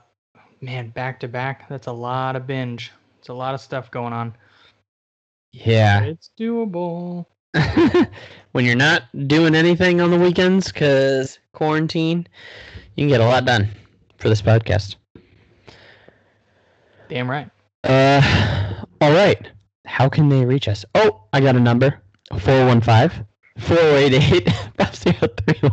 man, 0.60 0.90
back 0.90 1.20
to 1.20 1.28
back, 1.28 1.68
that's 1.68 1.86
a 1.86 1.92
lot 1.92 2.36
of 2.36 2.46
binge. 2.46 2.92
It's 3.18 3.28
a 3.28 3.34
lot 3.34 3.54
of 3.54 3.60
stuff 3.60 3.90
going 3.90 4.12
on. 4.12 4.34
Yeah. 5.52 6.02
It's 6.02 6.30
doable. 6.38 7.26
when 8.52 8.64
you're 8.64 8.76
not 8.76 9.04
doing 9.26 9.54
anything 9.54 10.00
on 10.00 10.10
the 10.10 10.18
weekends 10.18 10.70
because 10.70 11.38
quarantine, 11.52 12.26
you 12.94 13.02
can 13.02 13.08
get 13.08 13.20
a 13.20 13.26
lot 13.26 13.44
done 13.44 13.68
for 14.18 14.28
this 14.28 14.42
podcast. 14.42 14.96
Damn 17.08 17.28
right. 17.28 17.50
Uh, 17.84 18.82
all 19.00 19.12
right. 19.12 19.48
How 19.86 20.08
can 20.08 20.28
they 20.28 20.44
reach 20.44 20.68
us? 20.68 20.84
Oh, 20.94 21.24
I 21.32 21.40
got 21.40 21.56
a 21.56 21.60
number 21.60 22.00
415 22.38 23.26
488 23.58 24.50
5031. 24.78 25.72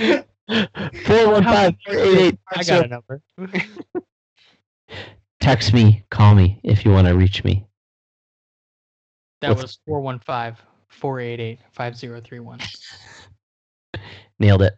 415 1.04 1.78
488 1.86 2.38
I 2.56 2.64
got 2.64 2.84
a 2.84 2.88
number. 2.88 3.22
Text 5.40 5.72
me, 5.72 6.04
call 6.10 6.34
me 6.34 6.60
if 6.62 6.84
you 6.84 6.90
want 6.90 7.06
to 7.06 7.14
reach 7.16 7.44
me. 7.44 7.64
That 9.40 9.50
What's- 9.50 9.62
was 9.62 9.78
415 9.86 10.56
488 10.88 11.58
5031. 11.72 12.58
Nailed 14.38 14.62
it. 14.62 14.74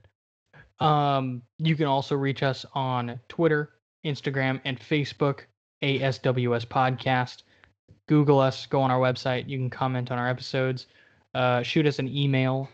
Um, 0.79 1.43
you 1.59 1.75
can 1.77 1.87
also 1.87 2.15
reach 2.17 2.43
us 2.43 2.67
on 2.75 3.19
Twitter, 3.29 3.71
Instagram, 4.05 4.61
and 4.65 4.79
Facebook, 4.79 5.43
ASWS 5.83 6.67
Podcast. 6.67 7.43
Google 8.07 8.39
us, 8.39 8.67
go 8.67 8.81
on 8.81 8.91
our 8.91 9.01
website. 9.01 9.49
You 9.49 9.59
can 9.59 9.71
comment 9.71 10.11
on 10.11 10.19
our 10.19 10.29
episodes. 10.29 10.87
Uh, 11.35 11.63
shoot 11.63 11.87
us 11.87 11.99
an 11.99 12.09
email, 12.15 12.69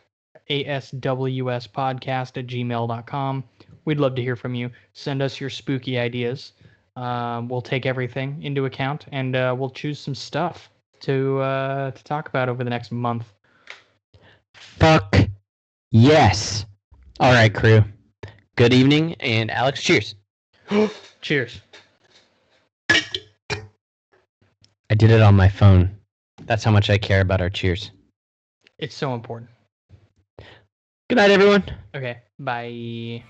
aswspodcast 0.50 2.36
at 2.36 2.46
gmail.com. 2.46 3.44
We'd 3.84 4.00
love 4.00 4.14
to 4.16 4.22
hear 4.22 4.36
from 4.36 4.54
you. 4.54 4.70
Send 4.92 5.22
us 5.22 5.40
your 5.40 5.50
spooky 5.50 5.98
ideas. 5.98 6.52
Um, 6.96 7.48
we'll 7.48 7.62
take 7.62 7.86
everything 7.86 8.42
into 8.42 8.64
account 8.64 9.06
and 9.12 9.36
uh, 9.36 9.54
we'll 9.56 9.70
choose 9.70 10.00
some 10.00 10.14
stuff 10.14 10.68
to 11.00 11.38
uh, 11.38 11.90
to 11.92 12.04
talk 12.04 12.28
about 12.28 12.48
over 12.48 12.64
the 12.64 12.70
next 12.70 12.90
month. 12.90 13.32
Fuck 14.54 15.16
yes. 15.90 16.66
All 17.20 17.32
right, 17.32 17.54
crew. 17.54 17.84
Good 18.56 18.72
evening, 18.72 19.14
and 19.20 19.50
Alex, 19.50 19.80
cheers. 19.80 20.16
Cheers. 21.20 21.60
I 22.90 23.02
did 24.94 25.10
it 25.10 25.20
on 25.20 25.36
my 25.36 25.48
phone. 25.48 25.96
That's 26.46 26.64
how 26.64 26.70
much 26.70 26.90
I 26.90 26.98
care 26.98 27.20
about 27.20 27.40
our 27.40 27.50
cheers. 27.50 27.90
It's 28.78 28.94
so 28.94 29.14
important. 29.14 29.50
Good 31.08 31.16
night, 31.16 31.30
everyone. 31.30 31.64
Okay, 31.94 32.18
bye. 32.38 33.24